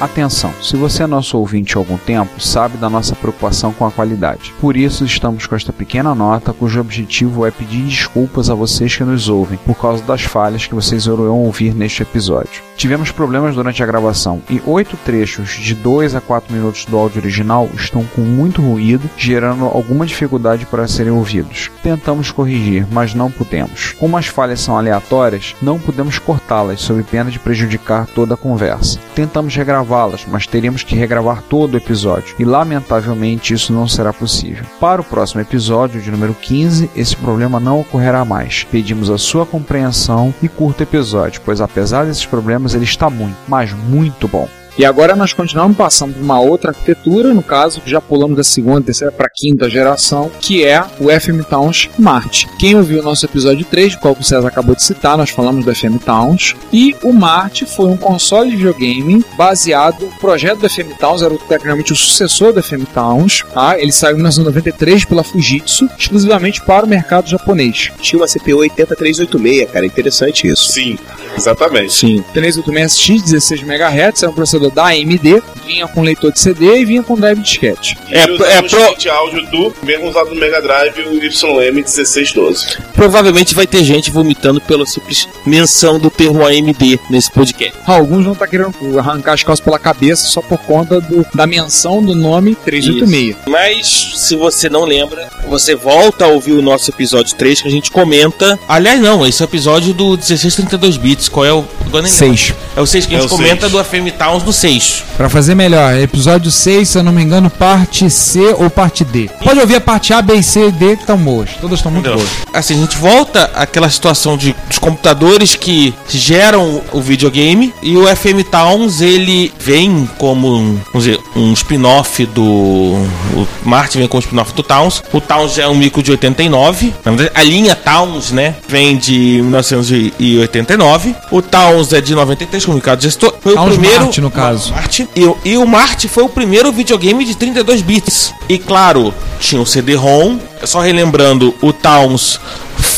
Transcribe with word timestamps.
Atenção, 0.00 0.50
se 0.62 0.78
você 0.78 1.02
é 1.02 1.06
nosso 1.06 1.36
ouvinte 1.36 1.76
há 1.76 1.78
algum 1.78 1.98
tempo, 1.98 2.40
sabe 2.40 2.78
da 2.78 2.88
nossa 2.88 3.14
preocupação 3.14 3.70
com 3.70 3.84
a 3.84 3.90
qualidade. 3.90 4.54
Por 4.58 4.74
isso, 4.74 5.04
estamos 5.04 5.46
com 5.46 5.54
esta 5.54 5.74
pequena 5.74 6.14
nota 6.14 6.54
cujo 6.54 6.80
objetivo 6.80 7.44
é 7.44 7.50
pedir 7.50 7.82
desculpas 7.82 8.48
a 8.48 8.54
vocês 8.54 8.96
que 8.96 9.04
nos 9.04 9.28
ouvem 9.28 9.58
por 9.58 9.74
causa 9.74 10.02
das 10.02 10.22
falhas 10.22 10.64
que 10.66 10.74
vocês 10.74 11.04
irão 11.04 11.40
ouvir 11.40 11.74
neste 11.74 12.02
episódio. 12.02 12.62
Tivemos 12.78 13.12
problemas 13.12 13.54
durante 13.54 13.82
a 13.82 13.86
gravação 13.86 14.40
e 14.48 14.62
oito 14.64 14.96
trechos 15.04 15.50
de 15.50 15.74
2 15.74 16.14
a 16.14 16.20
4 16.22 16.50
minutos 16.50 16.86
do 16.86 16.96
áudio 16.96 17.20
original 17.20 17.68
estão 17.74 18.02
com 18.16 18.22
muito 18.22 18.62
ruído, 18.62 19.08
gerando 19.18 19.66
alguma 19.66 20.06
dificuldade 20.06 20.64
para 20.64 20.88
serem 20.88 21.12
ouvidos. 21.12 21.70
Tentamos 21.82 22.30
corrigir, 22.30 22.86
mas 22.90 23.12
não 23.12 23.30
pudemos. 23.30 23.94
Como 23.98 24.16
as 24.16 24.28
falhas 24.28 24.60
são 24.60 24.78
aleatórias, 24.78 25.54
não 25.60 25.78
podemos 25.78 26.18
cortá-las 26.18 26.80
sob 26.80 27.02
pena 27.02 27.30
de 27.30 27.38
prejudicar 27.38 28.06
toda 28.06 28.32
a 28.32 28.38
conversa. 28.38 28.98
Tentamos 29.14 29.52
regravá-las, 29.90 30.24
mas 30.26 30.46
teríamos 30.46 30.84
que 30.84 30.94
regravar 30.94 31.42
todo 31.42 31.74
o 31.74 31.76
episódio 31.76 32.34
e 32.38 32.44
lamentavelmente 32.44 33.52
isso 33.52 33.72
não 33.72 33.88
será 33.88 34.12
possível. 34.12 34.64
Para 34.78 35.00
o 35.00 35.04
próximo 35.04 35.40
episódio, 35.40 36.00
de 36.00 36.10
número 36.10 36.34
15, 36.34 36.90
esse 36.94 37.16
problema 37.16 37.58
não 37.58 37.80
ocorrerá 37.80 38.24
mais. 38.24 38.64
Pedimos 38.64 39.10
a 39.10 39.18
sua 39.18 39.44
compreensão 39.44 40.32
e 40.40 40.48
curta 40.48 40.82
o 40.82 40.86
episódio, 40.86 41.40
pois 41.44 41.60
apesar 41.60 42.06
desses 42.06 42.24
problemas 42.24 42.74
ele 42.74 42.84
está 42.84 43.10
muito, 43.10 43.36
mas 43.48 43.72
muito 43.72 44.28
bom. 44.28 44.48
E 44.78 44.84
agora 44.84 45.16
nós 45.16 45.32
continuamos 45.32 45.76
passando 45.76 46.14
por 46.14 46.22
uma 46.22 46.40
outra 46.40 46.70
arquitetura, 46.70 47.34
no 47.34 47.42
caso, 47.42 47.82
já 47.84 48.00
pulamos 48.00 48.36
da 48.36 48.44
segunda, 48.44 48.82
terceira 48.82 49.12
para 49.12 49.28
quinta 49.28 49.68
geração, 49.68 50.30
que 50.40 50.64
é 50.64 50.82
o 50.98 51.08
FM 51.08 51.44
Towns 51.48 51.88
Marte. 51.98 52.48
Quem 52.58 52.76
ouviu 52.76 53.00
o 53.00 53.02
nosso 53.02 53.24
episódio 53.24 53.64
3, 53.64 53.94
do 53.94 54.00
qual 54.00 54.16
o 54.18 54.22
César 54.22 54.48
acabou 54.48 54.74
de 54.74 54.82
citar, 54.82 55.16
nós 55.16 55.30
falamos 55.30 55.64
do 55.64 55.74
FM 55.74 55.98
Towns. 56.04 56.54
E 56.72 56.96
o 57.02 57.12
Marte 57.12 57.66
foi 57.66 57.86
um 57.86 57.96
console 57.96 58.50
de 58.50 58.56
videogame 58.56 59.24
baseado, 59.36 60.06
o 60.06 60.18
projeto 60.18 60.60
do 60.60 60.68
FM 60.68 60.96
Towns 60.98 61.22
era 61.22 61.36
tecnicamente 61.36 61.92
o 61.92 61.96
sucessor 61.96 62.52
do 62.52 62.62
FM 62.62 62.84
Towns. 62.92 63.42
Tá? 63.52 63.78
Ele 63.78 63.92
saiu 63.92 64.12
em 64.12 64.16
1993 64.16 65.04
pela 65.04 65.24
Fujitsu, 65.24 65.88
exclusivamente 65.98 66.62
para 66.62 66.86
o 66.86 66.88
mercado 66.88 67.28
japonês. 67.28 67.90
Tinha 68.00 68.20
uma 68.20 68.26
CPU 68.26 68.58
80386, 68.58 69.70
cara, 69.70 69.86
interessante 69.86 70.46
isso. 70.46 70.70
Sim, 70.70 70.98
exatamente. 71.36 71.92
Sim. 71.92 72.24
386X, 72.34 73.22
16 73.22 73.62
MHz, 73.62 74.22
era 74.22 74.30
um 74.30 74.34
processador 74.34 74.59
da 74.68 74.88
AMD, 74.88 75.42
vinha 75.64 75.86
com 75.86 76.02
leitor 76.02 76.32
de 76.32 76.40
CD 76.40 76.80
e 76.80 76.84
vinha 76.84 77.02
com 77.02 77.14
drive 77.14 77.40
disquete. 77.40 77.96
É, 78.10 78.22
é, 78.22 78.62
pro... 78.62 78.98
de 78.98 79.08
áudio 79.08 79.46
do 79.46 79.72
mesmo 79.82 80.08
usado 80.08 80.30
no 80.30 80.40
Mega 80.40 80.60
Drive, 80.60 81.00
o 81.02 81.20
YM1612. 81.20 82.78
Provavelmente 82.94 83.54
vai 83.54 83.66
ter 83.66 83.84
gente 83.84 84.10
vomitando 84.10 84.60
pela 84.60 84.84
simples 84.84 85.28
menção 85.46 85.98
do 85.98 86.10
termo 86.10 86.44
AMD 86.44 86.98
nesse 87.08 87.30
podcast. 87.30 87.78
Alguns 87.86 88.24
vão 88.24 88.32
estar 88.32 88.46
tá 88.46 88.50
querendo 88.50 88.98
arrancar 88.98 89.34
as 89.34 89.42
calças 89.42 89.64
pela 89.64 89.78
cabeça 89.78 90.26
só 90.26 90.42
por 90.42 90.58
conta 90.58 91.00
do, 91.00 91.24
da 91.34 91.46
menção 91.46 92.02
do 92.02 92.14
nome 92.14 92.54
386. 92.54 93.30
Isso. 93.30 93.38
Mas, 93.46 94.12
se 94.16 94.36
você 94.36 94.68
não 94.68 94.84
lembra, 94.84 95.28
você 95.48 95.74
volta 95.74 96.24
a 96.24 96.28
ouvir 96.28 96.52
o 96.52 96.62
nosso 96.62 96.90
episódio 96.90 97.34
3 97.36 97.62
que 97.62 97.68
a 97.68 97.70
gente 97.70 97.90
comenta. 97.90 98.58
Aliás, 98.68 99.00
não, 99.00 99.26
esse 99.26 99.42
é 99.42 99.46
o 99.46 99.48
episódio 99.48 99.92
do 99.92 100.10
1632 100.10 100.96
bits. 100.96 101.28
Qual 101.28 101.44
é 101.44 101.52
o. 101.52 101.64
Agora 101.86 102.02
nem 102.02 102.12
6. 102.12 102.48
Lembro. 102.48 102.56
É 102.76 102.80
o 102.80 102.86
6 102.86 103.06
que 103.06 103.14
a 103.14 103.20
gente 103.20 103.26
é 103.26 103.36
comenta 103.36 103.68
6. 103.68 103.72
do 103.72 103.84
FM 103.84 104.16
Towns 104.18 104.42
do 104.50 104.52
6. 104.52 105.04
Pra 105.16 105.28
fazer 105.28 105.54
melhor, 105.54 105.96
episódio 105.98 106.50
6, 106.50 106.88
se 106.88 106.98
eu 106.98 107.02
não 107.02 107.12
me 107.12 107.22
engano, 107.22 107.48
parte 107.48 108.10
C 108.10 108.54
ou 108.58 108.68
parte 108.68 109.04
D. 109.04 109.30
Pode 109.42 109.60
ouvir 109.60 109.76
a 109.76 109.80
parte 109.80 110.12
A, 110.12 110.20
B, 110.20 110.42
C 110.42 110.68
e 110.68 110.72
D 110.72 110.96
que 110.96 111.02
estão 111.02 111.16
boas. 111.16 111.50
Todas 111.60 111.78
estão 111.78 111.92
muito 111.92 112.10
boas. 112.10 112.28
Assim, 112.52 112.74
a 112.74 112.78
gente 112.78 112.96
volta 112.96 113.50
àquela 113.54 113.88
situação 113.88 114.36
de 114.36 114.54
dos 114.68 114.78
computadores 114.78 115.54
que 115.54 115.94
geram 116.08 116.82
o 116.92 117.00
videogame 117.00 117.72
e 117.82 117.96
o 117.96 118.04
FM 118.04 118.44
Towns 118.50 119.00
ele 119.00 119.52
vem 119.58 120.08
como 120.18 120.80
vamos 120.92 121.04
dizer, 121.04 121.20
um 121.36 121.52
spin-off 121.52 122.26
do. 122.26 122.42
O 122.42 123.48
Martin 123.64 123.98
vem 123.98 124.08
como 124.08 124.20
spin-off 124.20 124.52
do 124.54 124.62
Towns. 124.62 125.02
O 125.12 125.20
Towns 125.20 125.58
é 125.58 125.68
um 125.68 125.74
micro 125.74 126.02
de 126.02 126.10
89. 126.10 126.94
Na 127.04 127.12
verdade, 127.12 127.30
a 127.34 127.42
linha 127.42 127.74
Towns, 127.74 128.32
né? 128.32 128.56
Vem 128.68 128.96
de 128.96 129.40
1989. 129.42 131.14
O 131.30 131.42
Towns 131.42 131.92
é 131.92 132.00
de 132.00 132.14
93, 132.14 132.64
como 132.64 132.76
o 132.76 132.80
Ricardo 132.80 133.02
gestor. 133.02 133.34
Foi 133.40 133.54
Towns 133.54 133.74
o 133.74 133.78
primeiro. 133.78 134.02
Marte, 134.02 134.20
no 134.20 134.30
caso. 134.40 134.72
Marte, 134.72 135.08
e, 135.14 135.50
e 135.50 135.56
o 135.56 135.66
Marte 135.66 136.08
foi 136.08 136.22
o 136.24 136.28
primeiro 136.28 136.72
videogame 136.72 137.24
de 137.24 137.36
32 137.36 137.82
bits. 137.82 138.34
E 138.48 138.58
claro, 138.58 139.14
tinha 139.38 139.60
o 139.60 139.66
CD-ROM. 139.66 140.38
Só 140.64 140.80
relembrando, 140.80 141.54
o 141.62 141.72
Towns 141.72 142.38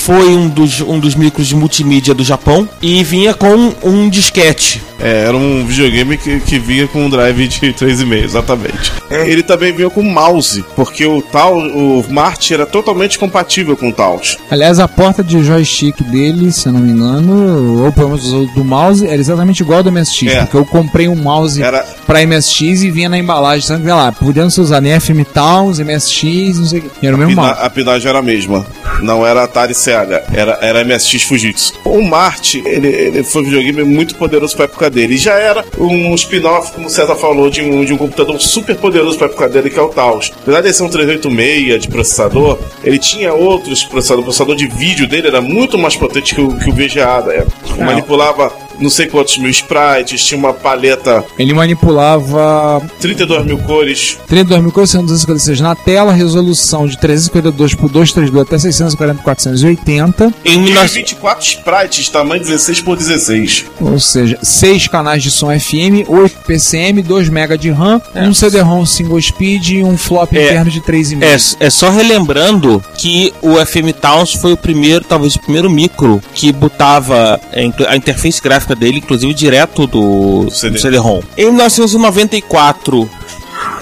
foi 0.03 0.35
um 0.35 0.49
dos, 0.49 0.81
um 0.81 0.99
dos 0.99 1.15
micros 1.15 1.47
de 1.47 1.55
multimídia 1.55 2.13
do 2.13 2.25
Japão 2.25 2.69
e 2.83 3.05
vinha 3.05 3.33
com 3.35 3.73
um 3.85 4.09
disquete. 4.09 4.83
É, 4.99 5.27
era 5.27 5.37
um 5.37 5.65
videogame 5.65 6.17
que, 6.17 6.41
que 6.41 6.59
vinha 6.59 6.89
com 6.89 7.07
um 7.07 7.11
drive 7.11 7.47
de 7.47 7.73
3,5, 7.73 8.25
exatamente. 8.25 8.93
Ele 9.11 9.43
também 9.43 9.73
vinha 9.73 9.91
com 9.91 10.03
mouse, 10.03 10.65
porque 10.75 11.07
o 11.07 11.23
tal, 11.23 11.57
o 11.57 12.05
Marte 12.09 12.53
era 12.53 12.67
totalmente 12.67 13.19
compatível 13.19 13.77
com 13.77 13.91
o 13.91 13.93
Taos. 13.93 14.39
Aliás, 14.51 14.79
a 14.81 14.89
porta 14.89 15.23
de 15.23 15.43
joystick 15.43 16.03
dele, 16.03 16.51
se 16.51 16.67
eu 16.67 16.73
não 16.73 16.81
me 16.81 16.93
engano, 16.93 17.85
ou 17.85 17.93
pelo 17.93 18.09
menos 18.09 18.25
do 18.55 18.65
mouse, 18.65 19.07
era 19.07 19.17
exatamente 19.17 19.61
igual 19.61 19.79
ao 19.79 19.85
do 19.85 19.93
MSX, 19.93 20.27
é. 20.29 20.41
porque 20.41 20.57
eu 20.57 20.65
comprei 20.65 21.09
um 21.09 21.17
mouse 21.17 21.63
era... 21.63 21.85
para 22.07 22.27
MSX 22.27 22.83
e 22.83 22.91
vinha 22.91 23.09
na 23.09 23.19
embalagem, 23.19 23.67
sabe? 23.67 23.89
Lá, 23.89 24.11
podendo 24.11 24.51
ser 24.51 24.63
usado 24.63 24.87
em 24.87 24.99
FM 24.99 25.25
Towns, 25.33 25.79
MSX, 25.79 26.59
não 26.59 26.67
sei 26.67 26.81
o 26.81 26.83
que. 26.83 27.07
Era 27.07 27.15
o 27.15 27.19
mesmo 27.19 27.35
pina, 27.35 27.43
mouse. 27.43 27.61
A 27.61 27.71
pinagem 27.71 28.09
era 28.09 28.19
a 28.19 28.23
mesma. 28.23 28.67
Não 29.01 29.27
era 29.27 29.45
Atari 29.45 29.75
Sega, 29.75 30.25
era, 30.33 30.59
era 30.61 30.85
MSX 30.85 31.23
Fujitsu. 31.23 31.75
O 31.85 32.03
Marte, 32.03 32.63
ele, 32.65 32.89
ele 32.89 33.25
foi 33.25 33.43
um 33.43 33.45
videogame 33.45 33.85
muito 33.85 34.15
poderoso 34.17 34.55
pra 34.55 34.65
época 34.65 34.91
dele. 34.91 35.15
E 35.15 35.19
já 35.19 35.35
era 35.35 35.65
um 35.79 36.15
spin-off, 36.15 36.73
como 36.73 36.87
o 36.87 36.91
César 36.91 37.15
falou, 37.15 37.51
de 37.51 37.63
um, 37.63 37.85
de 37.85 37.93
um 37.93 37.97
computador 37.97 38.41
super 38.41 38.77
poderoso 38.77 39.19
pra 39.19 39.27
época 39.27 39.49
dele, 39.49 39.71
que 39.71 39.79
é 39.79 39.83
o 39.83 39.89
Taos. 39.89 40.33
Apesar 40.43 40.61
de 40.61 40.73
ser 40.73 40.83
um 40.83 40.89
386 40.89 41.83
de 41.83 41.89
processador, 41.89 42.59
ele 42.85 42.99
tinha 42.99 43.33
outros 43.33 43.85
processadores. 43.85 44.23
O 44.23 44.25
processador 44.25 44.57
de 44.57 44.67
vídeo 44.67 45.07
dele 45.07 45.29
era 45.29 45.41
muito 45.41 45.79
mais 45.79 45.97
potente 45.97 46.35
que 46.35 46.41
o, 46.41 46.57
que 46.59 46.71
o 46.71 46.73
VGA 46.73 47.21
da 47.23 47.35
época. 47.35 47.85
Manipulava 47.85 48.53
não 48.79 48.91
sei 48.91 49.07
quantos 49.07 49.39
mil 49.39 49.51
sprites, 49.51 50.25
tinha 50.25 50.39
uma 50.39 50.53
paleta. 50.53 51.25
Ele 51.39 51.55
manipulava. 51.55 52.83
32 53.01 53.45
mil 53.47 53.59
cores. 53.59 54.19
32 54.27 54.63
mil 54.63 54.73
cores, 54.73 54.91
sendo 54.91 55.07
256 55.07 55.61
na 55.61 55.75
tela, 55.75 56.13
resolução 56.13 56.87
de 56.87 56.99
352 56.99 57.75
por 57.75 57.91
232 57.91 58.47
até 58.47 58.59
640 58.59 59.19
por 59.19 59.25
480. 59.25 60.35
Em 60.45 60.65
24 60.65 61.45
sprites, 61.45 62.09
tamanho 62.09 62.43
16 62.43 62.81
por 62.81 62.97
16. 62.97 63.65
Ou 63.81 63.99
seja, 63.99 64.39
6 64.43 64.89
canais 64.89 65.23
de 65.23 65.31
som 65.31 65.49
FM, 65.49 66.09
8 66.09 66.41
PCM, 66.47 67.03
2 67.03 67.29
MB 67.29 67.59
de 67.59 67.71
RAM, 67.71 68.01
é. 68.15 68.23
um 68.23 68.35
CD-ROM 68.35 68.85
single 68.85 69.21
speed 69.21 69.69
e 69.71 69.85
um 69.85 69.97
flop 69.97 70.33
é, 70.33 70.45
interno 70.45 70.71
de 70.71 70.81
3,5. 70.81 71.23
É, 71.61 71.67
é 71.67 71.71
só 71.71 71.91
relembrando 71.91 72.83
que 72.97 73.33
o 73.43 73.55
FM 73.65 73.93
Towns 74.01 74.35
foi 74.35 74.53
o 74.53 74.57
primeiro, 74.57 75.05
talvez 75.05 75.37
o 75.37 75.41
primeiro 75.41 75.71
micro 75.71 76.23
que 76.35 76.53
botava 76.53 77.41
a 77.87 77.97
interface 77.97 78.41
gráfica 78.41 78.72
dele, 78.75 78.99
inclusive 78.99 79.33
direto 79.35 79.87
do 79.87 80.51
CD-ROM. 80.51 81.21
CD 81.21 81.43
em 81.43 81.47
1994, 81.47 83.11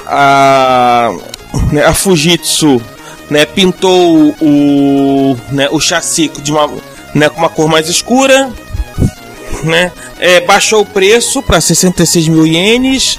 a, 0.07 1.11
né, 1.73 1.85
a 1.85 1.95
Fujitsu 1.95 2.81
né, 3.29 3.47
pintou 3.47 4.35
o, 4.41 5.37
né, 5.51 5.69
o 5.71 5.81
chassi 5.81 6.31
de 6.43 6.51
uma, 6.51 6.69
né, 7.15 7.29
com 7.29 7.39
uma 7.39 7.49
cor 7.49 7.69
mais 7.69 7.89
escura, 7.89 8.51
né, 9.63 9.93
é, 10.19 10.41
baixou 10.41 10.83
o 10.83 10.87
preço 10.87 11.43
para 11.43 11.61
66 11.61 12.29
mil 12.29 12.47
ienes 12.47 13.19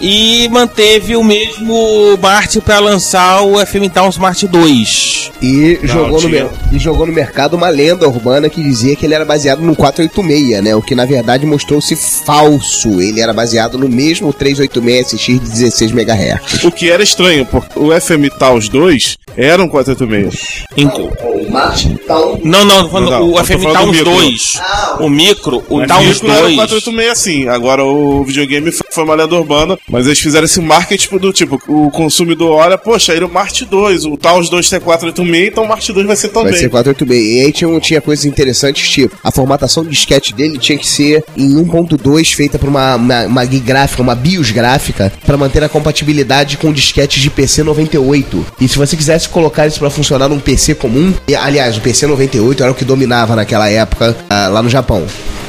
e 0.00 0.48
manteve 0.50 1.16
o 1.16 1.22
mesmo 1.24 2.16
Mart 2.20 2.56
para 2.58 2.78
lançar 2.78 3.42
o 3.42 3.58
FM 3.64 3.88
Town 3.92 4.08
Smart 4.10 4.46
2. 4.46 5.32
E, 5.42 5.78
jogou 5.82 6.20
no, 6.20 6.50
e 6.72 6.78
jogou 6.78 7.06
no 7.06 7.12
mercado 7.12 7.54
uma 7.54 7.68
lenda 7.68 8.06
urbana 8.08 8.48
que 8.50 8.62
dizia 8.62 8.94
que 8.96 9.06
ele 9.06 9.14
era 9.14 9.24
baseado 9.24 9.60
no 9.60 9.74
486, 9.74 10.62
né? 10.62 10.74
O 10.76 10.82
que 10.82 10.94
na 10.94 11.04
verdade 11.04 11.46
mostrou-se 11.46 11.96
falso. 11.96 13.00
Ele 13.00 13.20
era 13.20 13.32
baseado 13.32 13.78
no 13.78 13.88
mesmo 13.88 14.32
386 14.32 15.06
SX 15.10 15.26
de 15.26 15.38
16 15.38 15.92
MHz. 15.92 16.64
O 16.64 16.70
que 16.70 16.90
era 16.90 17.02
estranho, 17.02 17.46
porque 17.46 17.78
o 17.78 17.88
FM 17.98 18.28
Taos 18.38 18.68
2 18.68 19.16
era 19.36 19.62
um 19.62 19.68
486. 19.68 20.64
Em- 20.76 20.86
O 20.86 21.50
Mart 21.50 21.84
Town. 22.06 22.40
Não, 22.44 22.64
não, 22.64 22.88
quando 22.88 23.10
Não, 23.10 23.32
o 23.32 23.44
FM 23.44 23.62
Towns 23.72 23.90
micro. 23.96 24.10
2. 24.12 24.60
O 25.00 25.08
micro, 25.08 25.64
o 25.68 25.78
O 25.78 25.86
Towns 25.86 26.20
micro 26.20 26.30
era 26.30 26.42
2. 26.42 26.54
486 26.56 27.18
sim. 27.18 27.48
Agora 27.48 27.84
o 27.84 28.22
videogame 28.24 28.70
foi- 28.70 28.86
foi 28.90 29.04
uma 29.04 29.14
lenda 29.14 29.34
urbana, 29.34 29.59
mas 29.88 30.06
eles 30.06 30.18
fizeram 30.18 30.44
esse 30.44 30.60
marketing 30.60 31.18
do 31.18 31.32
tipo, 31.32 31.60
o 31.68 31.90
consumidor 31.90 32.52
olha, 32.52 32.78
poxa, 32.78 33.12
ele 33.12 33.24
é 33.24 33.26
o 33.26 33.30
Mart 33.30 33.62
2, 33.62 34.04
o 34.06 34.16
Taos 34.16 34.48
2 34.48 34.68
tem 34.68 34.80
486, 34.80 35.48
então 35.48 35.64
o 35.64 35.68
Mart 35.68 35.88
2 35.88 36.06
vai 36.06 36.16
ser 36.16 36.28
também. 36.28 36.52
Vai 36.52 36.60
ser 36.60 36.68
486. 36.68 37.36
E 37.36 37.44
aí 37.44 37.52
tinha, 37.52 37.80
tinha 37.80 38.00
coisas 38.00 38.24
interessantes, 38.24 38.88
tipo, 38.88 39.16
a 39.22 39.30
formatação 39.30 39.84
de 39.84 39.90
disquete 39.90 40.34
dele 40.34 40.58
tinha 40.58 40.78
que 40.78 40.86
ser 40.86 41.24
em 41.36 41.54
1.2, 41.54 42.34
feita 42.34 42.58
por 42.58 42.68
uma, 42.68 42.96
uma, 42.96 43.26
uma 43.26 43.44
gráfica, 43.44 44.02
uma 44.02 44.14
BIOS 44.14 44.50
gráfica, 44.50 45.12
para 45.24 45.36
manter 45.36 45.62
a 45.62 45.68
compatibilidade 45.68 46.56
com 46.56 46.72
disquetes 46.72 47.22
de 47.22 47.30
PC 47.30 47.62
98. 47.62 48.46
E 48.60 48.68
se 48.68 48.78
você 48.78 48.96
quisesse 48.96 49.28
colocar 49.28 49.66
isso 49.66 49.78
para 49.78 49.90
funcionar 49.90 50.28
num 50.28 50.38
PC 50.38 50.74
comum, 50.74 51.12
e, 51.28 51.34
aliás, 51.34 51.76
o 51.76 51.80
PC 51.80 52.06
98 52.06 52.62
era 52.62 52.72
o 52.72 52.74
que 52.74 52.84
dominava 52.84 53.36
naquela 53.36 53.68
época 53.68 54.16
ah, 54.28 54.48
lá 54.48 54.62
no 54.62 54.68
Japão. 54.68 55.06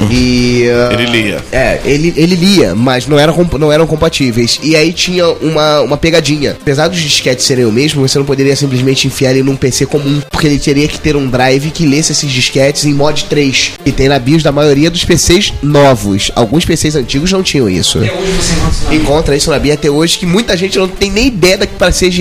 E. 0.10 0.66
ah, 0.90 0.94
Ele 0.94 1.06
lia. 1.06 1.38
é, 1.52 1.80
ele, 1.86 2.14
ele 2.16 2.36
lia, 2.36 2.74
mas 2.76 3.08
não 3.08 3.20
eram, 3.20 3.34
comp- 3.34 3.54
não 3.60 3.72
eram 3.72 3.86
compatíveis. 3.86 4.60
E 4.64 4.76
aí 4.76 4.94
tinha 4.94 5.28
uma, 5.30 5.82
uma 5.82 5.98
pegadinha. 5.98 6.58
Apesar 6.60 6.88
dos 6.88 7.00
disquetes 7.00 7.46
serem 7.46 7.66
o 7.66 7.72
mesmo, 7.72 8.08
você 8.08 8.18
não 8.18 8.26
poderia 8.26 8.56
simplesmente 8.56 9.08
enfiar 9.08 9.32
ele 9.32 9.44
num 9.44 9.56
PC 9.56 9.86
comum, 9.86 10.22
porque 10.30 10.48
ele 10.48 10.60
teria 10.60 10.88
que 10.88 11.00
ter 11.00 11.16
um 11.16 11.28
drive 11.28 11.72
que 11.72 11.86
lesse 11.86 12.12
esses 12.12 12.32
disquetes 12.32 12.86
em 12.86 12.94
mod 12.94 13.26
3, 13.26 13.74
que 13.84 13.92
tem 13.92 14.08
na 14.10 14.18
BIOS 14.20 14.44
da 14.44 14.52
maioria 14.52 14.90
dos 14.90 15.04
PCs 15.04 15.54
novos. 15.62 16.32
Alguns 16.36 16.66
PCs 16.66 16.96
antigos 16.96 17.32
não 17.32 17.44
tinham 17.44 17.70
isso. 17.70 18.00
Encontra 18.92 19.36
isso 19.36 19.50
na 19.50 19.60
BIOS 19.60 19.76
até 19.76 19.90
hoje, 19.90 20.18
que 20.18 20.26
muiita 20.26 20.56
gente 20.58 20.78
não 20.78 20.88
tem 20.88 21.12
nem 21.12 21.28
ideia 21.28 21.58
da 21.58 21.68
para 21.68 21.92
ser. 21.92 22.12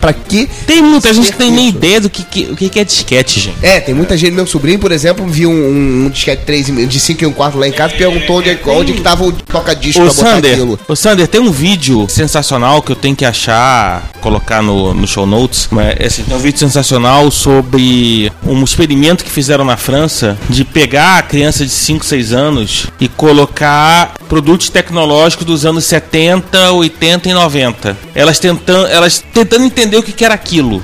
Pra 0.00 0.12
que 0.12 0.48
Tem 0.66 0.82
muita 0.82 1.12
gente 1.12 1.32
que 1.32 1.38
tem 1.38 1.50
nem 1.50 1.68
ideia 1.68 2.00
do 2.00 2.10
que, 2.10 2.22
que, 2.22 2.52
o 2.52 2.56
que 2.56 2.68
que 2.68 2.78
é 2.80 2.84
disquete, 2.84 3.40
gente. 3.40 3.56
É, 3.62 3.80
tem 3.80 3.94
muita 3.94 4.16
gente. 4.16 4.32
Meu 4.32 4.46
sobrinho, 4.46 4.78
por 4.78 4.92
exemplo, 4.92 5.26
viu 5.26 5.50
um, 5.50 6.04
um 6.06 6.10
disquete 6.10 6.42
3, 6.44 6.68
e- 6.68 6.86
de 6.86 7.00
5 7.00 7.24
e 7.24 7.26
um 7.28 7.32
quarto 7.32 7.58
lá 7.58 7.68
em 7.68 7.72
casa 7.72 7.94
e 7.94 7.98
perguntou 7.98 8.38
onde, 8.38 8.50
é- 8.50 8.58
onde 8.66 8.92
que 8.92 9.00
tava 9.00 9.24
o 9.24 9.32
toca-disco 9.32 10.00
pra 10.02 10.10
botar 10.12 10.30
Sander, 10.34 10.52
aquilo. 10.52 10.80
ô 10.88 10.96
Sander, 10.96 11.28
tem 11.28 11.40
um 11.40 11.50
vídeo 11.50 12.06
sensacional 12.08 12.82
que 12.82 12.92
eu 12.92 12.96
tenho 12.96 13.14
que 13.14 13.24
achar, 13.24 14.08
colocar 14.20 14.62
no, 14.62 14.92
no 14.94 15.06
show 15.06 15.26
notes. 15.26 15.68
Mas, 15.70 15.96
assim, 16.06 16.22
tem 16.24 16.36
um 16.36 16.40
vídeo 16.40 16.58
sensacional 16.58 17.30
sobre 17.30 18.32
um 18.44 18.62
experimento 18.64 19.24
que 19.24 19.30
fizeram 19.30 19.64
na 19.64 19.76
França 19.76 20.36
de 20.48 20.64
pegar 20.64 21.18
a 21.18 21.22
criança 21.22 21.64
de 21.64 21.70
5, 21.70 22.04
6 22.04 22.32
anos 22.32 22.86
e 23.00 23.08
colocar 23.08 24.14
produtos 24.28 24.68
tecnológicos 24.68 25.46
dos 25.46 25.64
anos 25.64 25.84
70, 25.84 26.72
80 26.72 27.28
e 27.28 27.32
90. 27.32 27.96
Elas 28.14 28.38
tentando, 28.38 28.86
elas 28.88 29.22
tentando 29.32 29.64
entender 29.64 29.96
o 29.96 30.02
que, 30.02 30.12
que 30.12 30.24
era 30.24 30.34
aquilo. 30.34 30.82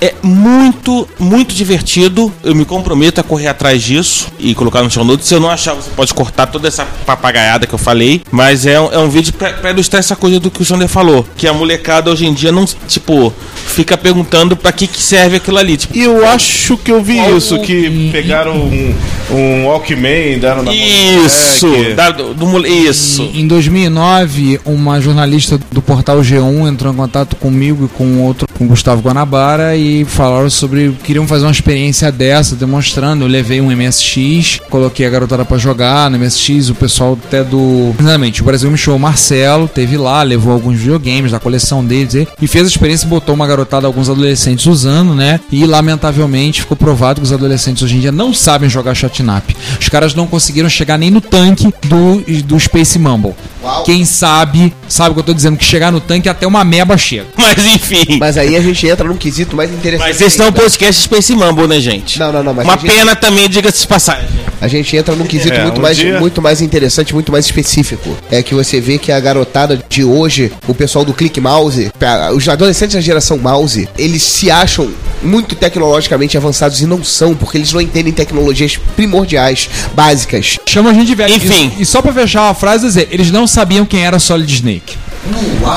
É 0.00 0.07
muito, 0.22 1.08
muito 1.18 1.54
divertido. 1.54 2.32
Eu 2.42 2.54
me 2.54 2.64
comprometo 2.64 3.20
a 3.20 3.24
correr 3.24 3.48
atrás 3.48 3.82
disso 3.82 4.28
e 4.38 4.54
colocar 4.54 4.82
no 4.82 4.90
show 4.90 5.04
notes. 5.04 5.26
Se 5.26 5.34
eu 5.34 5.40
não 5.40 5.50
achar, 5.50 5.74
você 5.74 5.90
pode 5.94 6.12
cortar 6.14 6.46
toda 6.46 6.68
essa 6.68 6.84
papagaiada 7.06 7.66
que 7.66 7.74
eu 7.74 7.78
falei. 7.78 8.22
Mas 8.30 8.66
é 8.66 8.80
um, 8.80 8.92
é 8.92 8.98
um 8.98 9.08
vídeo 9.08 9.32
pra, 9.32 9.52
pra 9.52 9.70
ilustrar 9.70 10.00
essa 10.00 10.16
coisa 10.16 10.38
do 10.40 10.50
que 10.50 10.62
o 10.62 10.64
Sander 10.64 10.88
falou. 10.88 11.26
Que 11.36 11.46
a 11.46 11.52
molecada 11.52 12.10
hoje 12.10 12.26
em 12.26 12.32
dia 12.34 12.52
não, 12.52 12.64
tipo, 12.86 13.32
fica 13.66 13.96
perguntando 13.96 14.56
pra 14.56 14.72
que, 14.72 14.86
que 14.86 15.00
serve 15.00 15.36
aquilo 15.36 15.58
ali. 15.58 15.76
Tipo, 15.76 15.96
E 15.96 16.02
eu 16.02 16.26
acho 16.26 16.76
que 16.76 16.90
eu 16.90 17.02
vi 17.02 17.18
isso, 17.36 17.56
o- 17.56 17.62
que 17.62 18.10
pegaram 18.12 18.56
um, 18.56 18.94
um 19.30 19.66
Walkman, 19.66 20.38
deram 20.38 20.62
na 20.62 20.72
isso! 20.74 21.66
moleque. 21.66 21.94
da- 21.94 22.10
do, 22.10 22.34
do 22.34 22.66
isso! 22.66 23.22
Em 23.34 23.46
2009, 23.46 24.60
uma 24.64 25.00
jornalista 25.00 25.58
do 25.70 25.80
portal 25.82 26.18
G1 26.20 26.68
entrou 26.68 26.92
em 26.92 26.96
contato 26.96 27.36
comigo 27.36 27.84
e 27.86 27.88
com 27.88 28.22
outro, 28.22 28.46
com 28.56 28.64
o 28.64 28.68
Gustavo 28.68 29.02
Guanabara, 29.02 29.76
e 29.76 30.04
falaram 30.08 30.50
sobre. 30.50 30.92
queriam 31.04 31.26
fazer 31.26 31.44
uma 31.44 31.52
experiência 31.52 32.10
dessa, 32.10 32.56
demonstrando. 32.56 33.24
Eu 33.24 33.28
levei 33.28 33.60
um 33.60 33.70
MSX, 33.70 34.60
coloquei 34.68 35.06
a 35.06 35.10
garotada 35.10 35.44
pra 35.44 35.58
jogar 35.58 36.10
no 36.10 36.18
MSX, 36.18 36.70
o 36.70 36.74
pessoal 36.74 37.18
até 37.26 37.44
do. 37.44 37.94
Exatamente, 37.98 38.42
o 38.42 38.44
Brasil 38.44 38.70
me 38.70 38.78
show, 38.78 38.98
Marcelo, 38.98 39.68
teve 39.68 39.96
lá, 39.96 40.22
levou 40.22 40.52
alguns 40.52 40.78
videogames 40.78 41.32
da 41.32 41.38
coleção 41.38 41.84
deles 41.84 42.14
e- 42.14 42.46
fez 42.48 42.64
a 42.64 42.68
experiência 42.68 43.06
botou 43.06 43.34
uma 43.34 43.46
garotada, 43.46 43.86
alguns 43.86 44.08
adolescentes 44.08 44.66
usando, 44.66 45.14
né? 45.14 45.38
E 45.52 45.64
lamentavelmente 45.66 46.62
ficou 46.62 46.76
provado 46.76 47.20
que 47.20 47.26
os 47.26 47.32
adolescentes 47.32 47.82
hoje 47.82 47.96
em 47.96 48.00
dia 48.00 48.10
não 48.10 48.32
sabem 48.32 48.68
jogar 48.68 48.94
shotnap. 48.94 49.44
Os 49.80 49.88
caras 49.88 50.14
não 50.14 50.26
conseguiram 50.26 50.68
chegar 50.68 50.96
nem 50.98 51.10
no 51.10 51.20
tanque 51.20 51.72
do, 51.86 52.22
do 52.44 52.58
Space 52.58 52.98
Mumble. 52.98 53.34
Uau. 53.62 53.82
Quem 53.84 54.04
sabe, 54.04 54.72
sabe 54.88 55.10
o 55.10 55.14
que 55.14 55.20
eu 55.20 55.24
tô 55.24 55.34
dizendo, 55.34 55.56
que 55.56 55.64
chegar 55.64 55.90
no 55.90 56.00
tanque 56.00 56.28
até 56.28 56.46
uma 56.46 56.64
meba 56.64 56.96
chega. 56.96 57.26
Mas 57.36 57.64
enfim. 57.66 58.18
Mas 58.18 58.36
aí 58.38 58.56
a 58.56 58.60
gente 58.60 58.86
entra 58.86 59.06
num 59.08 59.16
quesito 59.16 59.56
mais 59.56 59.70
interessante. 59.70 60.06
Mas 60.08 60.20
esse 60.20 60.38
não 60.38 60.46
é 60.46 60.48
um 60.50 60.52
podcast 60.52 61.02
Space 61.02 61.34
Mumble, 61.34 61.66
né, 61.66 61.80
gente? 61.80 62.18
Não, 62.18 62.30
não, 62.32 62.42
não, 62.42 62.54
mas 62.54 62.64
Uma 62.64 62.76
gente- 62.76 62.86
pena 62.92 63.16
também, 63.16 63.48
diga-se 63.48 63.80
de 63.82 63.86
passagem. 63.88 64.28
A 64.60 64.68
gente 64.68 64.96
entra 64.96 65.14
num 65.14 65.26
quesito 65.26 65.54
É, 65.54 65.62
muito, 65.62 65.78
um 65.78 65.82
mais, 65.82 65.96
dia- 65.96 66.18
muito 66.20 66.42
mais 66.42 66.60
interessante, 66.60 67.14
muito 67.14 67.30
mais 67.32 67.44
específico. 67.46 68.16
É 68.30 68.42
que 68.42 68.54
você 68.54 68.80
vê 68.80 68.98
que 68.98 69.10
a 69.12 69.18
garotada 69.20 69.82
de 69.88 70.04
hoje, 70.04 70.52
o 70.66 70.74
pessoal 70.74 71.04
do 71.04 71.12
Click 71.14 71.40
Mouse, 71.40 71.90
os 72.34 72.48
adolescentes 72.48 72.94
da 72.94 73.00
geração 73.00 73.38
mouse, 73.38 73.88
eles 73.98 74.22
se 74.22 74.50
acham 74.50 74.88
muito 75.22 75.54
tecnologicamente 75.56 76.36
avançados 76.36 76.80
e 76.80 76.86
não 76.86 77.02
são, 77.02 77.34
porque 77.34 77.56
eles 77.58 77.72
não 77.72 77.80
entendem 77.80 78.12
tecnologias 78.12 78.76
primordiais, 78.96 79.68
básicas. 79.94 80.58
Chama 80.66 80.90
a 80.90 80.94
gente 80.94 81.06
de 81.08 81.14
velho. 81.14 81.34
Enfim. 81.34 81.72
E, 81.78 81.82
e 81.82 81.86
só 81.86 82.00
pra 82.02 82.12
fechar 82.12 82.50
a 82.50 82.54
frase, 82.54 82.86
dizer, 82.86 83.08
eles 83.10 83.30
não 83.30 83.46
sabiam 83.48 83.86
quem 83.86 84.04
era 84.04 84.18
Solid 84.18 84.50
Snake. 84.52 84.96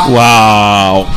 Uau! 0.10 1.08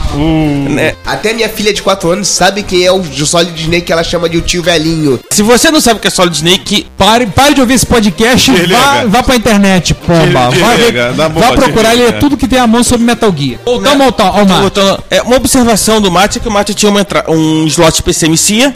Né? 0.70 0.94
Até 1.04 1.32
minha 1.32 1.48
filha 1.48 1.72
de 1.72 1.82
4 1.82 2.10
anos 2.10 2.28
sabe 2.28 2.62
quem 2.62 2.84
é 2.84 2.92
o 2.92 3.02
Solid 3.04 3.60
Snake 3.60 3.86
que 3.86 3.92
ela 3.92 4.04
chama 4.04 4.28
de 4.28 4.38
o 4.38 4.40
tio 4.40 4.62
velhinho. 4.62 5.20
Se 5.30 5.42
você 5.42 5.70
não 5.70 5.80
sabe 5.80 5.98
o 5.98 6.00
que 6.00 6.08
é 6.08 6.10
Solid 6.10 6.34
Snake, 6.36 6.86
Pare, 6.96 7.26
pare 7.26 7.54
de 7.54 7.60
ouvir 7.60 7.74
esse 7.74 7.86
podcast 7.86 8.50
e 8.50 8.66
vá, 8.66 9.04
vá 9.06 9.22
pra 9.22 9.36
internet, 9.36 9.94
pomba. 9.94 10.50
Vai, 10.50 10.76
ver, 10.76 11.12
boa, 11.12 11.28
vá 11.28 11.52
procurar 11.52 11.90
desliga. 11.90 12.12
ler 12.12 12.18
tudo 12.18 12.36
que 12.36 12.46
tem 12.46 12.58
a 12.58 12.66
mão 12.66 12.84
sobre 12.84 13.04
Metal 13.04 13.34
Gear. 13.36 13.58
Voltamos 13.64 14.14
ao, 14.18 14.26
ao, 14.26 15.04
é, 15.10 15.22
uma 15.22 15.36
observação 15.36 16.00
do 16.00 16.10
Mate 16.10 16.38
é 16.38 16.40
que 16.40 16.48
o 16.48 16.50
Mate 16.52 16.72
tinha 16.74 16.90
uma 16.90 17.04
um 17.28 17.66
slot 17.66 18.02
PCMC. 18.02 18.72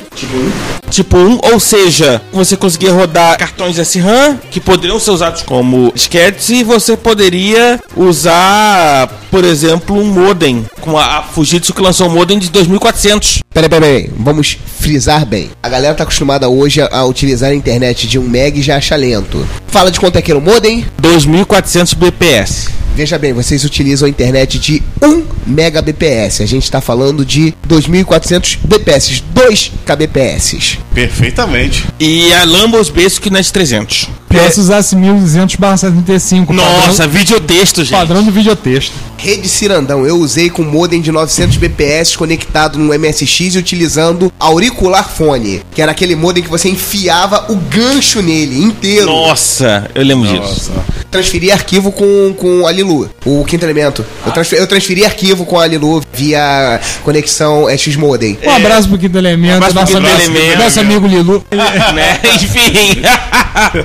Tipo 0.91 1.17
1. 1.19 1.41
ou 1.53 1.61
seja, 1.61 2.21
você 2.33 2.57
conseguia 2.57 2.93
rodar 2.93 3.37
cartões 3.39 3.77
SRAM 3.77 4.39
que 4.51 4.59
poderiam 4.59 4.99
ser 4.99 5.11
usados 5.11 5.43
como 5.43 5.93
disquetes 5.95 6.49
e 6.49 6.65
você 6.65 6.97
poderia 6.97 7.79
usar, 7.95 9.07
por 9.31 9.45
exemplo, 9.45 9.48
um 9.95 10.05
modem. 10.05 10.67
Com 10.81 10.99
a, 10.99 11.19
a 11.19 11.23
Fujitsu 11.23 11.73
que 11.75 11.83
lançou 11.83 12.09
um 12.09 12.11
modem 12.11 12.39
de 12.39 12.51
2400. 12.51 13.41
Peraí, 13.59 13.69
peraí, 13.69 14.03
peraí, 14.03 14.11
vamos 14.17 14.57
frisar 14.79 15.27
bem. 15.27 15.51
A 15.61 15.69
galera 15.69 15.93
tá 15.93 16.05
acostumada 16.05 16.49
hoje 16.49 16.81
a, 16.81 17.05
utilizar 17.05 17.51
a 17.51 17.55
internet 17.55 18.07
de 18.07 18.17
1 18.17 18.23
meg 18.23 18.61
e 18.61 18.63
já 18.63 18.77
acha 18.77 18.95
lento. 18.95 19.45
Fala 19.67 19.91
de 19.91 19.99
quanto 19.99 20.17
é 20.17 20.23
que 20.23 20.31
era 20.31 20.39
o 20.39 20.43
modem? 20.43 20.87
2400 21.01 21.95
BPS. 21.95 22.69
Veja 22.95 23.19
bem, 23.19 23.33
vocês 23.33 23.65
utilizam 23.65 24.07
a 24.07 24.09
internet 24.09 24.61
de 24.61 24.83
1 25.03 25.25
megabps. 25.47 26.41
A 26.41 26.47
gente 26.47 26.65
está 26.65 26.81
falando 26.81 27.25
de 27.25 27.55
2.400 27.69 28.59
bps, 28.63 29.25
2 29.33 29.73
kbps. 29.85 30.79
Perfeitamente. 30.95 31.87
E 31.99 32.33
a 32.35 32.45
Lambos 32.45 32.91
Basic 32.91 33.29
Net 33.31 33.53
300. 33.53 34.09
Pior 34.29 34.51
se 34.51 34.61
usasse 34.61 34.95
1200 34.95 35.57
barra 35.57 35.77
75. 35.77 36.53
Nossa, 36.53 37.07
videotexto, 37.07 37.83
gente. 37.83 37.93
Padrão, 37.93 38.17
padrão 38.17 38.25
do 38.25 38.33
videotexto. 38.33 38.93
Rede 39.17 39.49
Cirandão, 39.49 40.07
eu 40.07 40.17
usei 40.17 40.51
com 40.51 40.63
modem 40.63 41.01
de 41.01 41.11
900 41.11 41.57
bps 41.57 42.15
conectado 42.15 42.79
no 42.79 42.97
MSX 42.97 43.48
utilizando 43.57 44.33
auricular 44.39 45.09
fone, 45.09 45.63
que 45.73 45.81
era 45.83 45.93
aquele 45.93 46.15
modem 46.15 46.43
que 46.43 46.49
você 46.49 46.69
enfiava 46.69 47.47
o 47.49 47.57
gancho 47.57 48.23
nele 48.23 48.63
inteiro. 48.63 49.07
Nossa, 49.07 49.91
eu 49.95 50.03
lembro 50.03 50.29
disso. 50.29 50.73
Nossa. 50.75 50.99
Transferi 51.11 51.51
arquivo 51.51 51.91
com, 51.91 52.35
com 52.37 52.67
a 52.67 52.73
Lilu, 52.73 53.09
o 53.25 53.45
quinto 53.45 53.65
elemento. 53.65 54.05
Eu, 54.27 54.33
transferi, 54.33 54.61
eu 54.61 54.67
transferi 54.67 55.05
arquivo 55.05 55.47
com 55.47 55.59
a 55.59 55.67
Lilu 55.67 56.03
via 56.13 56.81
conexão 57.03 57.69
X-Modem. 57.71 58.39
Um 58.45 58.51
abraço 58.51 58.89
pro 58.89 58.99
Quinto 58.99 59.17
Elemento, 59.17 59.65
abraço 59.65 59.75
pro 59.75 59.81
nosso, 59.81 59.93
Quinto 59.95 60.07
amigo, 60.07 60.39
Elemento. 60.39 60.63
nosso 60.63 60.81
amigo 60.81 61.07
Lilu. 61.07 61.45
né? 61.95 62.21
Enfim. 62.35 63.03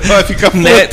Vai 0.04 0.24
ficar 0.24 0.54
né? 0.54 0.88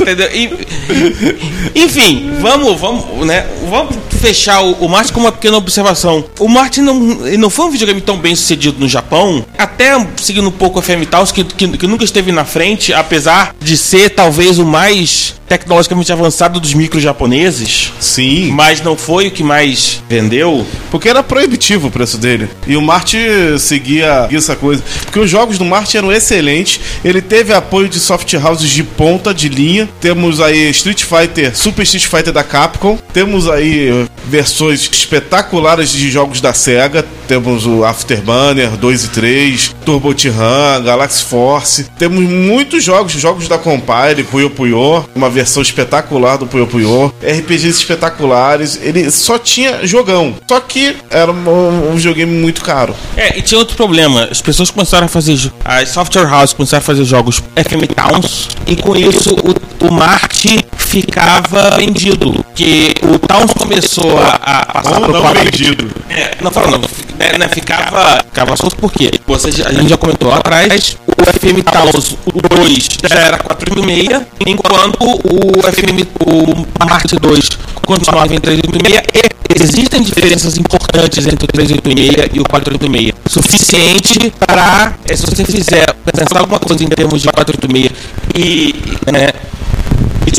Enfim, 1.76 2.32
vamos, 2.40 2.80
vamos, 2.80 3.28
né? 3.28 3.46
Vamos 3.70 3.96
deixar 4.22 4.62
o, 4.62 4.74
o 4.74 4.90
Marte 4.90 5.12
com 5.12 5.20
uma 5.20 5.32
pequena 5.32 5.58
observação. 5.58 6.24
O 6.40 6.48
Marte 6.48 6.82
não, 6.82 6.96
não 6.96 7.50
foi 7.50 7.66
um 7.66 7.72
videogame 7.72 8.02
tão 8.02 8.18
bem 8.18 8.36
sucedido 8.36 8.61
no 8.78 8.88
Japão, 8.88 9.46
até 9.58 9.92
seguindo 10.18 10.48
um 10.48 10.52
pouco 10.52 10.80
a 10.80 10.82
FM 10.82 11.06
Taos, 11.10 11.32
que, 11.32 11.44
que, 11.44 11.68
que 11.78 11.88
nunca 11.88 12.04
esteve 12.04 12.32
na 12.32 12.46
frente, 12.46 12.94
apesar 12.94 13.56
de 13.60 13.78
ser 13.78 14.10
talvez 14.10 14.60
o 14.60 14.66
mais 14.66 15.36
tecnologicamente 15.52 16.14
avançado 16.14 16.62
dos 16.62 16.74
micros 16.74 17.04
japoneses, 17.04 17.92
Sim. 18.00 18.52
mas 18.54 18.80
não 18.80 18.96
foi 18.96 19.28
o 19.28 19.32
que 19.32 19.44
mais 19.44 20.02
vendeu. 20.08 20.66
Porque 20.90 21.10
era 21.10 21.22
proibitivo 21.22 21.90
o 21.90 21.92
preço 21.92 22.18
dele. 22.18 22.48
E 22.66 22.78
o 22.78 22.82
Marte 22.82 23.18
seguia 23.60 24.30
essa 24.32 24.56
coisa. 24.56 24.82
Porque 25.04 25.20
os 25.20 25.30
jogos 25.30 25.58
do 25.58 25.66
Marte 25.66 25.98
eram 25.98 26.10
excelentes. 26.10 26.80
Ele 27.04 27.22
teve 27.22 27.52
apoio 27.52 27.90
de 27.90 28.00
soft 28.00 28.34
houses 28.34 28.70
de 28.70 28.82
ponta, 28.82 29.34
de 29.34 29.50
linha. 29.50 29.90
Temos 30.00 30.40
aí 30.40 30.70
Street 30.70 31.04
Fighter, 31.04 31.54
Super 31.54 31.84
Street 31.84 32.06
Fighter 32.06 32.32
da 32.32 32.46
Capcom. 32.46 32.98
Temos 33.12 33.50
aí 33.50 34.08
versões 34.26 34.90
espetaculares 34.90 35.92
de 35.92 36.10
jogos 36.10 36.40
da 36.40 36.54
SEGA. 36.54 37.06
Temos 37.32 37.66
o 37.66 37.86
Afterburner 37.86 38.72
2 38.72 39.06
e 39.06 39.08
3, 39.08 39.76
Turbo 39.86 40.14
Tiran, 40.14 40.84
Galaxy 40.84 41.24
Force. 41.24 41.86
Temos 41.98 42.30
muitos 42.30 42.84
jogos, 42.84 43.14
jogos 43.14 43.48
da 43.48 43.58
Compile, 43.58 44.26
Puyo 44.30 44.50
Puyo, 44.50 45.06
uma 45.16 45.30
versão 45.30 45.62
espetacular 45.62 46.36
do 46.36 46.46
Puyo 46.46 46.68
Puyo, 46.68 47.08
RPGs 47.24 47.70
espetaculares. 47.70 48.78
Ele 48.84 49.10
só 49.10 49.40
tinha 49.40 49.88
jogão. 49.88 50.36
Só 50.46 50.60
que 50.60 50.98
era 51.10 51.32
um, 51.32 51.92
um 51.94 51.96
videogame 51.96 52.34
muito 52.34 52.62
caro. 52.64 52.94
É, 53.16 53.40
e 53.40 53.42
tinha 53.42 53.60
outro 53.60 53.78
problema. 53.78 54.28
As 54.30 54.42
pessoas 54.42 54.70
começaram 54.70 55.06
a 55.06 55.10
fazer. 55.10 55.50
As 55.64 55.88
software 55.88 56.30
houses 56.30 56.52
começaram 56.52 56.82
a 56.82 56.86
fazer 56.86 57.06
jogos 57.06 57.42
FM 57.56 57.88
Towns. 57.96 58.50
E 58.68 58.76
com 58.76 58.94
isso 58.94 59.34
o, 59.36 59.88
o 59.88 59.94
Marte 59.94 60.66
ficava 60.92 61.78
vendido. 61.78 62.34
Porque 62.34 62.94
o 63.04 63.18
Towns 63.18 63.54
começou 63.54 64.20
a, 64.20 64.36
a 64.36 64.66
passar 64.66 65.02
Ou 65.02 65.08
não 65.08 65.34
vendido. 65.34 65.90
É, 66.10 66.36
não 66.42 66.52
fala 66.52 66.72
não, 66.72 66.80
né, 67.18 67.38
né, 67.40 67.48
ficava, 67.48 68.22
ficava 68.26 68.58
solto 68.58 68.76
por 68.76 68.92
quê? 68.92 69.10
Você, 69.26 69.50
a 69.66 69.72
gente 69.72 69.90
já 69.90 69.98
comentou 69.98 70.30
lá 70.30 70.38
atrás, 70.38 70.98
o 71.08 71.24
FM 71.24 71.64
Taos, 71.64 72.18
o 72.26 72.56
2 72.58 72.88
já 73.10 73.20
era 73.20 73.38
486, 73.38 74.22
enquanto 74.46 75.02
o 75.02 75.62
FM, 75.64 76.06
o 76.26 76.86
Marte 76.86 77.16
2 77.16 77.50
continuava 77.86 78.36
em 78.36 78.40
386 78.40 79.02
e 79.50 79.64
existem 79.64 80.02
diferenças 80.02 80.58
importantes 80.58 81.26
entre 81.26 81.46
o 81.46 81.48
386 81.48 82.32
e 82.34 82.40
o 82.40 82.44
486, 82.44 83.14
suficiente 83.28 84.34
para, 84.46 84.96
eh, 85.08 85.16
se 85.16 85.26
você 85.26 85.46
fizer 85.46 85.86
pensar 86.14 86.40
alguma 86.40 86.60
coisa 86.60 86.84
em 86.84 86.90
termos 86.90 87.22
de 87.22 87.30
486 87.30 87.92
e, 88.36 88.76
né, 89.10 89.30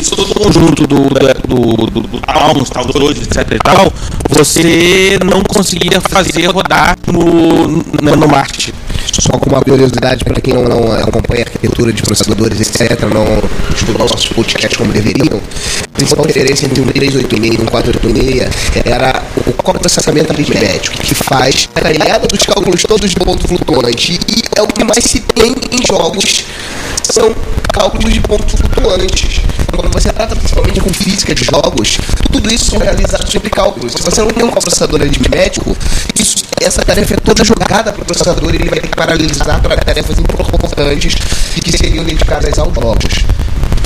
isso 0.00 0.16
todo 0.16 0.30
o 0.30 0.34
conjunto 0.34 0.86
do, 0.86 1.08
do, 1.46 1.86
do, 1.86 2.00
do 2.00 2.20
Towns, 2.20 2.70
tal 2.70 2.84
2, 2.86 3.18
etc 3.22 3.52
e 3.52 3.58
tal, 3.58 3.92
você 4.30 5.18
não 5.24 5.42
conseguia 5.42 6.00
fazer 6.00 6.46
rodar 6.46 6.96
no, 7.06 7.68
no, 7.68 8.16
no 8.16 8.28
Marte. 8.28 8.72
Só 9.20 9.32
com 9.32 9.50
uma 9.50 9.60
curiosidade 9.60 10.24
para 10.24 10.40
quem 10.40 10.54
não, 10.54 10.64
não 10.64 10.92
acompanha 10.92 11.42
a 11.42 11.46
arquitetura 11.46 11.92
de 11.92 12.02
processadores, 12.02 12.60
etc., 12.60 12.98
não 13.12 13.24
estudou 13.74 14.08
nossos 14.08 14.28
podcasts 14.28 14.76
como 14.76 14.92
deveriam, 14.92 15.38
a 15.38 15.88
principal 15.92 16.26
diferença 16.26 16.64
entre 16.64 16.80
um 16.80 16.86
386 16.86 17.54
e 17.54 17.62
um 17.62 17.66
486 17.66 18.86
era 18.86 19.22
o 19.46 19.52
coprocessamento 19.52 20.32
aritmético, 20.32 20.96
que 20.98 21.14
faz 21.14 21.68
a 21.74 21.86
aliada 21.86 22.26
dos 22.26 22.44
cálculos 22.46 22.82
todos 22.82 23.10
de 23.10 23.16
ponto 23.16 23.46
flutuante. 23.46 24.18
E 24.28 24.42
é 24.56 24.62
o 24.62 24.66
que 24.66 24.82
mais 24.82 25.04
se 25.04 25.20
tem 25.20 25.54
em 25.70 25.86
jogos, 25.86 26.44
são 27.02 27.34
cálculos 27.72 28.12
de 28.12 28.20
pontos 28.20 28.54
flutuantes. 28.60 29.40
Quando 29.74 29.90
você 29.90 30.12
trata 30.12 30.36
principalmente 30.36 30.80
com 30.80 30.92
física 30.92 31.34
de 31.34 31.44
jogos, 31.44 31.98
tudo 32.30 32.52
isso 32.52 32.70
são 32.70 32.78
realizados 32.78 33.30
sobre 33.30 33.48
cálculos. 33.48 33.92
Se 33.92 34.02
você 34.02 34.20
não 34.20 34.30
tem 34.30 34.44
um 34.44 34.50
processador 34.50 35.00
aritmético, 35.00 35.76
isso, 36.18 36.36
essa 36.60 36.82
tarefa 36.82 37.14
é 37.14 37.16
toda 37.16 37.42
jogada 37.44 37.92
para 37.92 38.02
o 38.02 38.04
processador 38.04 38.52
e 38.52 38.56
ele 38.56 38.68
vai 38.68 38.80
ter 38.80 38.88
que 38.88 38.96
paralisar 38.96 39.60
para 39.62 39.76
tarefas 39.76 40.18
importantes 40.18 41.14
que 41.62 41.72
seriam 41.72 42.04
dedicadas 42.04 42.58
aos 42.58 42.74
jogos. 42.74 43.24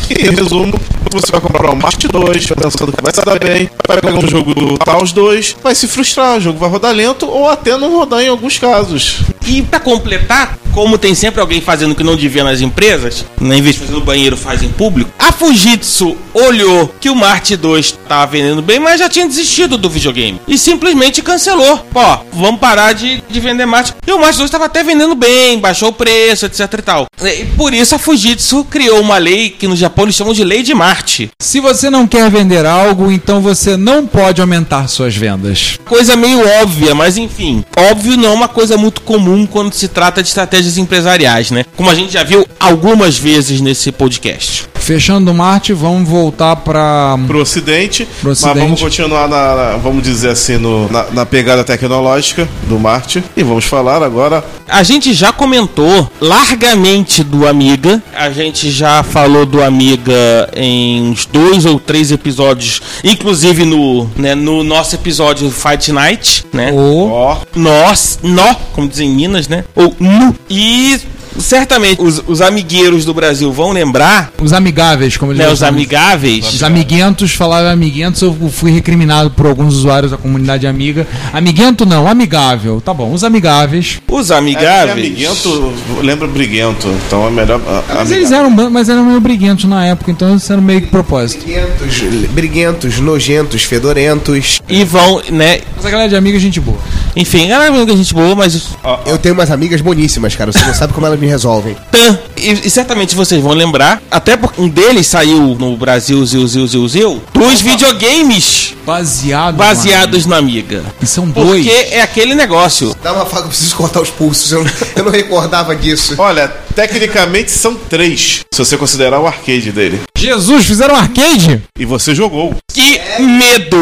E 0.08 0.26
em 0.26 0.30
resumo, 0.30 0.78
você 1.10 1.32
vai 1.32 1.40
comprar 1.40 1.70
um 1.70 1.76
Marte 1.76 2.06
2, 2.06 2.46
pensando 2.46 2.92
que 2.92 3.02
vai 3.02 3.12
se 3.12 3.24
dar 3.24 3.38
bem, 3.38 3.70
vai 3.86 4.00
pegar 4.00 4.18
um 4.18 4.28
jogo 4.28 4.54
do 4.54 4.78
Taos 4.78 5.12
2, 5.12 5.56
vai 5.62 5.74
se 5.74 5.88
frustrar, 5.88 6.36
o 6.36 6.40
jogo 6.40 6.58
vai 6.58 6.68
rodar 6.68 6.92
lento 6.92 7.26
ou 7.26 7.48
até 7.48 7.76
não 7.76 7.96
rodar 7.96 8.20
em 8.20 8.28
alguns 8.28 8.58
casos. 8.58 9.22
E 9.46 9.62
para 9.62 9.80
completar, 9.80 10.58
como 10.76 10.98
tem 10.98 11.14
sempre 11.14 11.40
alguém 11.40 11.58
fazendo 11.58 11.92
o 11.92 11.94
que 11.94 12.04
não 12.04 12.14
devia 12.14 12.44
nas 12.44 12.60
empresas, 12.60 13.24
né, 13.40 13.56
em 13.56 13.62
vez 13.62 13.76
de 13.76 13.80
fazer 13.80 13.94
no 13.94 14.02
banheiro, 14.02 14.36
faz 14.36 14.62
em 14.62 14.68
público, 14.68 15.10
a 15.18 15.32
Fujitsu 15.32 16.14
olhou 16.34 16.94
que 17.00 17.08
o 17.08 17.16
Marte 17.16 17.56
2 17.56 17.86
estava 17.86 18.26
vendendo 18.26 18.60
bem, 18.60 18.78
mas 18.78 19.00
já 19.00 19.08
tinha 19.08 19.26
desistido 19.26 19.78
do 19.78 19.88
videogame. 19.88 20.38
E 20.46 20.58
simplesmente 20.58 21.22
cancelou. 21.22 21.82
Ó, 21.94 22.18
vamos 22.30 22.60
parar 22.60 22.92
de, 22.92 23.22
de 23.26 23.40
vender 23.40 23.64
Marte. 23.64 23.94
E 24.06 24.12
o 24.12 24.20
Marte 24.20 24.36
2 24.36 24.48
estava 24.48 24.66
até 24.66 24.84
vendendo 24.84 25.14
bem, 25.14 25.58
baixou 25.58 25.88
o 25.88 25.92
preço, 25.94 26.44
etc 26.44 26.60
e 26.60 26.82
tal. 26.82 27.06
E 27.22 27.46
por 27.56 27.72
isso 27.72 27.94
a 27.94 27.98
Fujitsu 27.98 28.64
criou 28.64 29.00
uma 29.00 29.16
lei 29.16 29.48
que 29.48 29.66
no 29.66 29.74
Japão 29.76 30.04
eles 30.04 30.14
chamam 30.14 30.34
de 30.34 30.44
Lei 30.44 30.62
de 30.62 30.74
Marte. 30.74 31.30
Se 31.40 31.58
você 31.58 31.88
não 31.88 32.06
quer 32.06 32.30
vender 32.30 32.66
algo, 32.66 33.10
então 33.10 33.40
você 33.40 33.78
não 33.78 34.06
pode 34.06 34.42
aumentar 34.42 34.88
suas 34.88 35.16
vendas. 35.16 35.78
Coisa 35.86 36.16
meio 36.16 36.46
óbvia, 36.60 36.94
mas 36.94 37.16
enfim. 37.16 37.64
Óbvio 37.90 38.18
não 38.18 38.28
é 38.28 38.32
uma 38.32 38.48
coisa 38.48 38.76
muito 38.76 39.00
comum 39.00 39.46
quando 39.46 39.72
se 39.72 39.88
trata 39.88 40.22
de 40.22 40.28
estratégias 40.66 40.78
empresariais, 40.78 41.50
né? 41.50 41.64
Como 41.76 41.90
a 41.90 41.94
gente 41.94 42.12
já 42.12 42.22
viu 42.24 42.46
algumas 42.58 43.18
vezes 43.18 43.60
nesse 43.60 43.92
podcast. 43.92 44.64
Fechando 44.74 45.32
o 45.32 45.34
Marte, 45.34 45.72
vamos 45.72 46.08
voltar 46.08 46.54
para 46.56 47.18
Pro 47.26 47.40
ocidente, 47.40 48.06
Pro 48.20 48.28
mas 48.30 48.38
ocidente. 48.44 48.58
vamos 48.64 48.80
continuar 48.80 49.28
na, 49.28 49.54
na- 49.56 49.76
vamos 49.78 50.00
dizer 50.04 50.30
assim, 50.30 50.58
no- 50.58 50.88
na, 50.92 51.10
na 51.10 51.26
pegada 51.26 51.64
tecnológica 51.64 52.48
do 52.68 52.78
Marte. 52.78 53.22
E 53.36 53.42
vamos 53.42 53.64
falar 53.64 54.00
agora 54.02 54.44
A 54.68 54.84
gente 54.84 55.12
já 55.12 55.32
comentou 55.32 56.08
largamente 56.20 57.24
do 57.24 57.46
Amiga. 57.48 58.00
A 58.14 58.30
gente 58.30 58.70
já 58.70 59.02
falou 59.02 59.44
do 59.44 59.60
Amiga 59.62 60.48
em 60.54 61.02
uns 61.10 61.26
dois 61.26 61.64
ou 61.66 61.80
três 61.80 62.12
episódios, 62.12 62.80
inclusive 63.02 63.64
no, 63.64 64.08
né, 64.16 64.34
no 64.36 64.62
nosso 64.62 64.94
episódio 64.94 65.50
Fight 65.50 65.90
Night, 65.92 66.44
né? 66.52 66.70
o 66.72 67.10
ó, 67.10 67.38
Nós, 67.56 68.20
nó, 68.22 68.54
como 68.72 68.88
dizem 68.88 69.08
em 69.10 69.14
Minas, 69.14 69.48
né? 69.48 69.64
Ou 69.74 69.94
nu. 69.98 70.32
E 70.56 70.98
certamente 71.38 72.00
os, 72.00 72.22
os 72.26 72.40
amigueiros 72.40 73.04
do 73.04 73.12
Brasil 73.12 73.52
vão 73.52 73.70
lembrar, 73.72 74.32
os 74.40 74.54
amigáveis, 74.54 75.16
como 75.18 75.32
eles 75.32 75.44
né? 75.44 75.52
Os 75.52 75.62
amigáveis. 75.62 76.54
Os 76.54 76.62
amiguentos, 76.62 77.32
falaram 77.32 77.68
amiguentos, 77.68 78.22
eu 78.22 78.34
fui 78.50 78.70
recriminado 78.70 79.30
por 79.30 79.46
alguns 79.46 79.74
usuários 79.74 80.12
da 80.12 80.16
comunidade 80.16 80.66
amiga. 80.66 81.06
Amiguento 81.32 81.84
não, 81.84 82.08
amigável. 82.08 82.80
Tá 82.80 82.94
bom, 82.94 83.12
os 83.12 83.22
amigáveis. 83.22 84.00
Os 84.10 84.30
é, 84.30 84.34
é 84.34 84.38
amigáveis. 84.38 85.06
amiguento, 85.06 85.72
lembra 86.02 86.26
briguento, 86.26 86.88
então 87.06 87.26
é 87.26 87.30
melhor. 87.30 87.60
ah, 87.66 87.82
Mas 87.96 88.10
eles 88.10 88.32
eram, 88.32 88.50
mas 88.70 88.88
eram 88.88 89.04
meio 89.04 89.20
briguentos 89.20 89.66
na 89.66 89.84
época, 89.84 90.10
então 90.10 90.36
isso 90.36 90.50
era 90.50 90.62
meio 90.62 90.80
que 90.82 90.88
propósito. 90.88 91.44
Briguentos, 91.44 92.30
briguentos, 92.30 92.98
nojentos, 92.98 93.62
fedorentos. 93.62 94.60
E 94.68 94.84
vão, 94.84 95.20
né? 95.30 95.60
Mas 95.76 95.84
a 95.84 95.90
galera 95.90 96.08
de 96.08 96.16
amiga 96.16 96.38
é 96.38 96.40
gente 96.40 96.60
boa. 96.60 96.78
Enfim, 97.16 97.50
era 97.50 97.70
uma 97.72 97.96
gente 97.96 98.12
boa, 98.12 98.34
mas 98.36 98.76
Eu 99.06 99.16
tenho 99.18 99.34
umas 99.34 99.50
amigas 99.50 99.80
boníssimas, 99.80 100.36
cara. 100.36 100.52
Você 100.52 100.62
não 100.64 100.74
sabe 100.74 100.92
como 100.92 101.06
elas 101.06 101.18
me 101.18 101.26
resolvem. 101.26 101.74
Tan. 101.90 102.18
E, 102.36 102.50
e 102.66 102.70
certamente 102.70 103.14
vocês 103.16 103.42
vão 103.42 103.52
lembrar, 103.52 104.02
até 104.10 104.36
porque 104.36 104.60
um 104.60 104.68
deles 104.68 105.06
saiu 105.06 105.56
no 105.58 105.76
Brasil, 105.76 106.24
Zil, 106.26 106.46
Zil, 106.46 106.66
Zil, 106.66 106.88
Zil, 106.88 107.22
dos 107.32 107.60
videogames 107.62 108.74
Baseado. 108.84 109.56
baseados 109.56 110.26
na 110.26 110.36
Amiga. 110.36 110.84
E 111.00 111.06
são 111.06 111.26
dois. 111.28 111.64
Porque 111.64 111.94
é 111.94 112.02
aquele 112.02 112.34
negócio. 112.34 112.94
Dá 113.02 113.12
uma 113.14 113.24
faca, 113.24 113.44
eu 113.44 113.48
preciso 113.48 113.74
cortar 113.76 114.00
os 114.02 114.10
pulsos. 114.10 114.52
Eu, 114.52 114.62
não- 114.62 114.70
eu 114.96 115.04
não 115.04 115.10
recordava 115.10 115.74
disso. 115.74 116.14
Olha, 116.18 116.48
tecnicamente 116.74 117.50
são 117.50 117.74
três, 117.74 118.44
se 118.52 118.58
você 118.58 118.76
considerar 118.76 119.18
o 119.20 119.26
arcade 119.26 119.72
dele. 119.72 120.00
Jesus, 120.16 120.66
fizeram 120.66 120.94
um 120.94 120.98
arcade? 120.98 121.62
E 121.78 121.84
você 121.86 122.14
jogou. 122.14 122.54
Que 122.72 123.00
medo! 123.22 123.78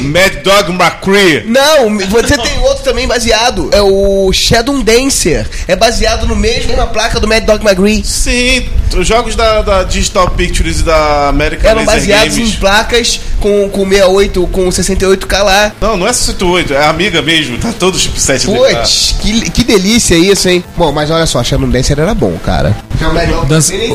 Mad 0.00 0.42
Dog 0.42 0.72
McCree. 0.72 1.44
Não, 1.46 1.98
você 2.08 2.36
tem 2.36 2.58
outro 2.60 2.84
também 2.84 3.06
baseado. 3.06 3.70
É 3.72 3.82
o 3.82 4.32
Shadow 4.32 4.82
Dancer. 4.82 5.48
É 5.66 5.76
baseado 5.76 6.26
no 6.26 6.36
mesmo 6.36 6.76
na 6.76 6.86
placa 6.86 7.20
do 7.20 7.28
Mad 7.28 7.44
Dog 7.44 7.64
McGree. 7.64 8.04
Sim, 8.04 8.66
os 8.96 9.06
jogos 9.06 9.34
da, 9.34 9.62
da 9.62 9.82
Digital 9.82 10.30
Pictures 10.30 10.80
e 10.80 10.82
da 10.82 11.28
American 11.28 11.70
Eram 11.70 11.80
Laser 11.80 11.94
baseados 12.00 12.36
Games. 12.36 12.54
em 12.54 12.56
placas 12.56 13.20
com, 13.40 13.68
com 13.68 13.84
68, 13.88 14.46
com 14.46 14.68
68k 14.68 15.42
lá. 15.42 15.72
Não, 15.80 15.96
não 15.96 16.06
é 16.08 16.12
68, 16.12 16.74
é 16.74 16.86
amiga 16.86 17.22
mesmo, 17.22 17.58
tá 17.58 17.72
todo 17.78 17.98
chipset. 17.98 18.46
Putz, 18.46 19.16
que, 19.20 19.50
que 19.50 19.64
delícia 19.64 20.14
isso, 20.14 20.48
hein? 20.48 20.64
Bom, 20.76 20.92
mas 20.92 21.10
olha 21.10 21.26
só, 21.26 21.42
Shadow 21.42 21.68
Dancer 21.68 21.98
era 21.98 22.14
bom, 22.14 22.38
cara. 22.44 22.74
Já 22.98 23.08
o 23.10 23.46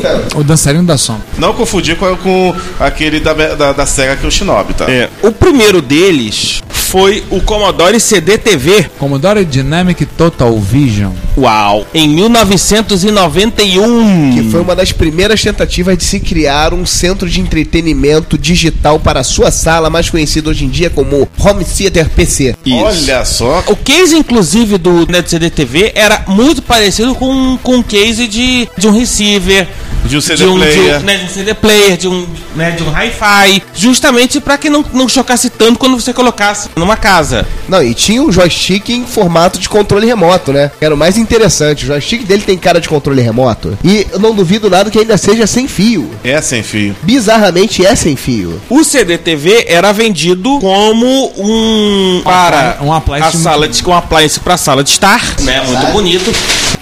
tanto. 0.02 0.40
o 0.40 0.44
dançarino 0.44 0.84
da 0.84 0.98
sombra. 0.98 1.24
Não 1.38 1.54
confundir 1.54 1.96
com, 1.96 2.16
com 2.18 2.56
aquele 2.80 3.20
da, 3.20 3.34
da, 3.34 3.72
da 3.72 3.86
SEGA 3.86 4.16
que 4.16 4.26
é 4.26 4.28
o 4.28 4.32
Shinobi, 4.32 4.74
tá? 4.74 4.86
É, 4.90 5.10
o 5.24 5.32
primeiro 5.32 5.82
deles 5.90 6.62
foi 6.90 7.24
o 7.30 7.40
Commodore 7.40 8.00
CD-TV. 8.00 8.90
Commodore 8.98 9.46
Dynamic 9.46 10.08
Total 10.08 10.58
Vision. 10.58 11.12
Uau! 11.38 11.86
Em 11.94 12.10
1991. 12.10 14.34
Que 14.34 14.50
foi 14.50 14.60
uma 14.60 14.76
das 14.76 14.92
primeiras 14.92 15.40
tentativas 15.40 15.96
de 15.96 16.04
se 16.04 16.20
criar 16.20 16.74
um 16.74 16.88
centro 16.88 17.30
de 17.30 17.40
entretenimento 17.40 18.40
digital 18.40 19.00
para 19.00 19.24
sua 19.24 19.52
sala, 19.52 19.92
mais 19.92 20.10
conhecido 20.10 20.50
hoje 20.50 20.66
em 20.66 20.70
dia 20.70 20.90
como 20.90 21.30
Home 21.38 21.64
Theater 21.64 22.10
PC. 22.10 22.56
Olha 22.72 23.24
só. 23.24 23.64
O 23.68 23.76
case, 23.76 24.18
inclusive, 24.18 24.80
do 24.80 25.06
Net 25.08 25.30
CD 25.30 25.52
TV 25.52 25.92
era 25.94 26.24
muito 26.28 26.64
parecido 26.64 27.14
com, 27.14 27.56
com 27.62 27.78
o 27.78 27.84
case 27.84 28.28
de, 28.28 28.68
de 28.76 28.88
um 28.88 28.92
receiver. 28.92 29.68
De 30.06 30.18
um 30.18 30.22
CD 30.22 30.44
de 30.44 30.50
um, 30.50 30.58
de 30.58 30.66
player. 30.66 31.00
um, 31.00 31.04
né, 31.04 31.18
de 31.18 31.26
um 31.26 31.30
CD 31.30 31.54
player, 31.54 31.98
de 31.98 32.08
um, 32.08 32.26
né, 32.56 32.72
de 32.72 32.82
um 32.84 32.90
hi-fi, 32.90 33.62
justamente 33.76 34.40
para 34.40 34.58
que 34.58 34.70
não, 34.70 34.86
não 34.94 35.10
chocasse 35.10 35.50
tanto 35.50 35.78
quando 35.80 36.00
você 36.00 36.14
colocasse 36.14 36.70
numa 36.76 36.96
casa. 36.98 37.48
Não, 37.68 37.82
e 37.82 37.94
tinha 37.94 38.22
um 38.22 38.32
joystick 38.32 38.90
em 38.90 39.06
formato 39.06 39.58
de 39.60 39.68
controle 39.70 40.06
remoto, 40.06 40.52
né? 40.54 40.70
Que 40.78 40.86
era 40.86 40.94
o 40.94 40.98
mais 40.98 41.18
interessante. 41.18 41.86
O 41.86 41.88
joystick 41.88 42.24
dele 42.26 42.44
tem 42.44 42.58
cara 42.58 42.80
de 42.82 42.90
controle 42.90 43.22
remoto. 43.22 43.78
E 43.84 44.06
eu 44.12 44.20
não 44.20 44.36
duvido 44.36 44.70
nada 44.70 44.92
que 44.92 45.00
ainda 45.00 45.18
seja 45.18 45.48
sem 45.48 45.68
fio. 45.68 46.10
É 46.24 46.40
sem 46.42 46.62
fio. 46.62 46.96
Bizarramente 47.02 47.86
é 47.86 47.96
sem 47.96 48.16
fio. 48.16 48.60
O 48.70 48.84
CD 48.84 49.18
TV 49.18 49.66
era 49.68 49.92
vendido 49.92 50.60
como 50.60 51.32
um 51.38 52.22
para 52.24 52.78
Um 52.82 52.94
appliance 52.94 53.38
a 53.38 53.40
sala 53.40 53.68
de 53.68 53.84
um 53.88 53.94
appliance 53.94 54.40
para 54.40 54.58
sala 54.58 54.84
de 54.84 54.90
estar, 54.90 55.22
né? 55.42 55.62
Muito 55.66 55.92
bonito. 55.94 56.32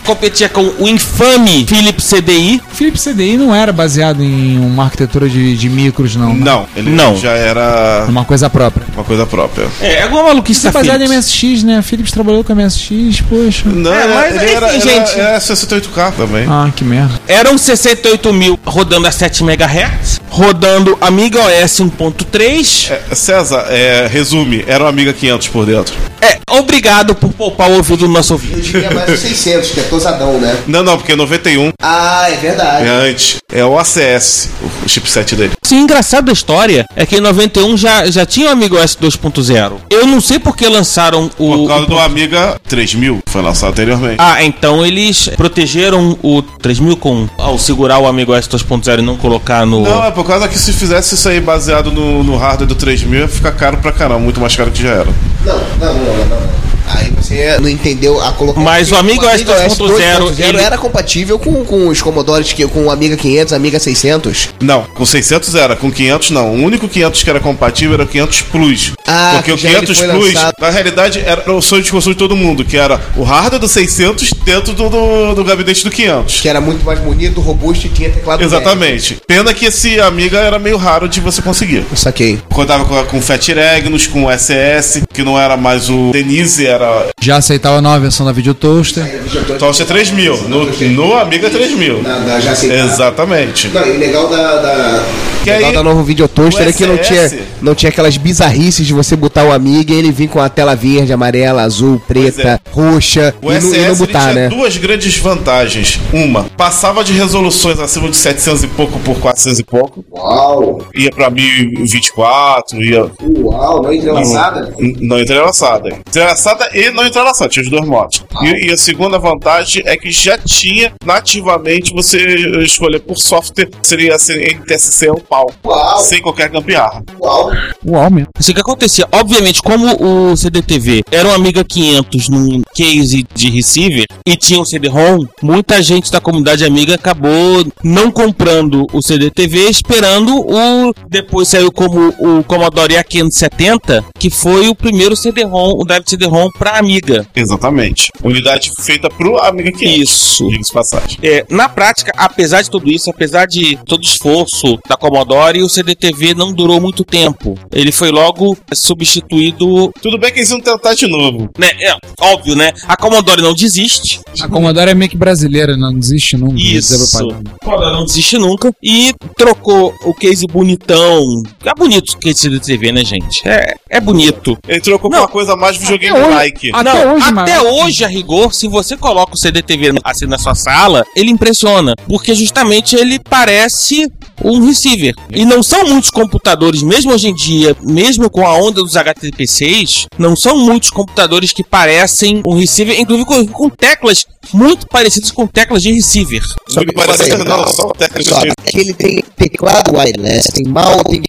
Competia 0.05 0.47
com 0.47 0.61
o 0.79 0.87
infame 0.87 1.65
Philips 1.67 2.09
CDI. 2.09 2.61
Philips 2.71 3.03
CDI 3.03 3.35
não 3.37 3.53
era 3.53 3.73
baseado 3.73 4.23
em 4.23 4.57
uma 4.57 4.85
arquitetura 4.85 5.27
de, 5.27 5.55
de 5.57 5.69
micros, 5.69 6.15
não. 6.15 6.33
né? 6.33 6.45
Não, 6.45 6.65
ele 6.75 6.89
Não. 6.91 7.17
já 7.17 7.31
era 7.31 8.05
Uma 8.07 8.23
coisa 8.23 8.49
própria. 8.49 8.86
Uma 8.93 9.03
coisa 9.03 9.25
própria. 9.25 9.67
É, 9.81 10.03
alguma 10.03 10.23
maluquice 10.23 10.59
Isso 10.59 10.67
é 10.67 10.71
da 10.71 10.79
baseado 10.79 11.01
em. 11.01 11.07
MSX, 11.07 11.63
né? 11.63 11.81
Philips 11.81 12.11
trabalhou 12.11 12.43
com 12.43 12.53
MSX, 12.53 13.21
poxa. 13.29 13.63
Não, 13.65 13.93
É, 13.93 14.03
ele- 14.03 14.13
mas, 14.13 14.41
ele 14.43 14.51
era, 14.53 14.75
enfim, 14.75 14.89
era, 14.89 15.05
gente. 15.05 15.19
era 15.19 15.39
68K 15.39 16.11
também. 16.11 16.45
Ah, 16.49 16.69
que 16.75 16.83
merda. 16.83 17.19
Eram 17.27 17.57
68 17.57 18.33
mil 18.33 18.59
rodando 18.65 19.07
a 19.07 19.11
7 19.11 19.43
MHz, 19.43 20.19
rodando 20.29 20.97
Amiga 21.01 21.39
OS 21.41 21.79
1.3. 21.79 22.91
É, 22.91 23.15
César, 23.15 23.65
é, 23.69 24.07
resume, 24.11 24.63
era 24.67 24.83
uma 24.83 24.89
Amiga 24.89 25.13
500 25.13 25.47
por 25.49 25.65
dentro. 25.65 25.93
É, 26.21 26.39
obrigado 26.49 27.13
por 27.13 27.31
poupar 27.33 27.69
o 27.69 27.75
ouvido 27.75 28.07
do 28.07 28.07
nosso 28.07 28.33
Eu 28.33 28.37
ouvinte. 28.37 28.71
diria 28.71 28.89
mais 28.91 29.09
os 29.09 29.19
600, 29.19 29.69
que 29.71 29.79
é 29.79 29.83
tosadão, 29.83 30.39
né? 30.39 30.57
Não, 30.67 30.81
não, 30.83 30.97
porque 30.97 31.15
91 31.15 31.71
Ah, 31.81 32.25
é 32.29 32.35
verdade. 32.37 32.85
é 32.85 32.89
antes. 32.89 33.37
É 33.51 33.63
o 33.63 33.77
ACS, 33.77 34.49
o 34.85 34.89
chipset 34.89 35.35
dele. 35.35 35.51
Sim, 35.67 35.79
engraçado 35.81 36.27
da 36.27 36.31
história 36.31 36.85
é 36.95 37.05
que 37.05 37.17
em 37.17 37.19
91 37.19 37.75
já, 37.75 38.05
já 38.09 38.25
tinha 38.25 38.47
o 38.47 38.51
Amiga 38.53 38.77
OS 38.81 38.95
2.0. 38.95 39.73
Eu 39.89 40.07
não 40.07 40.21
sei 40.21 40.39
por 40.39 40.55
que 40.55 40.65
lançaram 40.65 41.29
o. 41.37 41.57
Por 41.57 41.67
causa 41.67 41.83
o- 41.83 41.87
do 41.87 41.99
Amiga 41.99 42.57
3000, 42.69 43.19
foi 43.27 43.41
lançado 43.41 43.71
anteriormente. 43.71 44.15
Ah, 44.17 44.41
então 44.45 44.85
eles 44.85 45.27
protegeram 45.35 46.17
o 46.23 46.41
3000 46.41 46.95
com 46.95 47.27
ao 47.37 47.59
segurar 47.59 47.99
o 47.99 48.07
Amiga 48.07 48.31
OS 48.31 48.47
2.0 48.47 48.99
e 48.99 49.01
não 49.01 49.17
colocar 49.17 49.65
no. 49.65 49.81
Não, 49.81 50.05
é 50.05 50.11
por 50.11 50.25
causa 50.25 50.47
que 50.47 50.57
se 50.57 50.71
fizesse 50.71 51.15
isso 51.15 51.27
aí 51.27 51.41
baseado 51.41 51.91
no, 51.91 52.23
no 52.23 52.37
hardware 52.37 52.65
do 52.69 52.75
3000 52.75 53.19
ia 53.19 53.27
ficar 53.27 53.51
caro 53.51 53.75
pra 53.79 53.91
caramba, 53.91 54.21
muito 54.21 54.39
mais 54.39 54.55
caro 54.55 54.71
que 54.71 54.81
já 54.81 54.89
era. 54.91 55.09
Não, 55.45 55.57
não, 55.57 55.93
não, 55.95 56.03
não, 56.15 56.25
não. 56.29 56.76
Aí 56.87 57.11
você 57.11 57.57
não 57.59 57.69
entendeu 57.69 58.21
a 58.21 58.31
colocação. 58.31 58.63
Mas 58.63 58.91
o 58.91 58.95
Amiga 58.95 59.27
OS 59.27 59.41
2.0 59.43 60.33
ele- 60.39 60.57
era 60.61 60.77
compatível 60.77 61.37
com, 61.37 61.63
com 61.65 61.87
os 61.89 62.01
Commodores, 62.01 62.53
que, 62.53 62.65
com 62.67 62.85
o 62.85 62.91
Amiga 62.91 63.15
500, 63.17 63.53
Amiga 63.53 63.79
600. 63.79 64.49
Não, 64.61 64.83
com 64.83 65.05
600 65.05 65.53
era, 65.55 65.75
com 65.75 65.91
500 65.91 66.31
não. 66.31 66.51
O 66.55 66.63
único 66.63 66.87
500 66.87 67.23
que 67.23 67.29
era 67.29 67.39
compatível 67.39 67.93
era 67.95 68.03
o 68.03 68.07
500 68.07 68.41
Plus. 68.41 68.93
Ah, 69.05 69.31
Porque 69.35 69.51
o 69.51 69.55
que 69.55 69.63
já 69.63 69.69
ele 69.69 69.79
500 69.87 69.97
foi 69.97 70.07
Plus, 70.09 70.33
lançado. 70.33 70.53
na 70.59 70.69
realidade, 70.69 71.19
era 71.25 71.51
o 71.51 71.61
sonho 71.61 71.83
de 71.83 71.91
consumo 71.91 72.13
de 72.15 72.19
todo 72.19 72.35
mundo, 72.35 72.63
que 72.63 72.77
era 72.77 72.99
o 73.15 73.23
hardware 73.23 73.59
do 73.59 73.67
600 73.67 74.33
dentro 74.45 74.73
do, 74.73 74.89
do, 74.89 75.35
do 75.35 75.43
gabinete 75.43 75.83
do 75.83 75.91
500. 75.91 76.41
Que 76.41 76.47
era 76.49 76.61
muito 76.61 76.85
mais 76.85 76.99
bonito, 76.99 77.41
robusto 77.41 77.87
e 77.87 77.89
tinha 77.89 78.09
teclado 78.09 78.41
Exatamente. 78.43 79.17
Pena 79.27 79.53
que 79.53 79.65
esse 79.65 79.99
Amiga 79.99 80.37
era 80.39 80.57
meio 80.59 80.77
raro 80.77 81.07
de 81.09 81.19
você 81.19 81.41
conseguir. 81.41 81.77
médio. 81.81 81.97
Saquei. 81.97 82.39
Contava 82.49 82.85
com, 82.85 83.03
com 83.05 83.21
Fat 83.21 83.45
Regnus, 83.49 84.07
com 84.07 84.27
SS, 84.31 85.03
que 85.13 85.23
não 85.23 85.39
era 85.39 85.57
mais 85.57 85.89
o 85.89 86.11
Denise, 86.11 86.65
era 86.65 86.76
Já 87.21 87.37
aceitava 87.37 87.77
a 87.77 87.81
nova 87.81 87.99
versão 87.99 88.25
da 88.25 88.31
Video 88.31 88.53
Toaster. 88.53 89.21
Tocha 89.59 89.85
3000. 89.85 90.49
No, 90.49 90.65
no 90.65 91.17
Amiga 91.17 91.49
3000. 91.49 92.03
Da, 92.03 92.19
da, 92.19 92.39
já 92.39 92.51
aceitava. 92.51 92.93
Exatamente. 92.93 93.67
Não, 93.69 93.85
e 93.85 93.97
legal 93.97 94.27
da, 94.29 94.55
da, 94.57 95.03
Que 95.47 95.55
legal 95.55 95.69
aí, 95.69 95.75
da 95.75 95.83
nova 95.83 96.03
Videotoaster 96.03 96.65
o 96.65 96.69
é 96.69 96.73
que 96.73 96.85
não 96.85 96.97
tinha, 96.97 97.39
não 97.61 97.75
tinha 97.75 97.89
aquelas 97.89 98.17
bizarrices 98.17 98.85
de 98.85 98.93
você 98.93 99.15
botar 99.15 99.43
o 99.45 99.51
Amiga 99.51 99.93
e 99.93 99.97
ele 99.97 100.11
vir 100.11 100.27
com 100.29 100.39
a 100.39 100.49
tela 100.49 100.75
verde, 100.75 101.13
amarela, 101.13 101.61
azul, 101.63 102.01
preta, 102.07 102.59
roxa 102.71 103.33
O 103.41 103.51
e, 103.51 103.53
não, 103.55 103.61
SS 103.61 103.75
e 103.75 103.79
não 103.79 103.85
ele 103.87 103.95
botar, 103.95 104.19
tinha 104.21 104.33
né? 104.33 104.49
duas 104.49 104.77
grandes 104.77 105.17
vantagens. 105.17 105.99
Uma, 106.13 106.43
passava 106.55 107.03
de 107.03 107.13
resoluções 107.13 107.79
acima 107.79 108.09
de 108.09 108.17
700 108.17 108.63
e 108.63 108.67
pouco 108.67 108.99
por 108.99 109.17
400 109.19 109.59
e 109.59 109.63
pouco. 109.63 110.05
Uau! 110.11 110.81
Ia 110.95 111.09
pra 111.11 111.29
1024, 111.29 112.81
ia. 112.83 113.09
Uau, 113.39 113.81
não 113.83 113.93
entrelaçada? 113.93 114.73
N- 114.77 114.97
Não 115.01 115.19
entrelaçada. 115.19 115.89
Entrelaçada 116.07 116.69
e 116.73 116.89
não 116.91 117.05
entrelaçada, 117.05 117.49
tinha 117.49 117.63
os 117.63 117.69
dois 117.69 117.85
modos. 117.87 118.23
E, 118.41 118.67
e 118.67 118.71
a 118.71 118.77
segunda 118.77 119.17
vantagem 119.19 119.83
é 119.85 119.95
que 119.97 120.11
já 120.11 120.37
tinha 120.37 120.91
nativamente 121.05 121.93
você 121.93 122.17
escolher 122.63 122.99
por 122.99 123.17
software, 123.17 123.69
seria 123.81 124.15
assim, 124.15 124.33
NTSC 124.33 125.09
ou 125.09 125.19
pau. 125.37 125.51
Uau! 125.63 125.99
Sem 125.99 126.21
qualquer 126.21 126.49
gambiarra. 126.49 127.03
Uau! 127.19 127.51
Uau, 127.85 128.11
mesmo. 128.11 128.29
Isso 128.39 128.53
que 128.53 128.61
acontecia. 128.61 129.07
Obviamente, 129.11 129.61
como 129.61 130.31
o 130.31 130.35
CDTV 130.35 131.03
era 131.11 131.29
um 131.29 131.33
Amiga 131.33 131.63
500 131.63 132.29
num 132.29 132.61
case 132.73 133.25
de 133.33 133.49
receiver 133.49 134.05
e 134.25 134.35
tinha 134.35 134.59
um 134.59 134.65
CD-ROM, 134.65 135.25
muita 135.41 135.81
gente 135.81 136.11
da 136.11 136.19
comunidade 136.19 136.65
Amiga 136.65 136.95
acabou 136.95 137.65
não 137.83 138.11
comprando 138.11 138.87
o 138.91 139.01
CDTV, 139.01 139.69
esperando 139.69 140.35
o. 140.35 140.93
Depois 141.09 141.47
saiu 141.47 141.71
como 141.71 142.13
o 142.19 142.43
Commodore 142.43 142.95
A570, 142.95 144.03
que 144.17 144.29
foi 144.29 144.67
o 144.67 144.75
primeiro 144.75 145.15
CD-ROM, 145.15 145.73
o 145.77 145.85
drive 145.85 146.03
CD-ROM 146.07 146.49
para 146.57 146.77
Amiga. 146.77 147.25
Exatamente. 147.35 148.09
Unidade 148.23 148.71
feita 148.79 149.09
pro 149.09 149.37
Amiga 149.39 149.71
500. 149.71 150.09
Isso. 150.09 150.49
Diga-se 150.49 150.73
passagem. 150.73 151.17
É, 151.21 151.45
na 151.49 151.69
prática, 151.69 152.11
apesar 152.17 152.61
de 152.61 152.69
tudo 152.69 152.89
isso, 152.89 153.09
apesar 153.09 153.45
de 153.45 153.77
todo 153.85 153.99
o 153.99 154.05
esforço 154.05 154.77
da 154.87 154.95
Commodore, 154.97 155.26
o 155.63 155.69
CDTV 155.69 156.33
não 156.33 156.53
durou 156.53 156.79
muito 156.79 157.03
tempo. 157.03 157.57
Ele 157.71 157.91
foi 157.91 158.11
logo 158.11 158.57
substituído, 158.73 159.91
Tudo 160.01 160.17
bem 160.17 160.31
que 160.31 160.39
eles 160.39 160.49
iam 160.49 160.59
tentar 160.59 160.93
de 160.93 161.07
novo. 161.07 161.49
né? 161.57 161.69
É, 161.81 161.95
óbvio, 162.21 162.55
né? 162.55 162.71
A 162.87 162.95
Commodore 162.95 163.41
não 163.41 163.53
desiste. 163.53 164.19
A 164.41 164.47
Commodore 164.47 164.91
é 164.91 164.93
meio 164.93 165.09
que 165.09 165.17
brasileira, 165.17 165.75
não 165.77 165.93
desiste 165.93 166.37
nunca. 166.37 166.55
Isso. 166.57 167.17
A 167.17 167.65
Commodore 167.65 167.93
não 167.93 168.05
desiste 168.05 168.37
nunca. 168.37 168.71
E 168.83 169.13
trocou 169.35 169.93
o 170.05 170.13
case 170.13 170.45
bonitão. 170.47 171.43
É 171.65 171.73
bonito 171.75 172.11
o 172.11 172.17
case 172.17 172.39
CDTV, 172.39 172.91
né, 172.91 173.03
gente? 173.05 173.47
É, 173.47 173.75
é 173.89 173.99
bonito. 173.99 174.57
Ele 174.67 174.81
trocou 174.81 175.09
Não. 175.09 175.19
uma 175.19 175.27
coisa 175.27 175.55
mais 175.55 175.77
videogame 175.77 176.15
Até 176.17 176.25
hoje- 176.25 176.35
like. 176.35 176.71
Até 176.73 176.83
não, 177.05 177.15
hoje, 177.15 177.25
até 177.25 177.31
mas- 177.33 177.63
hoje, 177.63 178.03
a 178.05 178.07
rigor, 178.07 178.53
se 178.53 178.67
você 178.67 178.95
coloca 178.97 179.33
o 179.33 179.37
CDTV 179.37 179.99
assim 180.03 180.25
na 180.25 180.37
sua 180.37 180.55
sala, 180.55 181.03
ele 181.15 181.29
impressiona. 181.31 181.93
Porque 182.07 182.33
justamente 182.35 182.95
ele 182.95 183.19
parece 183.19 184.07
um 184.43 184.65
receiver. 184.65 185.06
E 185.29 185.45
não 185.45 185.61
são 185.61 185.85
muitos 185.85 186.09
computadores, 186.09 186.81
mesmo 186.81 187.13
hoje 187.13 187.27
em 187.27 187.35
dia, 187.35 187.75
mesmo 187.81 188.29
com 188.29 188.45
a 188.45 188.53
onda 188.53 188.81
dos 188.81 188.93
HTTP6, 188.93 190.05
não 190.17 190.35
são 190.35 190.57
muitos 190.57 190.89
computadores 190.89 191.51
que 191.51 191.63
parecem 191.63 192.41
um 192.45 192.55
receiver, 192.55 192.99
inclusive 192.99 193.25
com, 193.25 193.47
com 193.47 193.69
teclas 193.69 194.25
muito 194.53 194.87
parecidas 194.87 195.31
com 195.31 195.45
teclas 195.45 195.83
de 195.83 195.91
receiver. 195.91 196.41
Só 196.67 196.81
que 196.81 196.93
parece 196.93 197.29
que 197.29 197.37
não, 197.37 197.67
só 197.67 197.89
técnicas 197.91 198.27
Só 198.27 198.39
de 198.39 198.49
é 198.49 198.71
que 198.71 198.79
ele 198.79 198.93
tem 198.93 199.23
teclado 199.35 199.95
wireless, 199.95 200.51
tem 200.51 200.65
mouse, 200.65 201.03
tem 201.03 201.21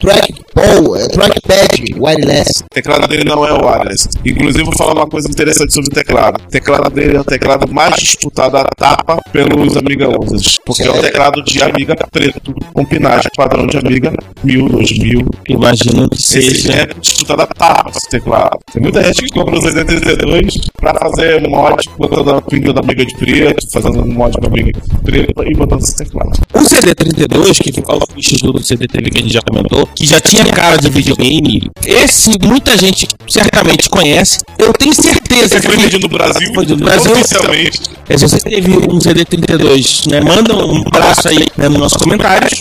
trackball, 0.59 0.97
é, 0.97 1.09
trackpad 1.09 1.94
wireless. 1.99 2.64
O 2.64 2.75
teclado 2.75 3.07
dele 3.09 3.25
não 3.25 3.47
é 3.47 3.53
wireless. 3.53 4.09
Inclusive, 4.25 4.64
vou 4.64 4.75
falar 4.77 4.94
uma 4.94 5.07
coisa 5.07 5.29
interessante 5.29 5.73
sobre 5.73 5.90
o 5.90 5.94
teclado. 5.94 6.40
O 6.44 6.51
teclado 6.51 6.90
dele 6.90 7.16
é 7.16 7.21
o 7.21 7.25
teclado 7.25 7.73
mais 7.73 7.94
disputado 7.97 8.57
a 8.57 8.64
tapa 8.64 9.21
pelos 9.33 9.77
Amiga 9.77 10.09
users. 10.09 10.59
Porque 10.64 10.83
é 10.83 10.90
o 10.90 11.01
teclado 11.01 11.42
de 11.44 11.62
Amiga 11.62 11.94
preto, 12.11 12.55
com 12.73 12.85
pinagem 12.85 13.31
padrão 13.37 13.66
de 13.66 13.77
Amiga 13.79 14.12
1000, 14.42 14.68
2000. 14.68 15.27
Imagino 15.49 16.09
que 16.09 16.16
Esse 16.16 16.42
seja. 16.42 16.73
é 16.73 16.87
disputado 17.01 17.42
a 17.42 17.47
tapa 17.47 17.90
esse 17.90 18.09
teclado. 18.09 18.59
Tem 18.73 18.83
muita 18.83 19.03
gente 19.05 19.23
que 19.23 19.31
compra 19.31 19.59
os 19.59 19.64
82 19.64 20.55
pra 20.77 20.94
fazer 20.94 21.49
mod, 21.49 21.88
botando 21.97 22.31
a 22.31 22.42
pinga 22.42 22.73
da 22.73 22.81
Amiga 22.81 23.05
de 23.05 23.14
preto, 23.14 23.71
fazendo 23.73 24.03
um 24.03 24.12
mod 24.12 24.37
da 24.40 24.49
Amiga 24.49 24.73
de 24.73 24.99
preto 25.03 25.44
e 25.44 25.55
botando 25.55 25.83
esse 25.83 25.97
teclado. 25.97 26.31
O 26.55 26.59
CD32, 26.61 27.59
que 27.62 27.73
ficou 27.73 27.97
o 27.97 28.12
fichas 28.14 28.40
do 28.40 28.62
CDTV 28.62 29.11
que 29.11 29.18
a 29.18 29.23
gente 29.23 29.33
já 29.33 29.42
comentou, 29.42 29.87
que 29.94 30.07
já 30.07 30.21
tinha 30.21 30.47
cara 30.52 30.76
de 30.76 30.88
videogame, 30.88 31.70
esse 31.87 32.30
muita 32.42 32.76
gente 32.76 33.06
certamente 33.28 33.88
conhece. 33.88 34.38
Eu 34.58 34.72
tenho 34.72 34.94
certeza 34.94 35.61
Foi 35.61 35.61
que 35.61 35.76
vendido 35.76 35.98
no 36.00 36.08
Brasil, 36.08 36.48
Foi 36.54 36.64
vendido 36.64 36.80
no 36.80 36.84
Brasil. 36.87 37.12
oficialmente. 37.12 37.80
É, 38.08 38.16
se 38.16 38.28
você 38.28 38.40
teve 38.40 38.70
um 38.70 38.98
CD32, 38.98 40.11
né, 40.11 40.20
manda 40.20 40.54
um 40.56 40.82
abraço 40.87 41.28
aí 41.28 41.46
né, 41.56 41.68
nos 41.68 41.78
nossos 41.78 41.98
comentários. 41.98 42.61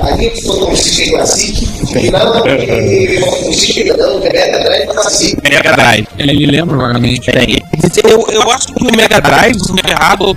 A 0.00 0.16
gente 0.16 0.42
soltou 0.42 0.70
um 0.70 0.76
System 0.76 1.10
Classic 1.10 1.68
E 1.96 2.10
não, 2.10 2.46
e- 2.46 3.18
o 3.18 3.52
System 3.52 3.96
não, 3.96 4.16
o 4.16 4.20
Mega 4.20 4.58
Drive 4.58 4.86
tá 4.86 5.00
assim. 5.00 5.34
Mega 5.42 5.72
Drive. 5.72 6.06
Ele 6.18 6.46
lembra 6.46 6.76
vagamente. 6.76 7.30
Tem. 7.30 7.58
Eu, 8.04 8.26
eu 8.30 8.50
acho 8.50 8.66
que 8.68 8.86
o 8.86 8.96
Mega 8.96 9.20
Drive, 9.20 9.58
se 9.58 9.68
não 9.68 9.76
me 9.76 9.90
errado, 9.90 10.36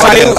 saiu, 0.00 0.34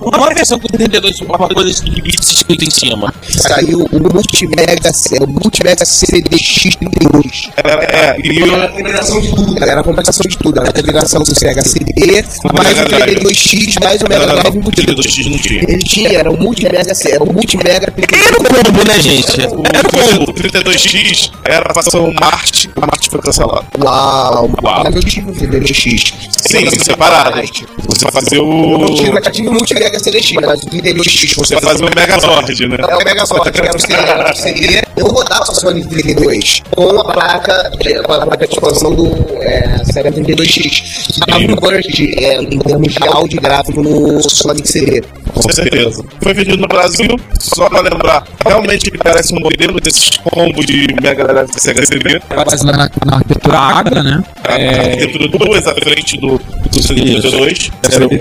uma, 0.00 0.34
versão 0.34 0.58
com 0.58 0.68
32 0.68 1.20
uma 1.20 1.38
coisa 1.38 1.84
de 1.84 2.02
bits 2.02 2.30
escrito 2.32 2.64
em 2.64 2.70
cima. 2.70 3.14
Saiu 3.22 3.86
o 3.90 4.00
Multimega, 4.12 4.90
o 5.20 5.26
Multimega 5.26 5.84
CDX32. 5.84 7.50
Era, 7.56 7.84
é, 7.84 8.16
e 8.22 8.42
Era 8.42 8.64
a 8.64 8.68
combinação 8.68 9.20
de 9.20 9.34
tudo, 9.34 9.64
era 9.64 9.80
a 9.80 9.84
combinação 9.84 10.26
de 10.28 10.38
tudo. 10.38 10.60
Era 10.60 10.70
a 10.70 10.72
combinação 10.72 11.22
do 11.22 11.34
Sega 11.34 11.62
CD, 11.62 12.24
mais 12.52 12.78
o 12.78 12.84
Drive. 12.84 13.16
32X, 13.20 13.84
mais 13.84 14.02
o 14.02 14.08
Mega 14.08 14.26
Drive 14.26 14.56
embutido. 14.56 14.94
Ele 15.68 15.82
tinha, 15.82 16.18
era 16.18 16.30
o 16.30 16.36
Multimega, 16.36 16.92
era 17.08 17.22
o 17.22 17.32
Multimega 17.32 17.73
Era 17.74 17.90
o 18.38 18.44
combo, 18.44 18.86
né, 18.86 19.00
gente? 19.00 19.40
O, 19.40 19.62
Era 19.72 19.88
o 19.88 20.18
combo. 20.18 20.32
32X 20.32 21.30
era 21.44 21.70
a 21.70 21.74
fação 21.74 22.12
Marte, 22.12 22.70
a 22.76 22.80
Marte 22.80 23.10
foi 23.10 23.20
cancelada. 23.20 23.64
Uau! 23.82 24.50
Uau. 24.62 24.84
Mas 24.84 24.94
eu 24.94 25.02
tive 25.02 25.30
o 25.30 25.34
32X. 25.34 26.14
Sim, 26.38 26.70
separado. 26.78 27.40
Você 27.86 28.10
fazia 28.10 28.42
o. 28.42 28.82
Eu 28.82 28.94
tive, 28.94 29.10
eu 29.10 29.32
tive 29.32 29.48
o 29.48 29.52
Multimega 29.52 29.98
CDX, 29.98 30.32
mas 30.34 30.62
o 30.62 30.66
32X 30.66 31.34
Você 31.36 31.60
fazia 31.60 31.86
o 31.86 31.90
Megazord, 31.94 32.66
né? 32.68 32.76
É 32.80 32.96
o 32.96 33.04
Megazord, 33.04 33.50
que 33.50 33.60
o 33.60 33.74
o 33.74 34.36
CD. 34.36 34.82
Eu 34.96 35.06
rodava 35.06 35.42
o 35.42 35.54
Sonic 35.54 35.88
32 35.88 36.62
com 36.70 37.00
a 37.00 37.04
placa, 37.04 37.72
com 38.04 38.12
a 38.12 38.26
placa 38.26 38.46
de 38.46 38.54
expansão 38.54 38.94
do 38.94 39.08
é, 39.42 39.84
Sega 39.92 40.12
32X. 40.12 41.12
Que 41.12 41.20
dava 41.20 41.44
um 41.44 41.56
burst 41.56 42.00
é, 42.00 42.42
em 42.42 42.58
termos 42.58 42.94
de 42.94 43.08
áudio 43.08 43.40
gráfico 43.40 43.82
no 43.82 44.22
Sonic 44.22 44.68
CD. 44.68 45.02
Com 45.34 45.52
certeza. 45.52 46.04
Foi 46.22 46.32
vendido 46.32 46.58
no 46.58 46.68
Brasil, 46.68 47.16
só 47.40 47.63
pra 47.68 47.80
lembrar, 47.80 48.24
realmente 48.46 48.90
parece 48.98 49.34
um 49.34 49.40
modelo 49.40 49.80
desses 49.80 50.16
combos 50.18 50.66
de 50.66 50.86
Mega 51.00 51.24
Drive 51.24 51.50
e 51.56 51.60
Sega 51.60 51.84
CD. 51.84 52.20
Baseado 52.28 52.64
na, 52.64 52.90
na 53.04 53.16
arquitetura 53.16 53.58
Agra, 53.58 54.02
né? 54.02 54.22
A 54.44 54.52
arquitetura 54.52 55.28
duas 55.28 55.66
à 55.66 55.74
frente 55.74 56.18
do, 56.18 56.40
do 56.74 56.80
CD32. 56.80 57.70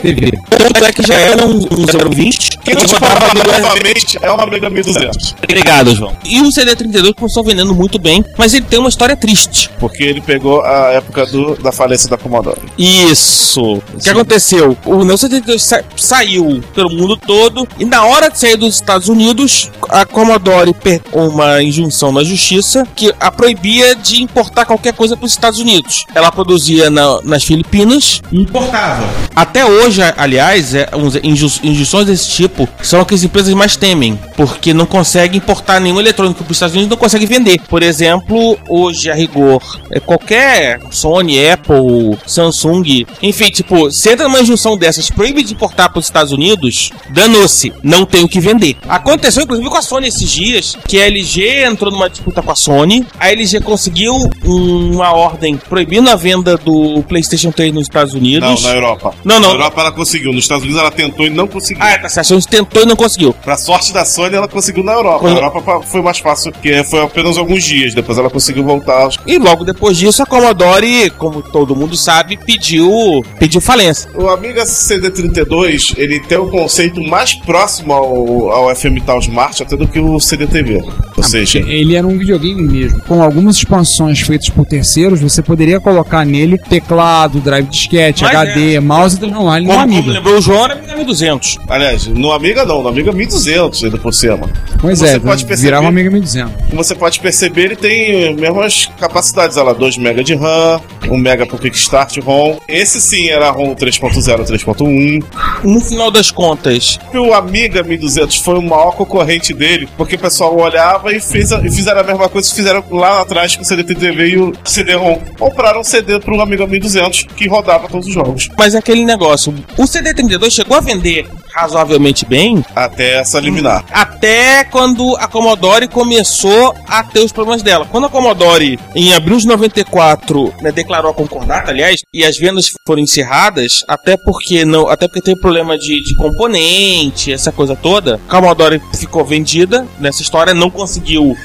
TV. 0.01 0.31
Tanto 0.49 0.85
é 0.85 0.93
que 0.93 1.03
já 1.05 1.15
era 1.15 1.45
um, 1.45 1.57
um 1.57 2.09
020 2.11 2.57
Que 2.59 2.73
não 2.73 2.83
no 2.83 3.61
novamente 3.61 4.17
é 4.21 4.31
uma 4.31 4.45
Mega 4.45 4.69
1200. 4.69 5.35
Obrigado, 5.43 5.95
João. 5.95 6.13
E 6.23 6.41
o 6.41 6.45
CD32 6.45 7.13
começou 7.15 7.43
vendendo 7.43 7.73
muito 7.73 7.97
bem, 7.99 8.23
mas 8.37 8.53
ele 8.53 8.65
tem 8.65 8.79
uma 8.79 8.89
história 8.89 9.15
triste. 9.15 9.69
Porque 9.79 10.03
ele 10.03 10.21
pegou 10.21 10.61
a 10.61 10.91
época 10.93 11.25
do, 11.25 11.55
da 11.55 11.71
falência 11.71 12.09
da 12.09 12.17
Commodore. 12.17 12.59
Isso. 12.77 13.61
O 13.75 13.81
que 14.01 14.09
aconteceu? 14.09 14.77
O 14.85 15.03
Neo 15.03 15.17
72 15.17 15.61
sa 15.61 15.83
saiu 15.95 16.61
pelo 16.75 16.89
mundo 16.89 17.17
todo 17.17 17.67
e 17.79 17.85
na 17.85 18.05
hora 18.05 18.29
de 18.29 18.39
sair 18.39 18.57
dos 18.57 18.75
Estados 18.75 19.07
Unidos, 19.09 19.71
a 19.89 20.05
Commodore 20.05 20.73
pegou 20.73 21.29
uma 21.29 21.61
injunção 21.63 22.11
na 22.11 22.23
justiça 22.23 22.85
que 22.95 23.13
a 23.19 23.31
proibia 23.31 23.95
de 23.95 24.21
importar 24.21 24.65
qualquer 24.65 24.93
coisa 24.93 25.15
para 25.17 25.25
os 25.25 25.31
Estados 25.31 25.59
Unidos. 25.59 26.05
Ela 26.13 26.31
produzia 26.31 26.89
na- 26.89 27.21
nas 27.23 27.43
Filipinas 27.43 28.21
e 28.31 28.42
importava. 28.43 29.07
Até 29.35 29.65
hoje, 29.65 30.01
aliás, 30.17 30.73
é, 30.75 30.89
injunções 31.23 32.05
desse 32.07 32.29
tipo 32.29 32.67
são 32.81 33.01
o 33.01 33.05
que 33.05 33.13
as 33.15 33.23
empresas 33.23 33.53
mais 33.53 33.75
temem, 33.75 34.19
porque 34.35 34.73
não 34.73 34.85
conseguem 34.85 35.37
importar 35.37 35.79
nenhum 35.79 35.99
eletrônico 35.99 36.43
para 36.43 36.51
os 36.51 36.57
Estados 36.57 36.75
Unidos 36.75 36.89
não 36.89 36.97
conseguem 36.97 37.27
vender. 37.27 37.59
Por 37.67 37.81
exemplo, 37.81 38.57
hoje 38.69 39.09
a 39.09 39.15
rigor, 39.15 39.61
é 39.91 39.99
qualquer 39.99 40.79
Sony, 40.91 41.49
Apple, 41.49 42.17
Samsung, 42.25 43.05
enfim, 43.21 43.49
tipo, 43.49 43.89
se 43.91 44.09
entra 44.11 44.27
numa 44.27 44.39
injunção 44.41 44.77
dessas, 44.77 45.09
proíbe 45.09 45.43
de 45.43 45.53
importar 45.53 45.89
para 45.89 45.99
os 45.99 46.05
Estados 46.05 46.31
Unidos, 46.31 46.91
danou-se, 47.09 47.73
não 47.83 48.05
tem 48.05 48.23
o 48.23 48.27
que 48.27 48.39
vender. 48.39 48.75
Aconteceu 48.87 49.43
inclusive 49.43 49.69
com 49.69 49.77
a 49.77 49.81
Sony 49.81 50.07
esses 50.07 50.29
dias, 50.29 50.77
que 50.87 50.97
a 50.99 51.05
LG 51.07 51.63
entrou 51.65 51.91
numa 51.91 52.09
disputa 52.09 52.41
com 52.41 52.51
a 52.51 52.55
Sony, 52.55 53.05
a 53.19 53.31
LG 53.31 53.61
conseguiu 53.61 54.13
um- 54.43 54.93
uma 54.95 55.11
ordem 55.13 55.57
proibindo 55.57 56.09
a 56.09 56.15
venda 56.15 56.57
do 56.57 57.03
PlayStation 57.07 57.51
3 57.51 57.73
nos 57.73 57.83
Estados 57.83 58.13
Unidos. 58.13 58.32
Não, 58.39 58.59
na 58.61 58.69
Europa. 58.75 59.13
Não, 59.23 59.39
não. 59.39 59.49
Na 59.49 59.55
Europa 59.55 59.81
ela 59.81 59.91
conseguiu. 59.91 60.31
Nos 60.31 60.43
Estados 60.43 60.63
Unidos 60.63 60.79
ela 60.81 60.91
tentou 60.91 61.25
e 61.25 61.29
não 61.29 61.47
conseguiu. 61.47 61.83
Ah, 61.83 61.91
é, 61.91 61.97
tá 61.97 62.09
certo. 62.09 62.19
A 62.19 62.23
Sony 62.23 62.43
tentou 62.45 62.83
e 62.83 62.85
não 62.85 62.95
conseguiu. 62.95 63.33
Pra 63.33 63.57
sorte 63.57 63.93
da 63.93 64.05
Sony, 64.05 64.35
ela 64.35 64.47
conseguiu 64.47 64.83
na 64.83 64.93
Europa. 64.93 65.19
Quando- 65.19 65.33
Na 65.39 65.47
Europa 65.47 65.81
foi 65.85 66.01
mais 66.01 66.19
fácil, 66.19 66.51
porque 66.51 66.83
foi 66.83 67.01
apenas 67.01 67.37
alguns 67.37 67.63
dias. 67.63 67.93
Depois 67.93 68.17
ela 68.17 68.29
conseguiu 68.29 68.63
voltar. 68.63 69.09
E 69.25 69.37
logo 69.37 69.63
depois 69.63 69.97
disso, 69.97 70.21
a 70.23 70.25
Commodore, 70.25 71.09
como 71.17 71.41
todo 71.41 71.75
mundo 71.75 71.95
sabe, 71.97 72.37
pediu, 72.37 73.23
pediu 73.39 73.59
falência. 73.61 74.09
O 74.15 74.27
Amiga 74.29 74.65
CD32, 74.65 75.93
ele 75.97 76.19
tem 76.19 76.37
o 76.37 76.47
conceito 76.47 77.01
mais 77.01 77.33
próximo 77.33 77.93
ao, 77.93 78.51
ao 78.51 78.75
FM 78.75 78.99
Tal 79.05 79.19
Smart 79.19 79.61
até 79.63 79.75
do 79.75 79.87
que 79.87 79.99
o 79.99 80.19
CD-TV. 80.19 80.83
Ou 81.15 81.23
seja, 81.23 81.59
Ele 81.59 81.95
era 81.95 82.05
um 82.07 82.17
videogame 82.17 82.61
mesmo. 82.63 83.01
Com 83.01 83.21
algumas 83.21 83.57
expansões 83.57 84.19
feitas 84.21 84.49
por 84.49 84.65
terceiros, 84.65 85.21
você 85.21 85.41
poderia 85.41 85.79
colocar 85.79 86.25
nele 86.25 86.57
teclado, 86.57 87.39
drive 87.39 87.67
disquete, 87.67 88.22
HD, 88.29 88.79
mouse 88.79 89.15
e 89.15 89.19
transformar 89.19 89.57
ele 89.57 89.67
num 89.67 89.73
Como, 89.73 89.85
como 89.85 89.97
amigo. 89.97 90.11
lembrou 90.11 90.37
o 90.37 90.41
João, 90.41 90.65
era 90.65 90.73
Amiga 90.73 90.95
1200. 90.95 91.59
aliás, 91.69 92.07
no 92.07 92.31
Amiga 92.31 92.65
não, 92.65 92.81
no 92.81 92.89
Amiga 92.89 93.11
1200 93.11 93.83
ainda 93.83 93.97
por 93.97 94.13
cima. 94.13 94.49
Pois 94.79 94.99
Você 94.99 95.07
é, 95.15 95.19
pode 95.19 95.45
perceber- 95.45 95.67
virava 95.69 95.87
Amiga 95.87 96.09
1200. 96.09 96.53
Como 96.69 96.83
você 96.83 96.95
pode 96.95 97.19
perceber, 97.19 97.63
ele 97.65 97.75
tem 97.75 98.29
as 98.29 98.35
mesmas 98.35 98.89
capacidades. 98.99 99.57
Olha 99.57 99.67
lá, 99.67 99.73
2 99.73 99.97
MB 99.97 100.23
de 100.23 100.35
RAM, 100.35 100.81
1 101.09 101.15
MB 101.17 101.45
pro 101.47 101.57
Kickstart 101.57 102.17
ROM. 102.19 102.57
Esse 102.67 102.99
sim 102.99 103.29
era 103.29 103.49
ROM 103.51 103.73
3.0, 103.75 104.43
3.1. 104.45 105.23
No 105.63 105.79
final 105.81 106.11
das 106.11 106.31
contas, 106.31 106.99
o 107.13 107.33
Amiga 107.33 107.83
1200 107.83 108.37
foi 108.37 108.55
o 108.57 108.61
maior 108.61 108.91
concorrente 108.91 109.53
dele, 109.53 109.87
porque 109.97 110.15
o 110.15 110.19
pessoal 110.19 110.57
olhava 110.57 111.13
e, 111.13 111.19
fez 111.19 111.51
a- 111.51 111.59
e 111.59 111.71
fizeram 111.71 112.01
a 112.01 112.03
mesma 112.03 112.27
coisa 112.29 112.49
que 112.49 112.55
fizeram 112.55 112.83
lá 112.91 113.21
atrás 113.21 113.55
com 113.55 113.61
o 113.61 113.65
CD-TV 113.65 114.27
e 114.29 114.37
o 114.37 114.53
CD-ROM. 114.63 115.19
Compraram 115.37 115.81
um 115.81 115.83
CD 115.83 116.19
pro 116.19 116.39
Amiga 116.41 116.65
1200 116.67 117.23
que 117.35 117.47
rodava 117.47 117.87
todos 117.87 118.07
os 118.07 118.12
jogos. 118.13 118.49
mas 118.57 118.75
é 118.75 118.77
aquele 118.77 119.03
negócio. 119.05 119.53
O 119.77 119.83
CD32 119.83 120.51
chegou 120.51 120.77
a 120.77 120.81
vender 120.81 121.27
razoavelmente 121.53 122.25
bem 122.25 122.65
Até 122.75 123.19
essa 123.19 123.39
liminar. 123.39 123.85
até 123.91 124.63
quando 124.63 125.15
a 125.17 125.27
Commodore 125.27 125.87
começou 125.87 126.75
a 126.87 127.03
ter 127.03 127.19
os 127.19 127.31
problemas 127.31 127.61
dela. 127.61 127.87
Quando 127.89 128.05
a 128.05 128.09
Commodore, 128.09 128.79
em 128.95 129.13
abril 129.13 129.37
de 129.37 129.47
94, 129.47 130.53
né, 130.61 130.71
declarou 130.71 131.11
a 131.11 131.13
concordata, 131.13 131.69
aliás, 131.71 132.01
e 132.13 132.23
as 132.23 132.37
vendas 132.37 132.71
foram 132.85 133.01
encerradas, 133.01 133.83
até 133.87 134.17
porque 134.17 134.65
não, 134.65 134.87
até 134.87 135.07
porque 135.07 135.21
teve 135.21 135.39
problema 135.39 135.77
de, 135.77 136.01
de 136.03 136.15
componente, 136.15 137.31
essa 137.31 137.51
coisa 137.51 137.75
toda, 137.75 138.19
a 138.27 138.31
Commodore 138.31 138.81
ficou 138.95 139.23
vendida 139.23 139.85
nessa 139.99 140.21
história, 140.21 140.53
não 140.53 140.69
conseguiu 140.69 141.35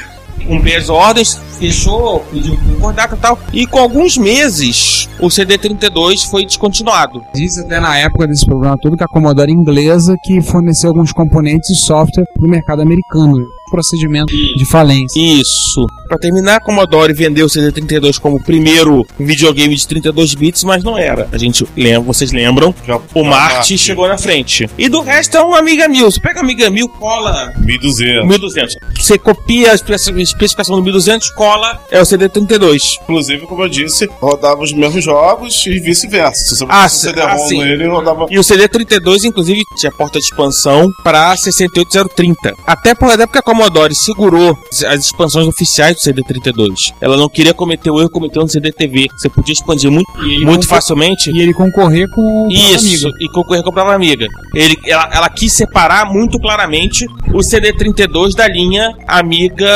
cumprir 0.46 0.76
as 0.76 0.88
ordens, 0.88 1.40
fechou, 1.58 2.20
pediu 2.30 2.56
concordata 2.56 3.14
e 3.14 3.18
tal, 3.18 3.38
e 3.52 3.66
com 3.66 3.78
alguns 3.78 4.16
meses 4.16 5.08
o 5.18 5.26
CD32 5.26 6.28
foi 6.28 6.44
descontinuado. 6.44 7.22
Diz 7.34 7.58
até 7.58 7.80
na 7.80 7.96
época 7.98 8.26
desse 8.26 8.46
problema 8.46 8.76
todo 8.80 8.96
que 8.96 9.04
a 9.04 9.08
Commodore 9.08 9.52
inglesa 9.52 10.14
que 10.22 10.40
forneceu 10.40 10.90
alguns 10.90 11.12
componentes 11.12 11.70
e 11.70 11.74
software 11.74 12.24
para 12.34 12.46
o 12.46 12.50
mercado 12.50 12.82
americano. 12.82 13.44
Procedimento 13.70 14.34
de 14.34 14.64
falência. 14.64 15.18
Isso. 15.20 15.86
Pra 16.08 16.18
terminar, 16.18 16.56
a 16.56 16.60
Commodore 16.60 17.12
vendeu 17.12 17.46
o 17.46 17.48
CD32 17.48 18.18
como 18.18 18.36
o 18.36 18.42
primeiro 18.42 19.06
videogame 19.18 19.74
de 19.74 19.86
32 19.86 20.34
bits, 20.34 20.64
mas 20.64 20.82
não 20.82 20.96
era. 20.96 21.28
A 21.32 21.36
gente 21.38 21.66
lembra, 21.76 22.00
vocês 22.00 22.32
lembram? 22.32 22.74
Já- 22.86 22.98
O 23.14 23.22
Marte 23.24 23.76
chegou 23.76 24.08
na 24.08 24.16
frente. 24.16 24.68
E 24.78 24.88
do 24.88 25.00
resto 25.02 25.36
é 25.36 25.42
um 25.44 25.54
Amiga 25.54 25.86
1000. 25.86 26.10
Você 26.10 26.20
pega 26.20 26.40
Amiga 26.40 26.70
1000, 26.70 26.88
cola 26.88 27.52
1200. 27.58 28.26
1200. 28.26 28.74
Você 28.98 29.18
copia 29.18 29.72
a 29.72 29.74
espe- 29.74 29.94
especificação 30.22 30.76
do 30.76 30.82
1200, 30.82 31.30
cola 31.34 31.78
é 31.90 32.00
o 32.00 32.04
CD32. 32.06 32.96
Inclusive, 33.02 33.46
como 33.46 33.62
eu 33.64 33.68
disse, 33.68 34.08
rodava 34.20 34.62
os 34.62 34.72
mesmos 34.72 35.04
jogos 35.04 35.64
e 35.66 35.78
vice-versa. 35.78 36.34
Se 36.44 36.56
você 36.56 36.64
Ah, 36.68 36.86
um 36.86 36.88
sim. 36.88 37.06
CD-ROM 37.08 37.60
Ah, 37.60 37.64
nele, 37.64 37.86
rodava 37.88 38.26
E 38.30 38.38
o 38.38 38.42
CD32, 38.42 39.24
inclusive, 39.24 39.60
tinha 39.76 39.92
porta 39.92 40.18
de 40.18 40.24
expansão 40.24 40.88
para 41.04 41.36
68030. 41.36 42.54
Até 42.66 42.94
por 42.94 43.10
até 43.10 43.26
porque 43.26 43.38
a 43.38 43.42
Commodore 43.58 43.92
segurou 43.92 44.56
as 44.86 45.06
expansões 45.06 45.44
oficiais 45.48 45.96
do 45.96 46.00
CD32. 46.00 46.94
Ela 47.00 47.16
não 47.16 47.28
queria 47.28 47.52
cometer 47.52 47.90
o 47.90 47.98
erro 47.98 48.06
que 48.06 48.14
cometeu 48.14 48.40
no 48.42 48.48
CD-TV. 48.48 49.08
Você 49.16 49.28
podia 49.28 49.52
expandir 49.52 49.90
muito, 49.90 50.08
muito 50.44 50.68
facilmente. 50.68 51.28
E 51.32 51.40
ele 51.40 51.52
concorrer 51.52 52.08
com 52.14 52.46
o 52.46 52.48
Isso, 52.52 53.08
amigo. 53.08 53.18
e 53.20 53.28
concorrer 53.32 53.64
com 53.64 53.70
a 53.70 53.72
própria 53.72 53.96
amiga. 53.96 54.28
Ele, 54.54 54.76
ela, 54.86 55.10
ela 55.12 55.28
quis 55.28 55.52
separar 55.52 56.06
muito 56.06 56.38
claramente 56.38 57.04
o 57.32 57.38
CD32 57.38 58.34
da 58.34 58.48
linha 58.48 58.94
amiga 59.06 59.68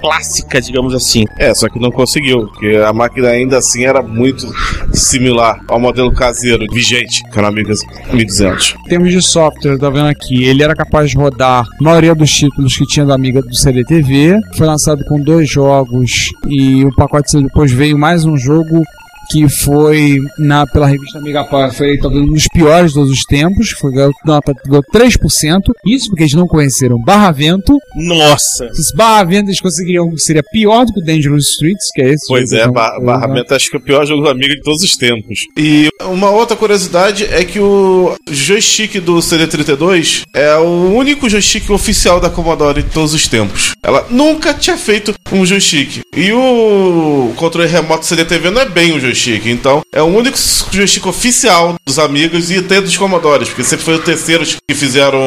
clássica, 0.00 0.60
digamos 0.60 0.94
assim. 0.94 1.24
É, 1.38 1.52
só 1.54 1.68
que 1.68 1.78
não 1.78 1.90
conseguiu, 1.90 2.46
porque 2.46 2.76
a 2.76 2.92
máquina 2.92 3.28
ainda 3.28 3.58
assim 3.58 3.84
era 3.84 4.02
muito 4.02 4.46
similar 4.92 5.60
ao 5.68 5.80
modelo 5.80 6.12
caseiro 6.12 6.64
vigente, 6.72 7.22
que 7.22 7.38
era 7.38 7.48
o 7.48 7.50
Amiga 7.50 7.72
1200. 8.12 8.76
Em 8.86 8.88
termos 8.88 9.10
de 9.10 9.22
software, 9.22 9.78
tá 9.78 9.90
vendo 9.90 10.08
aqui, 10.08 10.44
ele 10.44 10.62
era 10.62 10.74
capaz 10.74 11.10
de 11.10 11.16
rodar 11.16 11.64
a 11.64 11.82
maioria 11.82 12.14
dos 12.14 12.30
títulos 12.30 12.76
que 12.76 12.86
tinha 12.86 13.04
da 13.04 13.14
Amiga 13.14 13.42
do 13.42 13.54
CDTV. 13.54 14.38
Foi 14.56 14.66
lançado 14.66 15.04
com 15.04 15.20
dois 15.20 15.48
jogos 15.48 16.30
e 16.48 16.84
o 16.84 16.94
pacote 16.94 17.40
depois 17.42 17.72
veio 17.72 17.98
mais 17.98 18.24
um 18.24 18.36
jogo 18.36 18.82
que 19.30 19.48
foi 19.48 20.18
na, 20.38 20.66
pela 20.66 20.86
revista 20.86 21.18
Amiga 21.18 21.44
Power, 21.44 21.72
foi 21.72 21.98
talvez 21.98 22.22
um 22.24 22.32
dos 22.32 22.46
piores 22.48 22.90
de 22.90 22.94
todos 22.94 23.10
os 23.12 23.20
tempos, 23.24 23.70
foi 23.70 23.92
ganhou 23.92 24.12
nota 24.24 24.52
ganhou 24.66 24.82
3%. 24.92 25.60
Isso 25.86 26.08
porque 26.08 26.22
eles 26.24 26.34
não 26.34 26.46
conheceram 26.46 26.96
Barra 27.04 27.30
Vento. 27.30 27.76
Nossa! 27.96 28.68
Se 28.72 28.94
Barra 28.96 29.24
Vento 29.24 29.48
eles 29.48 29.60
conseguiriam, 29.60 30.16
seria 30.16 30.42
pior 30.52 30.84
do 30.84 30.92
que 30.92 31.00
o 31.00 31.04
Dangerous 31.04 31.48
Streets, 31.50 31.88
que 31.94 32.02
é 32.02 32.08
esse. 32.12 32.26
Pois 32.28 32.52
é, 32.52 32.64
que 32.64 32.70
Bar 32.72 32.94
eu- 32.96 33.04
Barramento 33.04 33.54
acho 33.54 33.70
que 33.70 33.76
é 33.76 33.78
o 33.78 33.82
pior 33.82 34.06
jogo 34.06 34.22
do 34.22 34.28
Amiga 34.28 34.54
de 34.54 34.62
todos 34.62 34.82
os 34.82 34.96
tempos. 34.96 35.40
E 35.56 35.88
uma 36.04 36.30
outra 36.30 36.56
curiosidade 36.56 37.24
é 37.24 37.44
que 37.44 37.60
o 37.60 38.14
joystick 38.30 39.00
do 39.00 39.16
CD32 39.18 40.22
é 40.34 40.56
o 40.56 40.94
único 40.94 41.28
joystick 41.28 41.68
oficial 41.70 42.20
da 42.20 42.30
Commodore 42.30 42.82
de 42.82 42.90
todos 42.90 43.14
os 43.14 43.26
tempos. 43.26 43.72
Ela 43.82 44.06
nunca 44.10 44.54
tinha 44.54 44.76
feito 44.76 45.14
um 45.32 45.44
joystick. 45.44 46.00
E 46.16 46.32
o 46.32 47.32
controle 47.36 47.68
remoto 47.68 48.06
CDTV 48.06 48.50
não 48.50 48.62
é 48.62 48.68
bem 48.68 48.92
um 48.94 49.00
joystick, 49.00 49.17
então 49.26 49.82
é 49.92 50.02
o 50.02 50.06
único 50.06 50.38
joystick 50.70 51.06
oficial 51.06 51.74
dos 51.86 51.98
Amigos 51.98 52.50
e 52.50 52.58
até 52.58 52.80
dos 52.80 52.96
Commodores, 52.96 53.48
porque 53.48 53.64
sempre 53.64 53.84
foi 53.84 53.94
os 53.96 54.04
terceiros 54.04 54.56
que 54.68 54.74
fizeram 54.74 55.20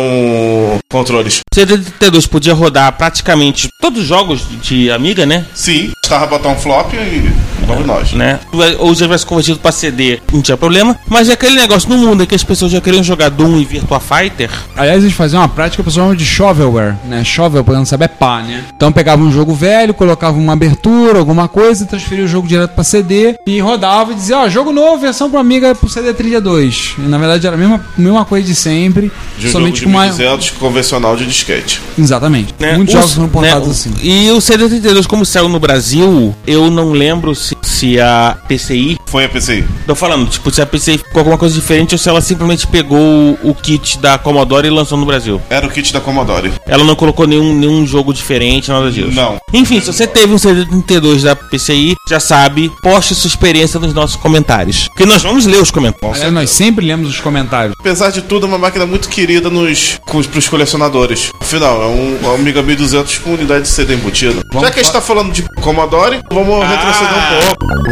controles. 0.90 1.40
O 1.40 1.56
CD32 1.56 2.28
podia 2.28 2.54
rodar 2.54 2.96
praticamente 2.98 3.70
todos 3.82 4.02
os 4.02 4.08
jogos 4.08 4.42
de 4.62 4.90
Amiga, 4.92 5.26
né? 5.26 5.46
Sim, 5.54 5.92
estava 6.16 6.28
botar 6.28 6.50
um 6.50 6.56
flop 6.58 6.94
e 6.94 7.32
vamos 7.66 7.86
nós. 7.86 8.12
né? 8.14 8.40
Ou 8.80 8.94
já 8.94 9.06
tivesse 9.06 9.26
convertido 9.26 9.60
pra 9.60 9.72
CD, 9.72 10.20
não 10.32 10.42
tinha 10.42 10.58
problema. 10.58 10.98
Mas 11.08 11.30
é 11.30 11.34
aquele 11.34 11.56
negócio 11.56 11.90
no 11.90 11.98
mundo 11.98 12.24
em 12.24 12.26
que 12.26 12.36
as 12.36 12.44
pessoas 12.44 12.72
já 12.72 12.82
queriam 12.82 13.02
jogar 13.04 13.30
Doom 13.30 13.58
e 13.60 13.66
Virtua 13.66 14.00
Fighter. 14.00 14.50
Aliás, 14.76 15.02
eles 15.04 15.16
faziam 15.16 15.42
uma 15.42 15.48
prática 15.48 15.82
pessoal 15.84 16.14
de 16.14 16.26
shovelware, 16.26 16.96
né? 17.06 17.24
Shovel, 17.24 17.64
pra 17.64 17.74
quem 17.74 17.80
não 17.80 17.86
sabe, 17.86 18.06
é 18.06 18.08
pá, 18.08 18.42
né? 18.42 18.64
Então 18.76 18.92
pegava 18.92 19.22
um 19.22 19.32
jogo 19.32 19.54
velho, 19.54 19.94
colocava 19.94 20.38
uma 20.38 20.54
abertura, 20.54 21.20
alguma 21.20 21.48
coisa, 21.48 21.86
transferia 21.86 22.26
o 22.26 22.28
jogo 22.28 22.48
direto 22.48 22.72
pra 22.72 22.84
CD 22.84 23.36
e 23.48 23.60
rodava 23.60 24.12
e 24.12 24.16
dizia, 24.16 24.38
ó, 24.40 24.50
jogo 24.50 24.72
novo, 24.74 24.98
versão 24.98 25.30
pro 25.30 25.40
Amiga 25.40 25.74
pro 25.74 25.90
CD 25.90 26.14
32. 26.14 26.96
E, 26.98 27.02
na 27.02 27.18
verdade 27.18 27.48
era 27.48 27.56
a 27.56 27.60
mesma, 27.60 27.84
mesma 27.98 28.26
coisa 28.26 28.46
de 28.46 28.56
sempre, 28.56 29.12
De 29.38 29.48
um 29.48 29.52
somente 29.52 29.80
jogo 29.80 29.92
com 29.92 29.92
de 29.92 29.96
uma... 29.98 30.06
1200 30.06 30.50
convencional 30.52 31.16
de 31.16 31.26
disquete. 31.26 31.80
Exatamente. 31.98 32.54
Né? 32.60 32.76
Muitos 32.76 32.94
Os- 32.96 33.00
jogos 33.02 33.14
foram 33.16 33.30
portados 33.30 33.68
né, 33.68 33.72
assim. 33.74 33.94
E 34.02 34.30
o 34.32 34.38
CD32, 34.38 35.06
como 35.08 35.26
saiu 35.26 35.48
no 35.48 35.60
Brasil, 35.60 36.01
eu 36.46 36.70
não 36.70 36.92
lembro 36.92 37.34
se, 37.36 37.56
se 37.62 38.00
a 38.00 38.38
PCI. 38.48 38.98
Foi 39.06 39.26
a 39.26 39.30
PCI. 39.30 39.66
Tô 39.86 39.96
falando, 39.96 40.30
tipo, 40.30 40.52
se 40.52 40.62
a 40.62 40.66
PCI 40.66 40.98
ficou 40.98 41.20
alguma 41.20 41.38
coisa 41.38 41.54
diferente 41.56 41.94
ou 41.94 41.98
se 41.98 42.10
ela 42.10 42.22
simplesmente 42.22 42.68
pegou 42.68 43.38
o, 43.44 43.56
kit 43.56 44.00
da 44.00 44.18
Commodore 44.18 44.68
e 44.68 44.70
lançou 44.70 44.98
no 44.98 45.06
Brasil. 45.06 45.42
Era 45.50 45.66
o 45.66 45.70
kit 45.70 45.92
da 45.94 46.00
Commodore. 46.00 46.52
Ela 46.66 46.84
não 46.84 46.96
colocou 46.96 47.28
nenhum, 47.28 47.54
nenhum 47.54 47.86
jogo 47.86 48.14
diferente, 48.14 48.70
nada 48.70 48.92
disso. 48.92 49.12
Não. 49.12 49.38
Enfim, 49.54 49.80
se 49.80 49.88
você 49.88 50.08
teve 50.08 50.34
um 50.34 50.38
CD32 50.38 51.24
da 51.24 51.36
PCI, 51.36 51.96
já 52.08 52.20
sabe, 52.20 52.72
poste 52.82 53.16
sua 53.16 53.28
experiência 53.28 53.80
nos 53.80 53.94
nossos 53.94 54.16
comentários. 54.16 54.88
Porque 54.88 55.06
nós 55.06 55.22
vamos 55.22 55.46
ler 55.46 55.62
os 55.62 55.72
comentários. 55.72 56.18
Aliás, 56.18 56.34
nós 56.34 56.50
sempre 56.50 56.86
lemos 56.86 57.10
os 57.10 57.20
comentários. 57.20 57.76
Apesar 57.80 58.10
de 58.12 58.22
tudo, 58.22 58.46
é 58.46 58.50
uma 58.50 58.58
máquina 58.58 58.86
muito 58.86 59.10
querida 59.10 59.50
nos, 59.50 60.00
com, 60.06 60.22
pros 60.24 60.48
colecionadores. 60.48 61.32
Afinal, 61.40 61.82
é 61.82 61.86
um, 61.86 62.18
é 62.24 62.28
um 62.30 62.36
Amiga 62.36 62.62
1200 62.62 63.20
com 63.20 63.34
unidade 63.34 63.64
de 63.64 63.70
CD 63.70 63.94
embutida. 63.94 64.42
Vamos 64.52 64.68
Já 64.68 64.74
que 64.74 64.80
a 64.80 64.84
gente 64.84 64.92
tá 64.92 65.02
falando 65.02 65.32
de 65.32 65.44
Commodore, 65.62 65.91
vamos 65.92 66.66
retroceder 66.66 67.14
um 67.18 67.22
pouco. 67.42 67.92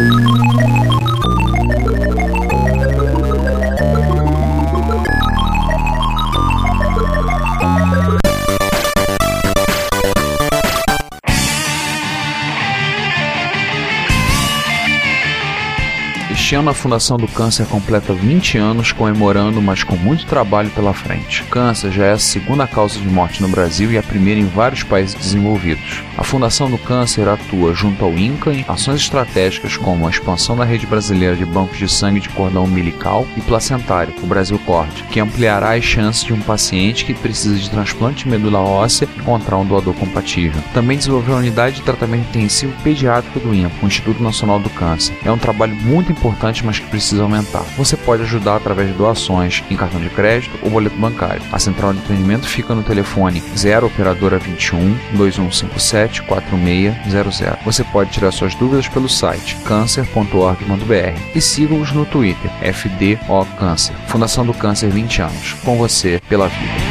Este 16.32 16.54
ano 16.54 16.70
a 16.70 16.74
Fundação 16.74 17.16
do 17.18 17.28
Câncer 17.28 17.66
completa 17.66 18.14
20 18.14 18.56
anos 18.56 18.92
comemorando, 18.92 19.60
mas 19.60 19.84
com 19.84 19.94
muito 19.94 20.26
trabalho 20.26 20.70
pela 20.70 20.94
frente. 20.94 21.42
O 21.42 21.46
câncer 21.46 21.92
já 21.92 22.06
é 22.06 22.12
a 22.12 22.18
segunda 22.18 22.66
causa 22.66 22.98
de 22.98 23.06
morte 23.06 23.42
no 23.42 23.48
Brasil 23.48 23.92
e 23.92 23.98
a 23.98 24.02
primeira 24.02 24.40
em 24.40 24.46
vários 24.46 24.82
países 24.82 25.14
desenvolvidos. 25.14 26.02
A 26.20 26.24
Fundação 26.30 26.70
do 26.70 26.76
Câncer 26.76 27.26
atua 27.26 27.74
junto 27.74 28.04
ao 28.04 28.12
INCA 28.12 28.52
em 28.52 28.62
ações 28.68 29.00
estratégicas 29.00 29.78
como 29.78 30.06
a 30.06 30.10
expansão 30.10 30.54
da 30.54 30.66
rede 30.66 30.86
brasileira 30.86 31.34
de 31.34 31.46
bancos 31.46 31.78
de 31.78 31.88
sangue 31.88 32.20
de 32.20 32.28
cordão 32.28 32.64
umbilical 32.64 33.26
e 33.38 33.40
placentário, 33.40 34.12
o 34.22 34.26
Brasil 34.26 34.58
Cord, 34.66 35.02
que 35.04 35.18
ampliará 35.18 35.74
as 35.74 35.82
chances 35.82 36.22
de 36.22 36.34
um 36.34 36.40
paciente 36.40 37.06
que 37.06 37.14
precisa 37.14 37.56
de 37.56 37.70
transplante 37.70 38.24
de 38.24 38.30
medula 38.30 38.58
óssea 38.58 39.08
encontrar 39.16 39.56
um 39.56 39.64
doador 39.64 39.94
compatível. 39.94 40.62
Também 40.74 40.98
desenvolveu 40.98 41.36
a 41.36 41.38
unidade 41.38 41.76
de 41.76 41.82
tratamento 41.82 42.28
intensivo 42.28 42.74
pediátrico 42.84 43.40
do 43.40 43.54
INPA, 43.54 43.82
o 43.82 43.86
Instituto 43.86 44.22
Nacional 44.22 44.60
do 44.60 44.68
Câncer. 44.68 45.16
É 45.24 45.32
um 45.32 45.38
trabalho 45.38 45.74
muito 45.74 46.12
importante, 46.12 46.64
mas 46.66 46.78
que 46.78 46.86
precisa 46.86 47.22
aumentar. 47.22 47.64
Você 47.78 47.96
pode 47.96 48.24
ajudar 48.24 48.56
através 48.56 48.88
de 48.88 48.94
doações 48.94 49.64
em 49.70 49.76
cartão 49.76 49.98
de 49.98 50.10
crédito 50.10 50.58
ou 50.62 50.70
boleto 50.70 50.96
bancário. 50.96 51.42
A 51.50 51.58
central 51.58 51.94
de 51.94 52.00
atendimento 52.00 52.46
fica 52.46 52.74
no 52.74 52.82
telefone 52.82 53.42
0 53.56 53.86
operadora 53.86 54.38
21 54.38 54.98
2157 55.14 56.09
4600. 56.18 57.64
Você 57.64 57.84
pode 57.84 58.10
tirar 58.10 58.32
suas 58.32 58.54
dúvidas 58.54 58.88
pelo 58.88 59.08
site 59.08 59.56
cancer.org.br 59.64 61.20
e 61.34 61.40
siga-os 61.40 61.92
no 61.92 62.04
Twitter 62.04 62.50
FDO 62.74 63.46
Câncer. 63.58 63.94
Fundação 64.08 64.44
do 64.44 64.52
Câncer 64.52 64.90
20 64.90 65.22
anos. 65.22 65.52
Com 65.64 65.76
você 65.78 66.20
pela 66.28 66.48
vida. 66.48 66.89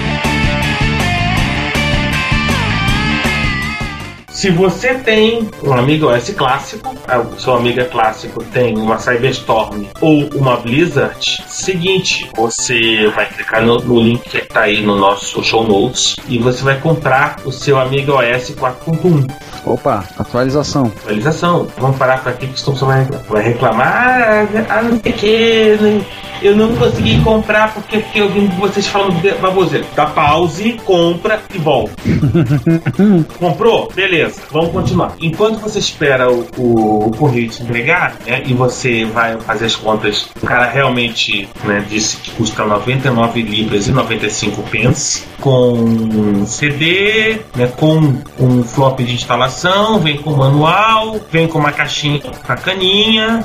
Se 4.40 4.50
você 4.52 4.94
tem 4.94 5.50
um 5.62 5.74
amigo 5.74 6.08
OS 6.08 6.30
clássico, 6.30 6.96
ah, 7.10 7.20
o 7.20 7.38
seu 7.38 7.56
amigo 7.56 7.82
é 7.82 7.84
clássico 7.84 8.42
tem 8.42 8.78
uma 8.78 8.98
Cyberstorm 8.98 9.84
ou 10.00 10.30
uma 10.34 10.56
Blizzard, 10.56 11.44
seguinte, 11.46 12.32
você 12.38 13.08
vai 13.14 13.26
clicar 13.26 13.62
no, 13.62 13.82
no 13.82 14.00
link 14.00 14.22
que 14.22 14.38
está 14.38 14.62
aí 14.62 14.82
no 14.82 14.96
nosso 14.96 15.44
show 15.44 15.68
notes 15.68 16.16
e 16.30 16.38
você 16.38 16.64
vai 16.64 16.80
comprar 16.80 17.42
o 17.44 17.52
seu 17.52 17.78
amigo 17.78 18.14
OS 18.14 18.52
4.1 18.52 19.30
Opa, 19.66 20.06
atualização. 20.18 20.86
atualização. 20.86 21.68
Vamos 21.78 21.98
parar 21.98 22.24
com 22.24 22.30
aqui 22.30 22.48
que 22.48 22.62
você 22.62 22.86
vai, 22.86 23.06
vai 23.28 23.44
reclamar. 23.44 24.48
Ah, 24.70 24.82
não 24.84 25.02
sei 25.02 25.12
o 25.12 25.16
que, 25.16 25.78
né? 25.82 26.06
eu 26.42 26.56
não 26.56 26.76
consegui 26.76 27.22
comprar 27.22 27.74
porque, 27.74 28.04
eu 28.16 28.30
vi 28.30 28.48
vocês 28.60 28.88
falando 28.88 29.22
de 29.22 29.32
baboseira. 29.34 29.86
Dá 29.96 30.06
pause, 30.06 30.74
compra 30.86 31.42
e 31.54 31.58
volta. 31.58 31.94
Comprou? 33.38 33.92
Beleza, 33.94 34.29
vamos 34.52 34.72
continuar. 34.72 35.16
Enquanto 35.20 35.60
você 35.60 35.80
espera 35.80 36.32
o, 36.32 36.48
o, 36.58 37.08
o 37.08 37.12
correio 37.12 37.50
te 37.50 37.64
entregar, 37.64 38.18
né, 38.26 38.44
e 38.46 38.54
você 38.54 39.06
vai 39.06 39.40
fazer 39.42 39.66
as 39.66 39.76
contas, 39.76 40.30
o 40.42 40.46
cara 40.46 40.70
realmente 40.70 41.48
né, 41.64 41.86
disse 41.90 42.18
que 42.18 42.32
custa 42.32 42.66
99 42.66 43.42
libras 43.42 43.88
e 43.88 43.92
95 43.92 44.62
pence, 44.64 45.24
com 45.40 46.46
CD, 46.46 47.42
né, 47.56 47.68
com 47.78 48.22
um 48.40 48.64
flop 48.64 49.00
de 49.00 49.14
instalação, 49.14 50.00
vem 50.00 50.18
com 50.18 50.32
manual, 50.32 51.20
vem 51.32 51.48
com 51.48 51.60
uma 51.60 51.72
caixinha 51.72 52.22
bacaninha, 52.48 53.44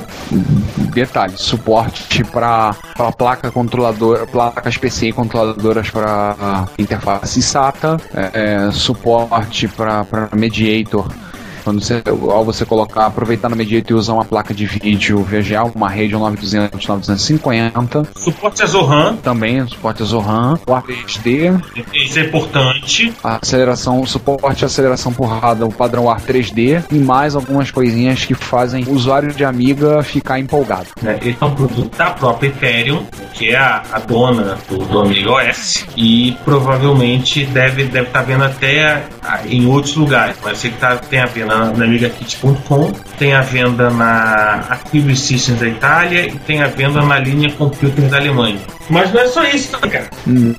Detalhe, 0.95 1.33
suporte 1.35 2.23
para 2.23 2.73
placa 3.17 3.51
controladora, 3.51 4.25
placas 4.25 4.77
PCI 4.77 5.11
controladoras 5.11 5.89
para 5.89 6.67
interface 6.79 7.41
SATA, 7.41 7.97
é, 8.13 8.67
é, 8.67 8.71
suporte 8.71 9.67
para 9.67 10.29
mediator. 10.33 10.74
Creator. 10.75 11.34
Quando 11.65 11.81
você, 11.81 12.03
ao 12.05 12.45
você 12.45 12.63
colocar, 12.63 13.07
aproveitar 13.07 13.49
no 13.49 13.55
mediator 13.55 13.97
e 13.97 13.99
usar 13.99 14.13
uma 14.13 14.23
placa 14.23 14.53
de 14.53 14.67
vídeo 14.67 15.23
VGA, 15.23 15.63
uma 15.63 15.89
Radeon 15.89 16.19
9200 16.19 16.87
950, 16.87 18.07
suporte 18.15 18.61
a 18.61 18.67
Zohan, 18.67 19.15
também 19.15 19.67
suporte 19.67 20.03
a 20.03 20.05
Zohan, 20.05 20.59
o 20.67 20.71
AR3D, 20.71 21.59
isso 21.91 22.19
é 22.19 22.21
importante. 22.21 23.11
a 23.23 23.39
aceleração, 23.41 24.05
suporte 24.05 24.63
à 24.63 24.67
aceleração 24.67 25.11
porrada, 25.11 25.65
o 25.65 25.73
padrão 25.73 26.07
AR 26.07 26.21
3D 26.21 26.83
e 26.91 26.99
mais 26.99 27.35
algumas 27.35 27.71
coisinhas 27.71 28.23
que 28.23 28.35
fazem 28.35 28.83
o 28.85 28.91
usuário 28.91 29.33
de 29.33 29.43
Amiga 29.43 30.03
ficar 30.03 30.39
empolgado. 30.39 30.89
né? 31.01 31.17
Ele 31.19 31.35
é 31.41 31.45
um 31.45 31.55
produto 31.55 31.97
da 31.97 32.11
própria 32.11 32.49
Ethereum, 32.49 33.07
que 33.33 33.49
é 33.49 33.57
a, 33.57 33.81
a 33.91 33.99
dona 33.99 34.59
do, 34.69 34.77
do 34.85 34.99
Amiga 34.99 35.31
OS, 35.31 35.83
e 35.97 36.37
provavelmente 36.45 37.43
deve 37.47 37.81
estar 37.81 37.95
deve 37.95 38.09
tá 38.11 38.21
vendo 38.21 38.43
até 38.43 39.03
ah, 39.23 39.41
em 39.47 39.65
outros 39.65 39.95
lugares, 39.95 40.37
mas 40.43 40.59
sei 40.59 40.69
que 40.69 40.77
tá, 40.77 40.97
tem 40.97 41.19
a 41.19 41.25
venda 41.25 41.54
na, 41.55 41.71
na 41.71 41.85
AmigaKit.com, 41.85 42.91
tem 43.17 43.33
a 43.33 43.41
venda 43.41 43.89
na 43.89 44.65
Active 44.69 45.15
Systems 45.15 45.59
da 45.59 45.67
Itália 45.67 46.27
e 46.27 46.37
tem 46.39 46.61
a 46.61 46.67
venda 46.67 47.01
na 47.01 47.17
linha 47.17 47.51
Computer 47.51 48.09
da 48.09 48.17
Alemanha. 48.17 48.59
Mas 48.89 49.11
não 49.13 49.21
é 49.21 49.27
só 49.27 49.43
isso, 49.45 49.71
né, 49.81 49.87
cara. 49.89 50.09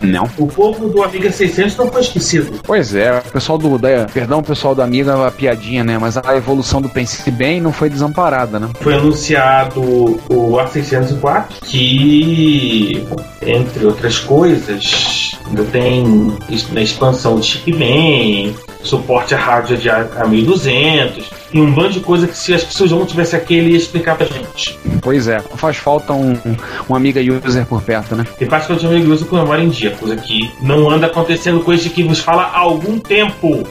Não. 0.01 0.29
O 0.37 0.47
povo 0.47 0.89
do 0.89 1.03
Amiga 1.03 1.31
600 1.31 1.77
não 1.77 1.91
foi 1.91 2.01
esquecido. 2.03 2.61
Pois 2.63 2.95
é, 2.95 3.19
o 3.19 3.33
pessoal 3.33 3.59
do. 3.59 3.79
Da, 3.79 4.07
perdão, 4.13 4.39
o 4.41 4.43
pessoal 4.43 4.75
da 4.75 4.85
Amiga, 4.85 5.27
a 5.27 5.31
piadinha, 5.31 5.85
né? 5.85 5.99
Mas 5.99 6.17
a 6.17 6.37
evolução 6.37 6.81
do 6.81 6.89
Pense 6.89 7.31
Bem 7.31 7.61
não 7.61 7.73
foi 7.73 7.89
desamparada, 7.91 8.59
né? 8.59 8.69
foi 8.81 8.95
anunciado 8.95 9.81
o 9.83 10.53
A604, 10.59 11.45
que, 11.63 13.05
entre 13.43 13.85
outras 13.87 14.19
coisas, 14.19 15.33
ainda 15.47 15.65
tem 15.65 16.37
na 16.73 16.81
expansão 16.83 17.39
de 17.39 17.47
chip 17.47 17.73
bem, 17.73 18.55
suporte 18.83 19.35
a 19.35 19.39
hardware 19.39 19.79
de 19.79 19.91
A- 19.91 20.05
A1200, 20.25 21.25
e 21.53 21.61
um 21.61 21.73
bando 21.73 21.93
de 21.95 22.01
coisa 22.01 22.27
que 22.27 22.37
se 22.37 22.55
as 22.55 22.65
pessoas 22.65 22.91
não 22.91 23.05
tivesse 23.05 23.37
aqui, 23.37 23.55
ele 23.55 23.71
ia 23.71 23.77
explicar 23.77 24.17
pra 24.17 24.27
gente. 24.27 24.79
Pois 25.01 25.29
é, 25.29 25.41
faz 25.41 25.77
falta 25.77 26.13
um, 26.13 26.37
um 26.89 26.95
amiga 26.95 27.21
user 27.21 27.65
por 27.67 27.83
perto, 27.83 28.17
né? 28.17 28.27
E 28.41 28.47
particularmente 28.47 28.87
amigo 28.97 29.13
usa 29.13 29.25
com 29.25 29.37
memória 29.37 29.63
em 29.63 29.69
dia, 29.69 29.91
coisa 29.93 30.17
que 30.17 30.51
não 30.61 30.91
anda 30.91 31.07
acontecendo 31.07 31.61
com 31.61 31.73
este 31.73 31.91
que 31.91 32.03
vos 32.03 32.19
fala 32.19 32.43
há 32.43 32.59
algum 32.59 32.99
tempo. 32.99 33.67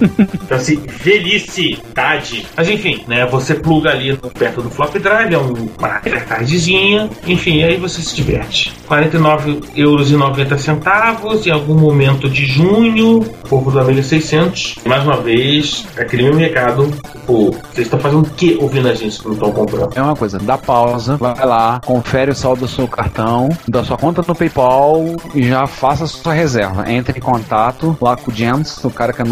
Então 0.00 0.56
assim, 0.56 0.80
velhice, 1.02 1.78
idade. 1.90 2.46
Mas 2.56 2.68
enfim, 2.68 3.04
né? 3.06 3.26
Você 3.26 3.54
pluga 3.54 3.90
ali 3.90 4.12
no- 4.12 4.30
perto 4.30 4.62
do 4.62 4.70
flop 4.70 4.94
drive, 4.98 5.34
é 5.34 5.38
um- 5.38 5.68
uma 5.78 5.88
tardezinha, 6.28 7.08
enfim, 7.26 7.62
aí 7.62 7.76
você 7.76 8.00
se 8.02 8.14
diverte. 8.14 8.70
R$ 8.70 8.74
49,90 8.88 9.62
euros 9.76 10.10
e 10.10 10.16
90 10.16 10.58
centavos 10.58 11.46
em 11.46 11.50
algum 11.50 11.74
momento 11.74 12.28
de 12.28 12.44
junho, 12.46 13.20
povo 13.48 13.70
da 13.70 13.82
1600. 13.84 14.76
E 14.84 14.88
mais 14.88 15.02
uma 15.04 15.16
vez, 15.16 15.86
é 15.96 16.02
aquele 16.02 16.24
mesmo 16.24 16.38
recado, 16.40 16.86
tipo, 17.12 17.50
vocês 17.72 17.86
estão 17.86 17.98
fazendo 17.98 18.22
o 18.22 18.30
que 18.30 18.56
ouvindo 18.60 18.88
a 18.88 18.94
gente 18.94 19.18
que 19.18 19.26
não 19.26 19.34
estão 19.34 19.52
comprando? 19.52 19.96
É 19.96 20.02
uma 20.02 20.16
coisa, 20.16 20.38
dá 20.38 20.56
pausa, 20.58 21.16
vai 21.16 21.44
lá, 21.44 21.80
confere 21.84 22.30
o 22.30 22.34
saldo 22.34 22.60
do 22.60 22.68
seu 22.68 22.86
cartão, 22.88 23.48
da 23.68 23.82
sua 23.84 23.96
conta 23.96 24.22
no 24.26 24.34
PayPal 24.34 25.04
e 25.34 25.42
já 25.48 25.66
faça 25.66 26.04
a 26.04 26.06
sua 26.06 26.32
reserva. 26.32 26.90
Entre 26.90 27.18
em 27.18 27.20
contato 27.20 27.96
lá 28.00 28.16
com 28.16 28.30
o 28.30 28.34
Jens, 28.34 28.82
o 28.84 28.90
cara 28.90 29.12
que 29.12 29.20
é 29.22 29.24
o 29.24 29.28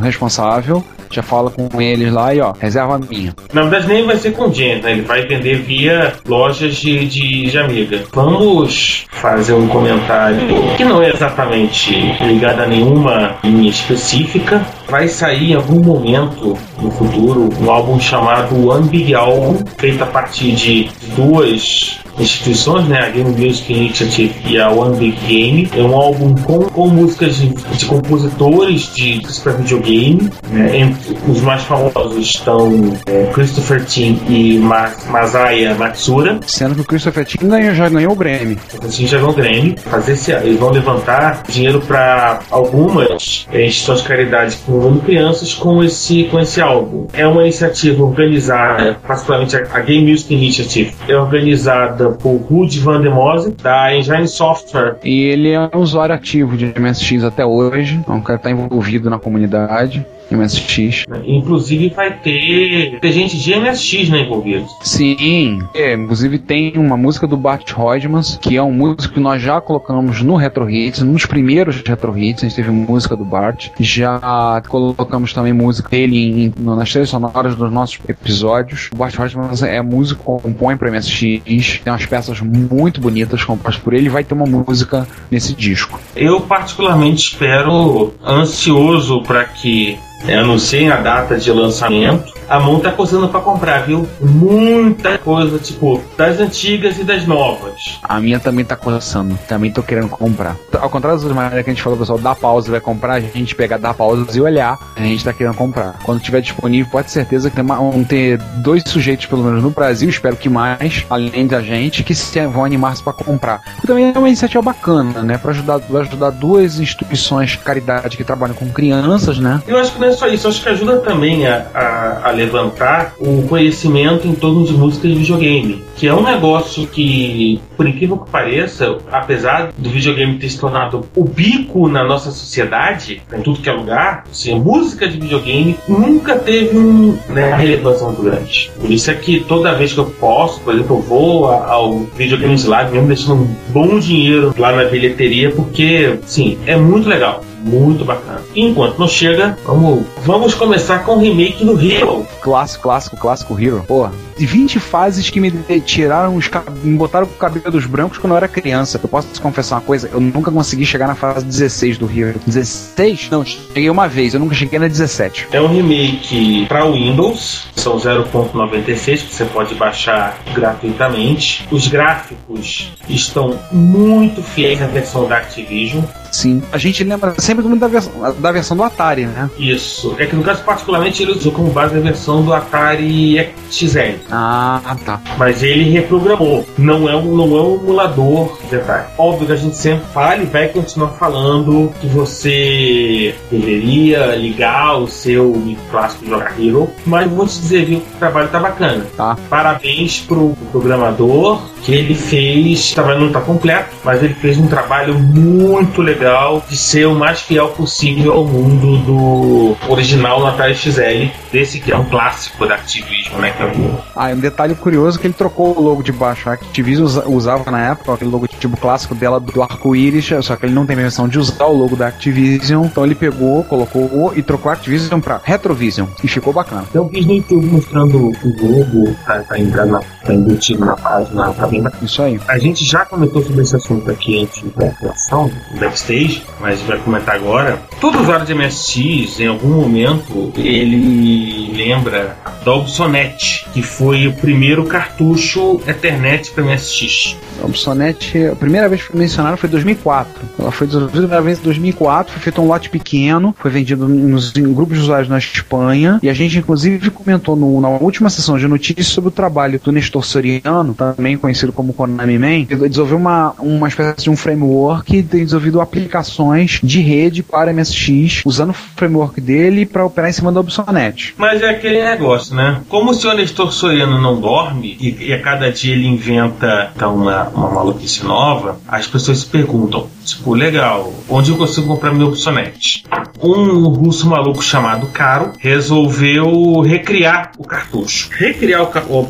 responsável, 0.00 0.84
já 1.10 1.22
fala 1.22 1.50
com 1.50 1.80
eles 1.80 2.12
lá 2.12 2.34
e 2.34 2.40
ó, 2.40 2.52
reserva 2.58 2.98
minha. 2.98 3.34
Na 3.52 3.62
verdade, 3.62 3.88
nem 3.88 4.06
vai 4.06 4.16
ser 4.16 4.32
com 4.32 4.52
gente, 4.52 4.82
né? 4.82 4.92
Ele 4.92 5.02
vai 5.02 5.26
vender 5.26 5.56
via 5.62 6.14
lojas 6.26 6.76
de, 6.76 7.06
de, 7.06 7.50
de 7.50 7.58
amiga. 7.58 8.02
Vamos 8.12 9.06
fazer 9.10 9.52
um 9.52 9.68
comentário 9.68 10.40
que 10.76 10.84
não 10.84 11.02
é 11.02 11.10
exatamente 11.10 11.92
ligado 12.22 12.60
a 12.60 12.66
nenhuma 12.66 13.36
linha 13.44 13.70
específica. 13.70 14.64
Vai 14.88 15.08
sair 15.08 15.52
em 15.52 15.54
algum 15.54 15.80
momento 15.80 16.56
no 16.80 16.90
futuro 16.90 17.50
um 17.60 17.70
álbum 17.70 18.00
chamado 18.00 18.68
One 18.68 18.88
Big 18.88 19.14
Album, 19.14 19.58
feito 19.78 20.02
a 20.02 20.06
partir 20.06 20.52
de 20.52 20.90
duas 21.14 22.01
instituições, 22.18 22.86
né? 22.88 23.00
A 23.00 23.08
Game 23.10 23.30
Music 23.30 23.72
Initiative 23.72 24.34
e 24.46 24.58
a 24.60 24.70
One 24.70 24.96
Big 24.96 25.16
Game. 25.26 25.70
É 25.76 25.82
um 25.82 25.94
álbum 25.96 26.34
com, 26.36 26.60
com 26.64 26.88
músicas 26.88 27.36
de, 27.36 27.48
de 27.48 27.86
compositores 27.86 28.92
de 28.94 29.22
para 29.42 29.52
videogame. 29.52 30.30
Né? 30.50 30.78
Entre 30.78 31.16
os 31.28 31.40
mais 31.40 31.62
famosos 31.62 32.16
estão 32.26 32.70
é, 33.06 33.30
Christopher 33.32 33.84
Tim 33.84 34.20
e 34.28 34.58
Ma 34.58 34.90
Masaya 35.08 35.74
Matsura. 35.74 36.38
Sendo 36.46 36.74
que 36.74 36.80
o 36.82 36.84
Christopher 36.84 37.24
Tim 37.24 37.38
ganhou- 37.48 37.74
já 37.74 37.88
ganhou 37.88 38.12
o 38.12 38.16
Grammy. 38.16 38.58
Assim 38.86 39.06
já 39.06 39.18
vão 39.18 39.32
Grammy. 39.32 39.76
Fazer 39.78 40.12
esse, 40.12 40.32
eles 40.32 40.58
vão 40.58 40.70
levantar 40.70 41.42
dinheiro 41.48 41.80
para 41.80 42.40
algumas 42.50 43.46
é, 43.52 43.66
instituições 43.66 44.02
de 44.02 44.08
caridade 44.08 44.56
que 44.56 44.70
envolvem 44.70 45.00
crianças 45.00 45.54
com 45.54 45.82
esse, 45.82 46.24
com 46.24 46.38
esse 46.40 46.60
álbum. 46.60 47.06
É 47.12 47.26
uma 47.26 47.42
iniciativa 47.42 48.02
organizada, 48.02 48.96
particularmente 49.06 49.56
a 49.56 49.80
Game 49.80 50.10
Music 50.10 50.32
Initiative, 50.34 50.94
é 51.08 51.16
organizada 51.16 52.01
por 52.10 52.36
Rudy 52.36 52.78
Van 52.80 53.00
der 53.00 53.14
Mose, 53.14 53.54
da 53.62 53.94
Engine 53.94 54.28
Software. 54.28 54.96
E 55.04 55.22
ele 55.24 55.50
é 55.50 55.70
um 55.74 55.80
usuário 55.80 56.14
ativo 56.14 56.56
de 56.56 56.72
MSX 56.78 57.24
até 57.24 57.44
hoje. 57.44 58.00
É 58.06 58.12
um 58.12 58.20
cara 58.20 58.38
que 58.38 58.44
tá 58.44 58.50
envolvido 58.50 59.08
na 59.08 59.18
comunidade 59.18 60.04
MSX. 60.30 61.04
Inclusive 61.26 61.90
vai 61.90 62.12
ter, 62.18 62.98
ter 63.00 63.12
gente 63.12 63.38
de 63.38 63.54
MSX 63.54 64.08
né, 64.08 64.20
envolvida. 64.22 64.64
Sim, 64.82 65.62
é, 65.74 65.94
inclusive 65.94 66.38
tem 66.38 66.72
uma 66.76 66.96
música 66.96 67.26
do 67.26 67.36
Bart 67.36 67.70
Hodgmans, 67.76 68.38
que 68.40 68.56
é 68.56 68.62
um 68.62 68.72
músico 68.72 69.14
que 69.14 69.20
nós 69.20 69.42
já 69.42 69.60
colocamos 69.60 70.22
no 70.22 70.36
Retro 70.36 70.68
Hits, 70.70 71.02
nos 71.02 71.26
primeiros 71.26 71.82
Retro 71.86 72.16
Hits, 72.16 72.42
a 72.44 72.46
gente 72.48 72.56
teve 72.56 72.70
música 72.70 73.16
do 73.16 73.24
Bart. 73.24 73.68
Já 73.78 74.62
colocamos 74.68 75.32
também 75.32 75.52
música 75.52 75.88
dele 75.88 76.16
em- 76.46 76.54
no- 76.58 76.76
nas 76.76 76.90
trilhas 76.90 77.10
sonoras 77.10 77.54
dos 77.54 77.70
nossos 77.72 77.98
episódios. 78.08 78.88
O 78.92 78.96
Bart 78.96 79.14
Hodgmans 79.18 79.62
é 79.62 79.80
músico, 79.82 80.40
compõe 80.40 80.76
para 80.76 80.88
MSX, 80.90 81.80
tem 81.84 81.92
umas 81.92 82.06
peças 82.06 82.40
muito 82.40 83.00
bonitas 83.00 83.44
compostas 83.44 83.82
por 83.82 83.92
ele, 83.94 84.06
e 84.06 84.08
vai 84.08 84.24
ter 84.24 84.34
uma 84.34 84.46
música 84.46 85.06
nesse 85.30 85.54
disco. 85.54 86.00
Eu 86.16 86.40
particularmente 86.40 87.22
espero, 87.32 88.12
ansioso 88.24 89.22
para 89.22 89.44
que 89.44 89.96
é, 90.26 90.36
anunciem 90.36 90.90
a 90.90 90.96
data 90.96 91.36
de 91.36 91.50
lançamento. 91.50 92.32
A 92.48 92.60
mão 92.60 92.80
tá 92.80 92.92
coçando 92.92 93.28
para 93.28 93.40
comprar, 93.40 93.86
viu? 93.86 94.06
Muita 94.20 95.16
coisa, 95.18 95.58
tipo, 95.58 96.02
das 96.16 96.38
antigas 96.38 96.98
e 96.98 97.04
das 97.04 97.26
novas. 97.26 97.98
A 98.02 98.20
minha 98.20 98.38
também 98.38 98.64
tá 98.64 98.76
coçando, 98.76 99.38
também 99.48 99.70
tô 99.70 99.82
querendo 99.82 100.08
comprar. 100.08 100.56
Ao 100.78 100.90
contrário 100.90 101.16
das 101.16 101.24
outras 101.24 101.34
maneiras 101.36 101.64
que 101.64 101.70
a 101.70 101.72
gente 101.72 101.82
falou, 101.82 101.98
pessoal, 101.98 102.18
dá 102.18 102.34
pausa 102.34 102.68
e 102.68 102.70
vai 102.72 102.80
comprar, 102.80 103.14
a 103.14 103.20
gente 103.20 103.54
pegar, 103.54 103.78
dar 103.78 103.94
pausa 103.94 104.26
e 104.36 104.40
olhar, 104.40 104.78
a 104.96 105.00
gente 105.02 105.24
tá 105.24 105.32
querendo 105.32 105.54
comprar. 105.54 105.94
Quando 106.02 106.20
tiver 106.20 106.40
disponível, 106.42 106.90
pode 106.90 107.06
ter 107.06 107.12
certeza 107.12 107.48
que 107.48 107.56
tem 107.56 107.64
uma- 107.64 107.76
vão 107.76 108.04
ter 108.04 108.38
dois 108.56 108.82
sujeitos, 108.86 109.26
pelo 109.26 109.42
menos 109.44 109.62
no 109.62 109.70
Brasil, 109.70 110.08
espero 110.10 110.36
que 110.36 110.48
mais, 110.48 111.06
além 111.08 111.46
da 111.46 111.62
gente, 111.62 112.02
que 112.02 112.14
se, 112.14 112.44
vão 112.46 112.64
animar-se 112.64 113.02
pra 113.02 113.12
comprar. 113.12 113.62
E 113.82 113.86
também 113.86 114.12
é 114.14 114.18
uma 114.18 114.28
iniciativa 114.28 114.60
bacana, 114.62 115.22
né? 115.22 115.38
Pra 115.38 115.52
ajudar, 115.52 115.80
ajudar 116.00 116.30
duas 116.30 116.78
instituições 116.80 117.50
de 117.50 117.58
caridade 117.58 118.16
que 118.16 118.24
trabalham 118.24 118.54
com 118.54 118.68
crianças, 118.68 119.38
né? 119.38 119.62
Eu 119.66 119.78
acho 119.78 119.92
que 119.92 120.00
não 120.00 120.08
é 120.08 120.11
só 120.12 120.28
isso, 120.28 120.48
acho 120.48 120.62
que 120.62 120.68
ajuda 120.68 120.98
também 120.98 121.46
a, 121.46 121.66
a, 121.74 122.28
a 122.28 122.30
levantar 122.30 123.14
o 123.18 123.42
conhecimento 123.48 124.26
em 124.26 124.34
torno 124.34 124.64
de 124.64 124.72
música 124.72 125.08
de 125.08 125.14
videogame, 125.14 125.82
que 125.96 126.06
é 126.06 126.14
um 126.14 126.22
negócio 126.22 126.86
que, 126.86 127.60
por 127.76 127.86
incrível 127.86 128.18
que 128.18 128.30
pareça, 128.30 128.98
apesar 129.10 129.72
do 129.76 129.90
videogame 129.90 130.38
ter 130.38 130.48
se 130.48 130.58
tornado 130.58 131.06
o 131.14 131.24
bico 131.24 131.88
na 131.88 132.04
nossa 132.04 132.30
sociedade, 132.30 133.22
em 133.32 133.40
tudo 133.42 133.60
que 133.60 133.68
é 133.68 133.72
lugar, 133.72 134.24
assim, 134.30 134.58
música 134.58 135.08
de 135.08 135.18
videogame 135.18 135.76
nunca 135.88 136.38
teve 136.38 136.76
um, 136.76 137.18
né, 137.28 137.48
uma 137.48 137.56
relevância 137.56 138.06
muito 138.06 138.22
grande. 138.22 138.70
Por 138.80 138.90
isso 138.90 139.10
é 139.10 139.14
que 139.14 139.40
toda 139.40 139.74
vez 139.74 139.92
que 139.92 139.98
eu 139.98 140.06
posso, 140.06 140.60
por 140.60 140.74
exemplo, 140.74 140.96
eu 140.96 141.02
vou 141.02 141.46
ao 141.46 142.00
Videogames 142.16 142.64
Live 142.64 142.92
mesmo 142.92 143.08
deixando 143.08 143.42
um 143.42 143.56
bom 143.68 143.98
dinheiro 143.98 144.54
lá 144.56 144.72
na 144.72 144.84
bilheteria, 144.84 145.50
porque, 145.50 146.18
sim, 146.24 146.58
é 146.66 146.76
muito 146.76 147.08
legal. 147.08 147.42
Muito 147.62 148.04
bacana. 148.04 148.42
Enquanto 148.54 148.98
não 148.98 149.08
chega, 149.08 149.56
vamos, 149.64 150.04
vamos 150.24 150.54
começar 150.54 151.04
com 151.04 151.16
o 151.16 151.18
remake 151.18 151.64
do 151.64 151.80
Hero. 151.80 152.26
Clássico, 152.40 152.82
clássico, 152.82 153.16
clássico 153.16 153.60
Hero. 153.60 153.84
Pô, 153.86 154.08
de 154.36 154.46
20 154.46 154.80
fases 154.80 155.30
que 155.30 155.40
me 155.40 155.50
tiraram 155.80 156.36
os 156.36 156.50
me 156.82 156.96
botaram 156.96 157.26
com 157.26 157.34
cabelos 157.34 157.86
brancos 157.86 158.18
quando 158.18 158.32
eu 158.32 158.36
era 158.36 158.48
criança. 158.48 158.98
Eu 159.02 159.08
posso 159.08 159.28
te 159.28 159.40
confessar 159.40 159.76
uma 159.76 159.82
coisa, 159.82 160.10
eu 160.12 160.20
nunca 160.20 160.50
consegui 160.50 160.84
chegar 160.84 161.06
na 161.06 161.14
fase 161.14 161.44
16 161.44 161.98
do 161.98 162.10
Hero. 162.10 162.40
16? 162.46 163.28
Não, 163.30 163.44
cheguei 163.44 163.88
uma 163.88 164.08
vez, 164.08 164.34
eu 164.34 164.40
nunca 164.40 164.54
cheguei 164.54 164.78
na 164.78 164.88
17. 164.88 165.48
É 165.52 165.60
um 165.60 165.68
remake 165.68 166.66
para 166.66 166.84
Windows, 166.84 167.68
são 167.76 167.96
0.96 167.96 169.26
que 169.26 169.34
você 169.34 169.44
pode 169.44 169.74
baixar 169.74 170.38
gratuitamente. 170.54 171.66
Os 171.70 171.86
gráficos 171.86 172.90
estão 173.08 173.58
muito 173.70 174.42
fiéis 174.42 174.82
à 174.82 174.86
versão 174.86 175.28
da 175.28 175.36
Activision. 175.36 176.02
Sim. 176.30 176.62
A 176.72 176.78
gente 176.78 177.04
lembra 177.04 177.34
sempre 177.54 177.78
da, 177.78 177.88
vers 177.88 178.10
da 178.38 178.52
versão 178.52 178.76
do 178.76 178.82
Atari, 178.82 179.26
né? 179.26 179.50
Isso. 179.58 180.14
É 180.18 180.26
que 180.26 180.34
no 180.34 180.42
caso, 180.42 180.62
particularmente, 180.64 181.22
ele 181.22 181.32
usou 181.32 181.52
como 181.52 181.70
base 181.70 181.96
a 181.96 182.00
versão 182.00 182.42
do 182.42 182.52
Atari 182.52 183.52
XL. 183.70 184.16
Ah, 184.30 184.96
tá. 185.04 185.20
Mas 185.38 185.62
ele 185.62 185.90
reprogramou. 185.90 186.66
Não 186.78 187.08
é 187.08 187.16
um, 187.16 187.36
não 187.36 187.56
é 187.56 187.62
um 187.62 187.74
emulador, 187.76 188.58
detalhe. 188.70 189.06
Óbvio 189.18 189.46
que 189.46 189.52
a 189.52 189.56
gente 189.56 189.76
sempre 189.76 190.04
fala 190.12 190.42
e 190.42 190.46
vai 190.46 190.68
continuar 190.68 191.08
falando 191.10 191.92
que 192.00 192.06
você 192.06 193.34
deveria 193.50 194.34
ligar 194.36 194.98
o 194.98 195.06
seu 195.06 195.52
clássico 195.90 196.26
jogar 196.26 196.60
Hero. 196.60 196.90
Mas 197.04 197.30
vou 197.30 197.46
te 197.46 197.58
dizer, 197.58 197.84
viu, 197.84 198.00
que 198.00 198.16
o 198.16 198.18
trabalho 198.18 198.48
tá 198.48 198.60
bacana. 198.60 199.06
Tá. 199.16 199.36
Parabéns 199.48 200.20
pro 200.20 200.56
programador 200.70 201.62
que 201.82 201.92
ele 201.92 202.14
fez. 202.14 202.92
O 202.92 202.94
trabalho 202.94 203.20
não 203.20 203.32
tá 203.32 203.40
completo, 203.40 203.94
mas 204.04 204.22
ele 204.22 204.34
fez 204.34 204.58
um 204.58 204.66
trabalho 204.66 205.18
muito 205.18 206.00
legal 206.00 206.62
de 206.68 206.76
ser 206.76 207.06
o 207.06 207.14
mais 207.14 207.41
fiel 207.46 207.68
possível 207.68 208.32
ao 208.32 208.44
mundo 208.44 208.98
do 208.98 209.76
original 209.88 210.40
no 210.40 210.46
Atari 210.46 210.74
XL, 210.74 211.30
desse 211.52 211.80
que 211.80 211.92
é 211.92 211.96
um 211.96 212.04
clássico 212.04 212.66
da 212.66 212.74
Activision, 212.74 213.40
né? 213.40 213.50
Que 213.50 213.62
é 213.62 213.66
o 213.66 213.98
Ah, 214.16 214.30
e 214.30 214.34
um 214.34 214.38
detalhe 214.40 214.74
curioso 214.74 215.18
que 215.18 215.26
ele 215.26 215.34
trocou 215.34 215.76
o 215.76 215.82
logo 215.82 216.02
de 216.02 216.12
baixo. 216.12 216.48
A 216.48 216.52
Activision 216.54 217.04
usa- 217.04 217.28
usava 217.28 217.70
na 217.70 217.90
época 217.90 218.14
aquele 218.14 218.30
logotipo 218.30 218.76
clássico 218.76 219.14
dela 219.14 219.38
do 219.40 219.62
arco-íris, 219.62 220.30
só 220.42 220.56
que 220.56 220.66
ele 220.66 220.74
não 220.74 220.86
tem 220.86 220.96
menção 220.96 221.28
de 221.28 221.38
usar 221.38 221.66
o 221.66 221.76
logo 221.76 221.96
da 221.96 222.06
Activision. 222.08 222.84
Então 222.86 223.04
ele 223.04 223.14
pegou, 223.14 223.62
colocou 223.64 224.32
e 224.36 224.42
trocou 224.42 224.70
a 224.70 224.74
Activision 224.74 225.20
pra 225.20 225.40
Retrovision. 225.42 226.06
E 226.22 226.28
ficou 226.28 226.52
bacana. 226.52 226.84
Tem 226.92 227.00
um 227.00 227.08
vídeo 227.08 227.26
no 227.28 227.34
YouTube 227.36 227.66
mostrando 227.66 228.28
o 228.28 228.34
jogo, 228.58 229.16
tá, 229.26 229.40
tá, 229.42 229.58
entrando 229.58 229.92
na, 229.92 230.00
tá 230.00 230.34
embutido 230.34 230.84
na 230.84 230.96
página, 230.96 231.52
tá 231.52 231.66
bem 231.66 231.82
bacana. 231.82 232.02
Isso 232.04 232.22
aí. 232.22 232.40
A 232.48 232.58
gente 232.58 232.84
já 232.84 233.04
comentou 233.04 233.42
sobre 233.42 233.62
esse 233.62 233.76
assunto 233.76 234.10
aqui 234.10 234.42
antes 234.42 234.62
da 234.76 234.86
gravação, 235.00 235.50
do 235.72 235.80
backstage, 235.80 236.42
mas 236.60 236.80
vai 236.82 236.98
comentar 236.98 237.31
agora. 237.34 237.80
Todo 238.00 238.20
usuário 238.20 238.44
de 238.46 238.54
MSX, 238.54 239.40
em 239.40 239.46
algum 239.46 239.68
momento, 239.68 240.52
ele 240.56 241.72
lembra 241.74 242.36
da 242.64 242.74
Obsonet, 242.74 243.64
que 243.72 243.82
foi 243.82 244.26
o 244.26 244.32
primeiro 244.32 244.84
cartucho 244.84 245.80
Ethernet 245.86 246.50
para 246.52 246.64
MSX. 246.64 247.36
A 247.62 247.66
Opsonet, 247.66 248.36
a 248.50 248.56
primeira 248.56 248.88
vez 248.88 249.02
que 249.02 249.08
foi 249.08 249.20
mencionada 249.20 249.56
foi 249.56 249.68
em 249.68 249.72
2004. 249.72 250.32
Ela 250.58 250.70
foi 250.70 250.86
desenvolvida 250.86 251.18
a 251.18 251.22
primeira 251.28 251.42
vez 251.42 251.58
em 251.58 251.62
2004, 251.62 252.32
foi 252.32 252.42
feito 252.42 252.60
um 252.60 252.66
lote 252.66 252.90
pequeno, 252.90 253.54
foi 253.58 253.70
vendido 253.70 254.08
nos, 254.08 254.54
em 254.56 254.72
grupos 254.72 254.96
de 254.98 255.02
usuários 255.02 255.28
na 255.28 255.38
Espanha, 255.38 256.18
e 256.22 256.28
a 256.28 256.34
gente 256.34 256.58
inclusive 256.58 257.10
comentou 257.10 257.56
no- 257.56 257.80
na 257.80 257.88
última 257.88 258.30
sessão 258.30 258.56
de 258.58 258.66
notícias 258.68 259.06
sobre 259.08 259.28
o 259.28 259.30
trabalho 259.32 259.80
do 259.82 259.92
Nestor 259.92 260.24
Soriano, 260.24 260.94
também 260.94 261.36
conhecido 261.36 261.72
como 261.72 261.92
Konami 261.92 262.38
Man, 262.38 262.66
ele 262.70 262.88
desenvolveu 262.88 263.18
uma, 263.18 263.54
uma 263.58 263.88
espécie 263.88 264.24
de 264.24 264.30
um 264.30 264.36
framework 264.36 265.16
e 265.16 265.22
tem 265.22 265.44
desenvolvido 265.44 265.80
aplicações 265.80 266.80
de 266.82 267.00
rede 267.00 267.21
para 267.42 267.72
MSX, 267.72 268.42
usando 268.44 268.70
o 268.70 268.74
framework 268.74 269.40
dele 269.40 269.86
para 269.86 270.04
operar 270.04 270.30
em 270.30 270.32
cima 270.32 270.50
da 270.50 270.60
Opsonet. 270.60 271.34
Mas 271.36 271.62
é 271.62 271.70
aquele 271.70 272.02
negócio, 272.02 272.54
né? 272.54 272.80
Como 272.88 273.10
o 273.10 273.14
senhor 273.14 273.36
Nestor 273.36 273.72
Soriano 273.72 274.20
não 274.20 274.40
dorme 274.40 274.96
e, 275.00 275.28
e 275.28 275.32
a 275.32 275.40
cada 275.40 275.70
dia 275.70 275.94
ele 275.94 276.06
inventa 276.06 276.90
então, 276.94 277.14
uma, 277.14 277.48
uma 277.48 277.70
maluquice 277.70 278.24
nova, 278.24 278.78
as 278.88 279.06
pessoas 279.06 279.38
se 279.38 279.46
perguntam, 279.46 280.08
tipo, 280.24 280.54
legal, 280.54 281.12
onde 281.28 281.50
eu 281.50 281.56
consigo 281.56 281.86
comprar 281.86 282.12
meu 282.12 282.28
Opsonet? 282.28 283.04
Um 283.42 283.88
russo 283.88 284.28
maluco 284.28 284.62
chamado 284.62 285.06
Caro 285.08 285.52
resolveu 285.58 286.80
recriar 286.80 287.52
o 287.58 287.64
cartucho. 287.64 288.30
Recriar 288.32 288.82
o, 288.82 289.20
o 289.20 289.28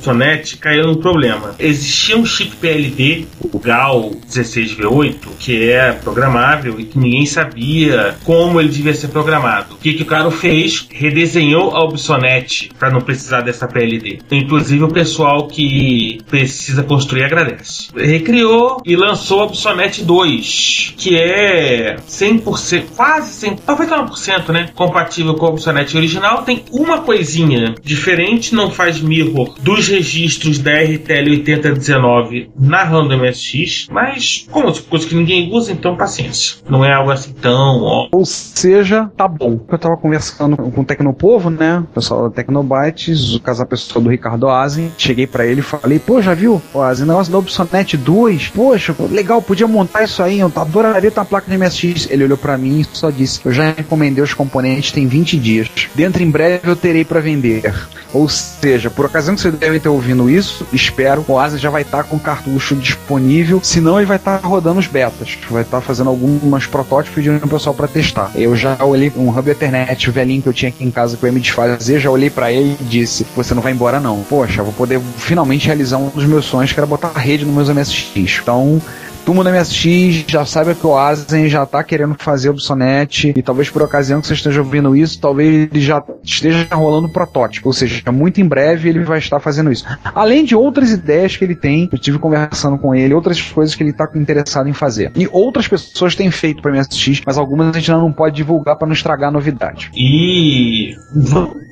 caiu 0.60 0.86
num 0.86 0.96
problema. 0.96 1.54
Existia 1.58 2.16
um 2.16 2.26
chip 2.26 2.56
PLD, 2.56 3.26
o 3.52 3.58
GAL 3.58 4.10
16V8, 4.30 5.16
que 5.38 5.70
é 5.70 5.92
programável 5.92 6.78
e 6.78 6.84
que 6.84 6.98
ninguém 6.98 7.26
sabia 7.26 7.81
como 8.24 8.60
ele 8.60 8.68
devia 8.68 8.94
ser 8.94 9.08
programado. 9.08 9.74
O 9.74 9.78
que, 9.78 9.94
que 9.94 10.02
o 10.02 10.06
cara 10.06 10.30
fez? 10.30 10.86
Redesenhou 10.90 11.74
a 11.74 11.84
Opsonet 11.84 12.70
para 12.78 12.90
não 12.90 13.00
precisar 13.00 13.40
dessa 13.42 13.66
PLD. 13.66 14.20
Inclusive 14.30 14.84
o 14.84 14.88
pessoal 14.88 15.46
que 15.46 16.20
precisa 16.28 16.82
construir 16.82 17.24
agradece. 17.24 17.88
Recriou 17.94 18.80
e 18.84 18.96
lançou 18.96 19.40
a 19.40 19.44
Opsonet 19.44 20.02
2, 20.02 20.94
que 20.96 21.16
é 21.16 21.96
100%, 22.08 22.84
quase 22.96 23.46
100%, 23.46 23.58
talvez 23.64 23.90
100%, 23.90 24.48
né? 24.50 24.70
Compatível 24.74 25.34
com 25.34 25.46
a 25.46 25.50
Opsonet 25.50 25.96
original. 25.96 26.42
Tem 26.42 26.64
uma 26.70 27.02
coisinha 27.02 27.74
diferente, 27.82 28.54
não 28.54 28.70
faz 28.70 29.00
mirror 29.00 29.54
dos 29.60 29.88
registros 29.88 30.58
da 30.58 30.72
RTL 30.72 31.30
8019 31.30 32.50
na 32.58 32.84
RAM 32.84 33.06
do 33.06 33.16
MSX, 33.16 33.88
mas 33.90 34.46
como 34.50 34.68
é 34.68 34.72
coisa 34.88 35.06
que 35.06 35.14
ninguém 35.14 35.50
usa, 35.52 35.72
então 35.72 35.96
paciência. 35.96 36.56
Não 36.68 36.84
é 36.84 36.92
algo 36.92 37.10
assim 37.10 37.32
tão 37.32 37.61
ó. 37.62 38.08
Ou 38.12 38.24
seja, 38.24 39.10
tá 39.16 39.26
bom. 39.26 39.60
Eu 39.68 39.78
tava 39.78 39.96
conversando 39.96 40.56
com 40.56 40.80
o 40.80 40.84
Tecnopovo, 40.84 41.50
né? 41.50 41.78
O 41.78 41.94
pessoal 41.94 42.28
da 42.28 42.30
Tecnobytes, 42.30 43.34
o 43.34 43.40
casal 43.40 43.66
pessoal 43.66 44.02
do 44.02 44.10
Ricardo 44.10 44.48
Azen. 44.48 44.92
Cheguei 44.96 45.26
pra 45.26 45.46
ele 45.46 45.60
e 45.60 45.62
falei, 45.62 45.98
pô, 45.98 46.20
já 46.20 46.34
viu? 46.34 46.60
O 46.72 46.80
Azen, 46.80 47.06
negócio 47.06 47.32
da 47.32 47.38
Opsonet 47.38 47.96
2. 47.96 48.48
Poxa, 48.48 48.94
legal, 49.10 49.40
podia 49.42 49.66
montar 49.66 50.04
isso 50.04 50.22
aí. 50.22 50.40
Eu 50.40 50.52
adoraria 50.54 51.10
ter 51.10 51.20
uma 51.20 51.26
placa 51.26 51.50
de 51.50 51.56
MSX. 51.56 52.08
Ele 52.10 52.24
olhou 52.24 52.38
pra 52.38 52.58
mim 52.58 52.80
e 52.80 52.86
só 52.92 53.10
disse, 53.10 53.40
eu 53.44 53.52
já 53.52 53.70
encomendei 53.70 54.22
os 54.22 54.34
componentes, 54.34 54.92
tem 54.92 55.06
20 55.06 55.38
dias. 55.38 55.68
Dentro 55.94 56.22
em 56.22 56.30
breve 56.30 56.68
eu 56.68 56.76
terei 56.76 57.04
pra 57.04 57.20
vender. 57.20 57.72
Ou 58.12 58.28
seja, 58.28 58.90
por 58.90 59.06
ocasião 59.06 59.34
que 59.34 59.40
vocês 59.40 59.54
devem 59.54 59.80
ter 59.80 59.88
ouvindo 59.88 60.28
isso, 60.28 60.66
espero, 60.72 61.24
o 61.26 61.38
Azen 61.38 61.58
já 61.58 61.70
vai 61.70 61.82
estar 61.82 62.04
com 62.04 62.16
o 62.16 62.20
cartucho 62.20 62.74
disponível. 62.76 63.60
Senão 63.62 63.98
ele 63.98 64.06
vai 64.06 64.18
estar 64.18 64.36
rodando 64.36 64.80
os 64.80 64.86
betas. 64.86 65.38
Vai 65.50 65.62
estar 65.62 65.80
fazendo 65.80 66.10
alguns 66.10 66.66
protótipos 66.66 67.14
pedindo 67.14 67.40
pro 67.40 67.51
pessoal 67.52 67.74
pra 67.74 67.86
testar. 67.86 68.30
Eu 68.34 68.56
já 68.56 68.76
olhei 68.82 69.12
um 69.16 69.28
hub 69.28 69.50
Ethernet 69.50 70.10
velhinho 70.10 70.42
que 70.42 70.48
eu 70.48 70.52
tinha 70.52 70.70
aqui 70.70 70.84
em 70.84 70.90
casa 70.90 71.16
que 71.16 71.22
eu 71.22 71.28
ia 71.28 71.32
me 71.32 71.40
desfazer, 71.40 72.00
já 72.00 72.10
olhei 72.10 72.30
pra 72.30 72.50
ele 72.50 72.76
e 72.80 72.84
disse: 72.84 73.26
Você 73.36 73.54
não 73.54 73.62
vai 73.62 73.72
embora, 73.72 74.00
não. 74.00 74.22
Poxa, 74.22 74.62
vou 74.62 74.72
poder 74.72 75.00
finalmente 75.18 75.66
realizar 75.66 75.98
um 75.98 76.08
dos 76.08 76.24
meus 76.24 76.44
sonhos, 76.44 76.72
que 76.72 76.80
era 76.80 76.86
botar 76.86 77.12
rede 77.12 77.44
nos 77.44 77.54
meus 77.54 77.68
MSX. 77.68 78.40
Então. 78.42 78.80
Turma 79.24 79.44
da 79.44 79.52
MSX 79.52 80.24
já 80.26 80.44
sabe 80.44 80.74
que 80.74 80.86
o 80.86 80.96
Azen 80.96 81.48
já 81.48 81.64
tá 81.64 81.82
querendo 81.84 82.16
fazer 82.18 82.48
o 82.48 82.52
Obsonet 82.52 83.32
e 83.36 83.42
talvez 83.42 83.70
por 83.70 83.80
ocasião 83.82 84.20
que 84.20 84.26
você 84.26 84.34
esteja 84.34 84.60
ouvindo 84.60 84.96
isso, 84.96 85.20
talvez 85.20 85.68
ele 85.70 85.80
já 85.80 86.02
esteja 86.24 86.66
rolando 86.74 87.08
protótipo, 87.08 87.68
ou 87.68 87.72
seja, 87.72 88.10
muito 88.10 88.40
em 88.40 88.46
breve 88.46 88.88
ele 88.88 89.04
vai 89.04 89.18
estar 89.18 89.38
fazendo 89.38 89.70
isso. 89.70 89.84
Além 90.14 90.44
de 90.44 90.56
outras 90.56 90.90
ideias 90.90 91.36
que 91.36 91.44
ele 91.44 91.54
tem, 91.54 91.88
eu 91.90 91.96
estive 91.96 92.18
conversando 92.18 92.76
com 92.78 92.94
ele, 92.94 93.14
outras 93.14 93.40
coisas 93.40 93.74
que 93.74 93.82
ele 93.82 93.90
está 93.90 94.08
interessado 94.14 94.68
em 94.68 94.72
fazer. 94.72 95.12
E 95.14 95.28
outras 95.30 95.68
pessoas 95.68 96.14
têm 96.16 96.30
feito 96.30 96.60
para 96.60 96.72
MSX, 96.72 97.22
mas 97.24 97.38
algumas 97.38 97.68
a 97.68 97.78
gente 97.78 97.90
ainda 97.90 98.02
não 98.02 98.12
pode 98.12 98.34
divulgar 98.34 98.76
para 98.76 98.86
não 98.86 98.94
estragar 98.94 99.28
a 99.28 99.32
novidade. 99.32 99.90
E 99.94 100.96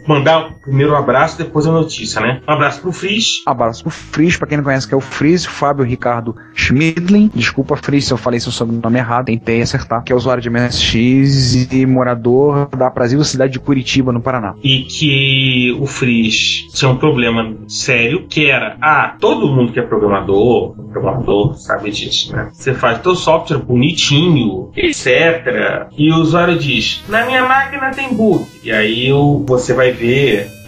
mandar 0.07 0.47
o 0.47 0.53
primeiro 0.55 0.95
abraço, 0.95 1.39
depois 1.39 1.67
a 1.67 1.73
notícia, 1.73 2.21
né? 2.21 2.41
Um 2.49 2.53
abraço 2.53 2.81
pro 2.81 2.93
Frizz. 2.93 3.43
Abraço 3.47 3.83
pro 3.83 3.91
Frizz, 3.91 4.37
pra 4.37 4.47
quem 4.47 4.57
não 4.59 4.65
conhece 4.65 4.87
que 4.87 4.95
é 4.95 4.97
o 4.97 5.01
Frizz, 5.01 5.45
Fábio 5.45 5.85
Ricardo 5.85 6.35
Schmidlin. 6.55 7.31
Desculpa, 7.35 7.77
Frizz, 7.77 8.07
se 8.07 8.13
eu 8.13 8.17
falei 8.17 8.41
seu 8.41 8.53
sobrenome 8.53 8.99
errado, 8.99 9.27
tentei 9.27 9.63
acertar. 9.63 10.03
Que 10.03 10.13
é 10.13 10.17
usuário 10.17 10.43
de 10.43 10.51
MSX 10.51 11.73
e 11.73 11.87
morador 11.87 12.69
da 12.77 12.87
aprazível 12.87 13.25
cidade 13.25 13.53
de 13.53 13.61
Curitiba, 13.61 14.13
no 14.13 14.21
Paraná. 14.21 14.55
E 14.63 14.83
que 14.83 15.77
o 15.81 15.87
Frizz 15.87 16.69
tinha 16.75 16.91
um 16.91 16.97
problema 16.97 17.57
sério, 17.69 18.27
que 18.29 18.51
era, 18.51 18.77
ah, 18.81 19.17
todo 19.21 19.49
mundo 19.49 19.73
que 19.73 19.81
é 19.81 19.83
programador, 19.83 20.75
programador 20.91 21.55
sabe 21.55 21.91
disso, 21.91 22.35
né? 22.35 22.51
Você 22.53 22.75
faz 22.75 22.99
teu 23.01 23.15
software 23.15 23.59
bonitinho, 23.59 24.71
etc. 24.77 25.89
E 25.97 26.11
o 26.11 26.17
usuário 26.17 26.59
diz, 26.59 27.03
na 27.09 27.25
minha 27.25 27.47
máquina 27.47 27.91
tem 27.91 28.15
bug. 28.15 28.47
E 28.63 28.71
aí 28.71 29.11
você 29.47 29.73
vai 29.73 29.90
ver 29.93 30.60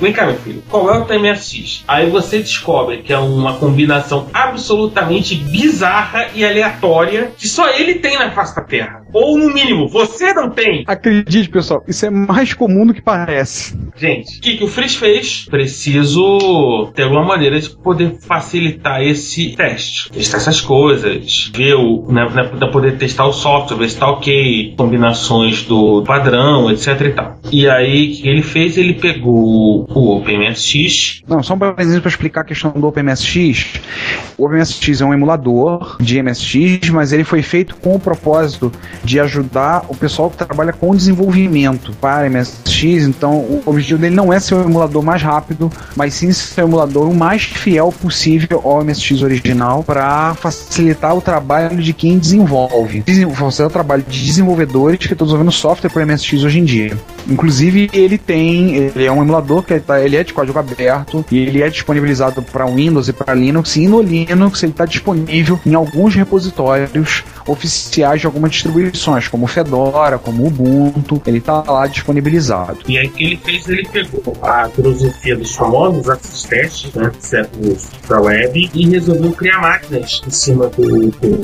Vem 0.00 0.12
cá, 0.12 0.26
meu 0.26 0.36
filho. 0.36 0.62
Qual 0.68 0.92
é 0.92 0.98
o 0.98 1.04
teu 1.04 1.18
MSX? 1.20 1.84
Aí 1.86 2.10
você 2.10 2.38
descobre 2.38 2.98
que 2.98 3.12
é 3.12 3.18
uma 3.18 3.54
combinação 3.54 4.28
absolutamente 4.32 5.34
bizarra 5.34 6.28
e 6.34 6.44
aleatória 6.44 7.32
que 7.36 7.48
só 7.48 7.68
ele 7.70 7.94
tem 7.94 8.18
na 8.18 8.30
face 8.30 8.54
da 8.54 8.62
Terra. 8.62 9.02
Ou, 9.12 9.38
no 9.38 9.52
mínimo, 9.52 9.88
você 9.88 10.34
não 10.34 10.50
tem. 10.50 10.84
Acredite, 10.86 11.48
pessoal, 11.48 11.82
isso 11.88 12.04
é 12.04 12.10
mais 12.10 12.52
comum 12.52 12.86
do 12.86 12.92
que 12.92 13.00
parece. 13.00 13.76
Gente, 13.96 14.38
o 14.38 14.40
que, 14.40 14.56
que 14.58 14.64
o 14.64 14.68
Frizz 14.68 14.96
fez? 14.96 15.46
Preciso 15.50 16.90
ter 16.94 17.04
alguma 17.04 17.24
maneira 17.24 17.58
de 17.58 17.70
poder 17.70 18.16
facilitar 18.20 19.02
esse 19.02 19.54
teste. 19.56 20.10
Testar 20.10 20.36
essas 20.38 20.60
coisas, 20.60 21.50
ver 21.54 21.74
o. 21.74 22.06
Né, 22.12 22.26
né, 22.34 22.68
poder 22.70 22.98
testar 22.98 23.26
o 23.26 23.32
software, 23.32 23.78
ver 23.78 23.88
se 23.88 23.98
tá 23.98 24.10
ok, 24.10 24.74
combinações 24.76 25.62
do 25.62 26.02
padrão, 26.02 26.70
etc 26.70 27.00
e 27.00 27.10
tal. 27.10 27.38
E 27.50 27.68
aí, 27.68 28.12
o 28.12 28.22
que 28.22 28.28
ele 28.28 28.42
fez? 28.42 28.76
Ele 28.76 28.94
pegou 28.94 29.37
o 29.40 30.16
OpenMSX. 30.16 31.22
Não, 31.26 31.42
só 31.42 31.54
um 31.54 31.58
parênteses 31.58 32.00
para 32.00 32.08
explicar 32.08 32.40
a 32.42 32.44
questão 32.44 32.70
do 32.72 32.86
OpenMSX. 32.86 33.80
O 34.36 34.44
OpenMSX 34.46 35.00
é 35.00 35.04
um 35.04 35.12
emulador 35.14 35.96
de 36.00 36.22
MSX, 36.22 36.90
mas 36.90 37.12
ele 37.12 37.24
foi 37.24 37.42
feito 37.42 37.76
com 37.76 37.94
o 37.94 38.00
propósito 38.00 38.72
de 39.04 39.18
ajudar 39.20 39.84
o 39.88 39.94
pessoal 39.96 40.30
que 40.30 40.36
trabalha 40.36 40.72
com 40.72 40.94
desenvolvimento 40.94 41.92
para 42.00 42.28
MSX. 42.28 43.04
Então, 43.06 43.32
o 43.38 43.62
objetivo 43.66 43.98
dele 44.00 44.14
não 44.14 44.32
é 44.32 44.38
ser 44.40 44.54
o 44.54 44.62
emulador 44.62 45.02
mais 45.02 45.22
rápido, 45.22 45.70
mas 45.96 46.14
sim 46.14 46.30
ser 46.32 46.62
o 46.62 46.68
emulador 46.68 47.08
o 47.08 47.14
mais 47.14 47.42
fiel 47.42 47.92
possível 47.92 48.60
ao 48.64 48.84
MSX 48.84 49.22
original 49.22 49.82
para 49.82 50.34
facilitar 50.34 51.16
o 51.16 51.20
trabalho 51.20 51.76
de 51.82 51.92
quem 51.92 52.18
desenvolve. 52.18 53.00
Desen- 53.02 53.28
Facilitar 53.34 53.66
o 53.66 53.70
trabalho 53.70 54.04
de 54.08 54.24
desenvolvedores 54.24 54.98
que 54.98 55.12
estão 55.12 55.26
desenvolvendo 55.26 55.52
software 55.52 55.90
para 55.90 56.04
MSX 56.06 56.44
hoje 56.44 56.58
em 56.58 56.64
dia. 56.64 56.96
Inclusive, 57.28 57.90
ele 57.92 58.16
tem, 58.18 58.76
ele 58.76 59.04
é 59.04 59.12
um 59.12 59.22
emulador 59.22 59.62
que 59.62 59.78
tá- 59.80 60.00
ele 60.00 60.16
é 60.16 60.24
de 60.24 60.32
código 60.32 60.58
aberto 60.58 61.24
e 61.30 61.38
ele 61.38 61.62
é 61.62 61.68
disponibilizado 61.68 62.42
para 62.42 62.66
Windows 62.66 63.08
e 63.08 63.12
para 63.12 63.34
Linux. 63.34 63.76
E 63.76 63.86
no 63.86 64.00
Linux 64.00 64.62
ele 64.62 64.72
está 64.72 64.84
disponível 64.84 65.60
em 65.64 65.74
alguns 65.74 66.14
repositórios 66.14 67.24
oficiais 67.46 68.20
de 68.20 68.26
algumas 68.26 68.50
distribuições, 68.50 69.28
como 69.28 69.46
Fedora, 69.46 70.18
como 70.18 70.46
Ubuntu. 70.46 71.20
Ele 71.26 71.38
está 71.38 71.62
lá 71.62 71.86
disponibilizado. 71.86 72.78
E 72.88 72.98
aí 72.98 73.08
que 73.08 73.24
ele 73.24 73.36
fez? 73.36 73.68
Ele 73.68 73.88
pegou 73.88 74.36
a 74.42 74.68
filosofia 74.68 75.36
dos 75.36 75.54
famosos 75.54 76.08
access 76.08 76.48
testes, 76.48 76.94
né? 76.94 77.10
Séculos 77.18 77.88
da 78.08 78.20
web, 78.20 78.70
e 78.74 78.88
resolveu 78.88 79.32
criar 79.32 79.60
máquinas 79.60 80.22
em 80.26 80.30
cima 80.30 80.68
do, 80.68 81.10
do 81.10 81.38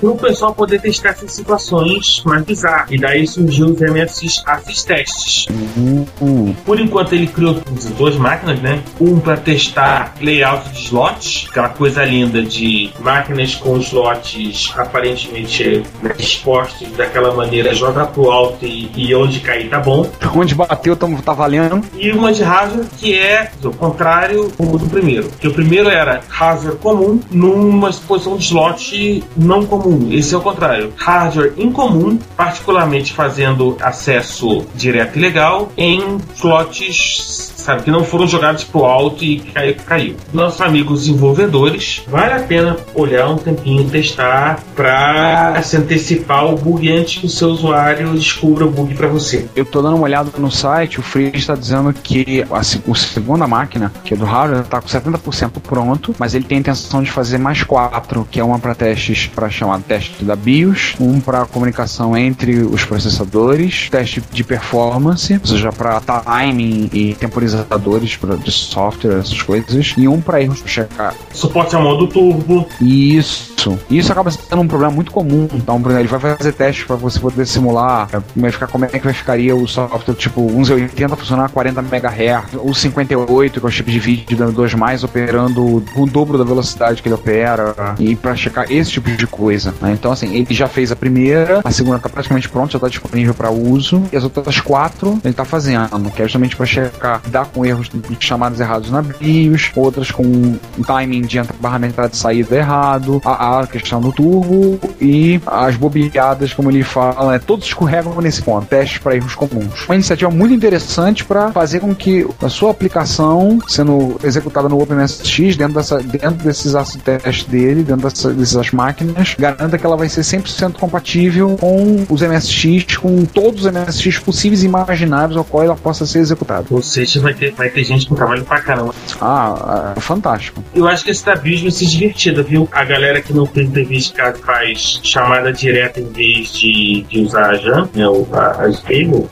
para 0.00 0.10
o 0.10 0.16
pessoal 0.16 0.54
poder 0.54 0.80
testar 0.80 1.10
essas 1.10 1.32
situações 1.32 2.22
mais 2.24 2.44
bizarras. 2.44 2.90
E 2.90 2.98
daí 2.98 3.26
surgiu 3.26 3.66
os 3.66 3.80
MSX 3.80 4.42
Access 4.46 4.84
Tests. 5.04 5.46
Hum, 5.76 6.54
Por 6.64 6.80
enquanto 6.80 7.12
ele 7.12 7.26
criou 7.26 7.60
duas 7.96 8.16
máquinas, 8.16 8.60
né? 8.60 8.82
Um 9.00 9.18
para 9.20 9.36
testar 9.36 10.14
layout 10.20 10.70
de 10.70 10.78
slots, 10.78 11.46
aquela 11.50 11.68
coisa 11.68 12.04
linda 12.04 12.42
de 12.42 12.90
máquinas 13.00 13.54
com 13.54 13.76
slots 13.78 14.72
aparentemente 14.76 15.82
né, 16.02 16.14
expostos 16.18 16.88
daquela 16.96 17.34
maneira, 17.34 17.74
joga 17.74 18.06
pro 18.06 18.30
alto 18.30 18.64
e, 18.64 18.90
e 18.96 19.14
onde 19.14 19.40
cair 19.40 19.68
tá 19.68 19.80
bom. 19.80 20.08
onde 20.34 20.54
bateu 20.54 20.96
tá, 20.96 21.06
tá 21.24 21.32
valendo. 21.32 21.82
E 21.96 22.10
uma 22.10 22.32
de 22.32 22.42
hardware 22.42 22.86
que 22.98 23.18
é 23.18 23.50
o 23.62 23.70
contrário 23.70 24.48
do 24.58 24.88
primeiro. 24.88 25.28
Que 25.40 25.48
o 25.48 25.52
primeiro 25.52 25.88
era 25.88 26.22
hardware 26.28 26.76
comum 26.76 27.20
numa 27.30 27.92
posição 27.92 28.36
de 28.36 28.44
slot 28.44 29.24
não 29.36 29.66
comum. 29.66 30.08
Esse 30.10 30.34
é 30.34 30.38
o 30.38 30.40
contrário. 30.40 30.92
Hardware 30.96 31.52
incomum, 31.56 32.18
particularmente 32.36 33.12
fazendo 33.12 33.76
acesso 33.80 34.64
direto 34.74 34.93
e 34.94 35.18
legal 35.18 35.72
em 35.76 36.18
slots 36.36 37.53
sabe? 37.64 37.82
Que 37.82 37.90
não 37.90 38.04
foram 38.04 38.26
jogados 38.26 38.64
pro 38.64 38.84
alto 38.84 39.24
e 39.24 39.40
caiu. 39.40 39.74
caiu. 39.86 40.16
Nossos 40.32 40.60
amigos 40.60 41.00
desenvolvedores, 41.00 42.02
vale 42.08 42.32
a 42.34 42.40
pena 42.40 42.76
olhar 42.94 43.28
um 43.28 43.36
tempinho, 43.36 43.88
testar 43.88 44.60
pra 44.74 45.60
se 45.62 45.76
antecipar 45.76 46.44
o 46.46 46.56
bug 46.56 46.90
antes 46.92 47.18
que 47.20 47.26
o 47.26 47.28
seu 47.28 47.48
usuário 47.48 48.10
descubra 48.14 48.64
o 48.66 48.70
bug 48.70 48.94
pra 48.94 49.08
você. 49.08 49.46
Eu 49.56 49.64
tô 49.64 49.80
dando 49.82 49.96
uma 49.96 50.04
olhada 50.04 50.30
no 50.38 50.50
site, 50.50 51.00
o 51.00 51.02
Free 51.02 51.30
está 51.34 51.54
dizendo 51.54 51.92
que 51.92 52.44
a, 52.50 52.62
se- 52.62 52.80
a 52.88 52.94
segunda 52.94 53.46
máquina, 53.46 53.92
que 54.04 54.14
é 54.14 54.16
do 54.16 54.24
hardware, 54.24 54.64
tá 54.64 54.80
com 54.80 54.88
70% 54.88 55.50
pronto, 55.62 56.14
mas 56.18 56.34
ele 56.34 56.44
tem 56.44 56.58
a 56.58 56.60
intenção 56.60 57.02
de 57.02 57.10
fazer 57.10 57.38
mais 57.38 57.62
quatro, 57.62 58.26
que 58.30 58.38
é 58.40 58.44
uma 58.44 58.58
para 58.58 58.74
testes 58.74 59.26
para 59.26 59.48
chamar 59.50 59.80
teste 59.80 60.24
da 60.24 60.36
BIOS, 60.36 60.94
um 61.00 61.20
para 61.20 61.44
comunicação 61.46 62.16
entre 62.16 62.58
os 62.58 62.84
processadores, 62.84 63.88
teste 63.90 64.22
de 64.32 64.44
performance, 64.44 65.32
ou 65.40 65.46
seja, 65.46 65.72
para 65.72 66.00
timing 66.00 66.90
e 66.92 67.14
temporizadores 67.54 68.16
pra, 68.16 68.36
de 68.36 68.50
software, 68.50 69.18
essas 69.20 69.40
coisas, 69.42 69.94
e 69.96 70.08
um 70.08 70.20
para 70.20 70.42
erros 70.42 70.60
pra 70.60 70.68
checar 70.68 71.14
Suporte 71.32 71.74
ao 71.76 71.82
modo 71.82 72.06
turbo. 72.08 72.66
isso. 72.80 73.53
Isso 73.90 74.10
acaba 74.12 74.30
sendo 74.30 74.62
um 74.62 74.68
problema 74.68 74.92
muito 74.92 75.10
comum. 75.10 75.48
Então, 75.52 75.80
por 75.80 75.90
exemplo, 75.90 76.08
ele 76.08 76.18
vai 76.18 76.36
fazer 76.36 76.52
testes 76.52 76.84
para 76.84 76.96
você 76.96 77.18
poder 77.18 77.46
simular 77.46 78.08
é, 78.12 78.20
vai 78.36 78.50
ficar, 78.50 78.66
como 78.66 78.84
é 78.84 78.88
que 78.88 78.98
vai 78.98 79.12
ficaria 79.12 79.54
o 79.54 79.66
software 79.66 80.14
tipo 80.14 80.42
1180 80.42 81.16
funcionar 81.16 81.44
a 81.46 81.48
40 81.48 81.80
MHz, 81.80 82.54
ou 82.56 82.74
58, 82.74 83.60
que 83.60 83.66
é 83.66 83.68
o 83.68 83.72
chip 83.72 83.90
de 83.90 83.98
vídeo 83.98 84.36
da 84.36 84.46
2 84.46 84.74
mais 84.74 85.04
operando 85.04 85.82
com 85.94 86.02
o 86.02 86.06
dobro 86.06 86.36
da 86.38 86.44
velocidade 86.44 87.02
que 87.02 87.08
ele 87.08 87.14
opera, 87.14 87.74
e 87.98 88.16
para 88.16 88.34
checar 88.36 88.70
esse 88.70 88.90
tipo 88.90 89.10
de 89.10 89.26
coisa. 89.26 89.74
né? 89.80 89.92
Então, 89.92 90.12
assim, 90.12 90.34
ele 90.34 90.52
já 90.54 90.68
fez 90.68 90.90
a 90.92 90.96
primeira, 90.96 91.60
a 91.64 91.70
segunda 91.70 91.98
tá 91.98 92.08
praticamente 92.08 92.48
pronta, 92.48 92.72
já 92.72 92.78
tá 92.78 92.88
disponível 92.88 93.34
para 93.34 93.50
uso, 93.50 94.02
e 94.12 94.16
as 94.16 94.24
outras 94.24 94.60
quatro 94.60 95.18
ele 95.24 95.34
tá 95.34 95.44
fazendo, 95.44 96.10
que 96.10 96.22
é 96.22 96.24
justamente 96.24 96.56
para 96.56 96.66
checar, 96.66 97.20
dar 97.28 97.46
com 97.46 97.64
erros 97.64 97.88
de 97.88 98.16
chamadas 98.20 98.60
errados 98.60 98.90
na 98.90 99.02
BIOS, 99.02 99.70
outras 99.74 100.10
com 100.10 100.22
um 100.22 100.82
timing 100.86 101.22
de 101.22 101.40
barra 101.60 101.78
de 101.78 101.86
entrada 101.86 102.12
e 102.12 102.16
saída 102.16 102.56
errado, 102.56 103.20
a, 103.24 103.53
a 103.53 103.53
questão 103.66 104.00
do 104.00 104.12
turbo 104.12 104.78
e 105.00 105.40
as 105.46 105.76
bobeadas, 105.76 106.52
como 106.52 106.70
ele 106.70 106.82
fala, 106.82 107.34
é, 107.34 107.38
todos 107.38 107.66
escorregam 107.66 108.20
nesse 108.20 108.42
ponto, 108.42 108.66
testes 108.66 108.98
para 108.98 109.16
erros 109.16 109.34
comuns. 109.34 109.84
Uma 109.86 109.94
iniciativa 109.94 110.30
muito 110.30 110.54
interessante 110.54 111.24
para 111.24 111.52
fazer 111.52 111.80
com 111.80 111.94
que 111.94 112.26
a 112.42 112.48
sua 112.48 112.70
aplicação, 112.70 113.58
sendo 113.66 114.16
executada 114.22 114.68
no 114.68 114.80
OpenMSX, 114.80 115.56
dentro, 115.56 115.74
dessa, 115.74 115.98
dentro 115.98 116.44
desses 116.44 116.74
acid 116.74 117.02
testes 117.02 117.44
dele, 117.44 117.82
dentro 117.82 118.08
dessa, 118.08 118.32
dessas 118.32 118.70
máquinas, 118.70 119.34
garanta 119.38 119.78
que 119.78 119.86
ela 119.86 119.96
vai 119.96 120.08
ser 120.08 120.22
100% 120.22 120.74
compatível 120.74 121.56
com 121.58 122.06
os 122.08 122.22
MSX, 122.22 122.96
com 122.96 123.24
todos 123.24 123.64
os 123.64 123.72
MSX 123.72 124.18
possíveis 124.18 124.62
e 124.62 124.66
imaginários 124.66 125.36
ao 125.36 125.44
qual 125.44 125.64
ela 125.64 125.76
possa 125.76 126.06
ser 126.06 126.18
executada. 126.20 126.66
Ou 126.70 126.82
seja, 126.82 127.20
vai 127.20 127.34
ter, 127.34 127.52
vai 127.52 127.68
ter 127.68 127.84
gente 127.84 128.06
com 128.06 128.14
trabalho 128.14 128.44
pra 128.44 128.60
caramba. 128.60 128.94
Ah, 129.20 129.94
ah, 129.96 130.00
fantástico. 130.00 130.62
Eu 130.74 130.86
acho 130.86 131.04
que 131.04 131.10
esse 131.10 131.24
vai 131.24 131.70
ser 131.70 131.86
divertido, 131.86 132.44
viu? 132.44 132.68
A 132.72 132.84
galera 132.84 133.20
que 133.20 133.32
não 133.32 133.43
tem 133.46 133.70
TV 133.70 133.96
de 133.96 134.12
casa 134.12 134.38
faz 134.38 135.00
chamada 135.02 135.52
direta 135.52 136.00
em 136.00 136.08
vez 136.10 136.52
de, 136.52 137.04
de 137.08 137.20
usar 137.20 137.50
a 137.50 137.56
JAM, 137.56 137.88
né? 137.94 138.04
A, 138.32 138.62
a 138.62 138.68
Stable. 138.68 139.28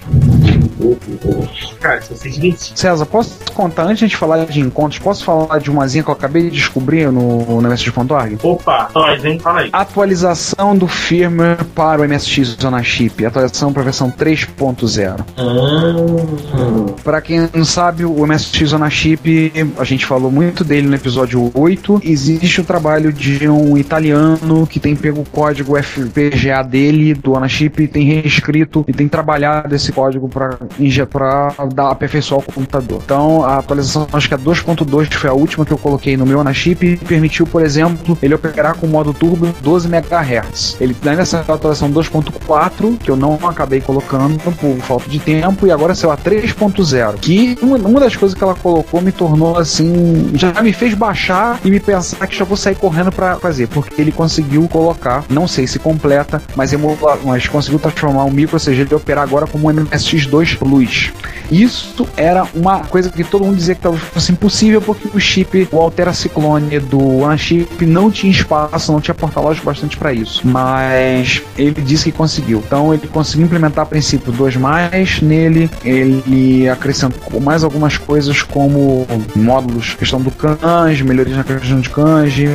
Cara, 1.81 1.99
isso 1.99 2.09
vai 2.11 2.19
ser 2.19 2.31
divertido. 2.31 2.79
César, 2.79 3.07
posso 3.07 3.39
contar, 3.53 3.85
antes 3.85 3.99
de 3.99 4.05
a 4.05 4.09
gente 4.09 4.17
falar 4.17 4.45
de 4.47 4.61
encontros, 4.61 4.99
posso 4.99 5.25
falar 5.25 5.59
de 5.59 5.71
umazinha 5.71 6.03
que 6.03 6.11
eu 6.11 6.15
acabei 6.15 6.45
de 6.45 6.51
descobrir 6.51 7.11
no, 7.11 7.61
no 7.61 7.69
MSX.org? 7.69 8.39
Opa, 8.43 8.91
nós, 8.95 9.25
hein? 9.25 9.39
Fala 9.39 9.61
aí. 9.61 9.71
Atualização 9.73 10.77
do 10.77 10.87
firmware 10.87 11.65
para 11.75 12.03
o 12.03 12.09
MSX 12.09 12.57
Zona 12.61 12.83
Chip, 12.83 13.25
atualização 13.25 13.73
para 13.73 13.83
a 13.83 13.85
versão 13.85 14.11
3.0. 14.11 15.25
Ah, 15.37 16.95
Para 17.03 17.21
quem 17.21 17.49
não 17.53 17.65
sabe, 17.65 18.05
o 18.05 18.27
MSX 18.27 18.71
Zona 18.71 18.91
Chip, 18.91 19.53
a 19.79 19.85
gente 19.85 20.07
falou 20.07 20.31
muito 20.31 20.65
dele 20.65 20.87
no 20.87 20.95
episódio 20.95 21.51
8. 21.55 22.01
Existe 22.05 22.61
o 22.61 22.65
trabalho 22.65 23.13
de 23.13 23.49
um 23.49 23.77
italiano 23.77 24.67
que 24.67 24.81
tem 24.81 24.95
pego 24.95 25.21
o 25.21 25.25
código 25.25 25.81
FPGA 25.81 26.63
dele, 26.63 27.15
do 27.15 27.33
Zona 27.35 27.49
Chip, 27.49 27.83
e 27.83 27.89
tem 27.89 28.05
reescrito 28.05 28.85
e 28.87 28.93
tem 28.93 29.09
trabalhado 29.09 29.75
esse 29.75 29.93
código 29.93 30.29
para 30.29 30.59
dar 31.75 31.91
aperfeiçoar 31.91 32.41
o 32.41 32.43
computador. 32.43 33.01
Então, 33.05 33.45
a 33.45 33.59
atualização, 33.59 34.07
acho 34.13 34.29
que 34.29 34.35
a 34.35 34.39
2.2 34.39 35.13
foi 35.15 35.31
a 35.31 35.33
última 35.33 35.65
que 35.65 35.73
eu 35.73 35.79
coloquei 35.79 36.17
no 36.17 36.27
meu 36.27 36.43
Zona 36.43 36.53
Chip 36.53 36.85
e 36.85 36.97
permitiu, 36.97 37.47
por 37.47 37.63
exemplo, 37.63 38.19
ele 38.21 38.35
operar 38.35 38.75
com 38.75 38.87
o 38.87 38.91
modo 38.91 39.15
turbo 39.15 39.55
12 39.63 39.89
MHz. 39.89 40.77
Ele 40.81 40.95
dá 41.01 41.15
nessa 41.15 41.41
atualização 41.41 41.91
2.4, 41.93 42.99
que 42.99 43.11
eu 43.11 43.17
não 43.17 43.39
acabei 43.45 43.81
colocando 43.81 44.39
por 44.57 44.77
falta 44.79 45.09
de 45.09 45.21
tempo, 45.21 45.67
e 45.67 45.71
agora 45.71 45.95
saiu 45.95 46.11
a 46.11 46.17
3.0. 46.17 47.15
Que 47.21 47.57
uma, 47.63 47.77
uma 47.77 48.01
das 48.01 48.17
coisas 48.17 48.37
que 48.37 48.43
ela 48.43 48.55
colocou 48.55 49.01
me 49.01 49.13
tornou 49.13 49.57
assim. 49.57 50.33
Já 50.35 50.61
me 50.63 50.73
fez 50.73 50.95
baixar 50.95 51.61
e 51.65 51.71
me 51.71 51.79
pensar 51.79 52.27
que 52.27 52.37
já 52.37 52.45
vou 52.45 52.57
sair 52.57 52.75
correndo 52.75 53.13
pra 53.13 53.37
fazer, 53.37 53.69
porque 53.69 54.01
ele 54.01 54.11
conseguiu 54.11 54.67
colocar, 54.69 55.25
não 55.29 55.47
sei 55.47 55.67
se 55.67 55.79
completa, 55.79 56.43
mas, 56.57 56.73
emula, 56.73 57.19
mas 57.25 57.47
conseguiu 57.47 57.79
transformar 57.79 58.25
o 58.25 58.31
micro 58.31 58.59
CG 58.59 58.85
de 58.85 58.95
operar 58.95 59.23
agora 59.23 59.47
como 59.47 59.71
um 59.71 59.75
MSX2 59.75 60.57
Plus. 60.63 61.11
Isso 61.51 62.09
era 62.17 62.47
uma 62.55 62.81
coisa 62.81 63.11
que 63.11 63.23
todo 63.25 63.45
mundo 63.45 63.57
dizia 63.57 63.75
que 63.75 63.81
talvez 63.83 64.03
fosse 64.05 64.33
impossível, 64.33 64.81
porque 64.81 65.09
o 65.13 65.21
chip, 65.21 65.69
o 65.71 65.79
Altera 65.79 66.13
Ciclone 66.13 66.79
do 66.79 67.27
Anchip 67.27 67.85
não 67.85 68.11
tinha 68.11 68.31
espaço, 68.31 68.91
não 68.91 69.01
tinha 69.01 69.15
porta-lógico 69.15 69.67
bastante 69.67 69.99
para 69.99 70.15
isso. 70.15 70.41
Mas 70.47 71.43
ele 71.59 71.83
disse 71.83 72.11
que 72.11 72.17
conseguiu. 72.17 72.63
Então 72.65 72.95
ele 72.95 73.07
conseguiu 73.07 73.45
implementar 73.45 73.83
a 73.83 73.87
princípio 73.87 74.33
2 74.33 74.57
mais 74.57 75.21
nele, 75.21 75.71
ele 75.85 76.69
acrescentou 76.69 77.41
mais 77.41 77.65
algumas 77.65 77.99
coisas 77.99 78.41
como 78.41 79.07
módulos, 79.37 79.95
questão 79.95 80.23
do 80.23 80.31
kanji, 80.31 81.05
melhorias 81.05 81.37
na 81.37 81.45
questão 81.45 81.81
de 81.81 81.91
kanji, 81.91 82.49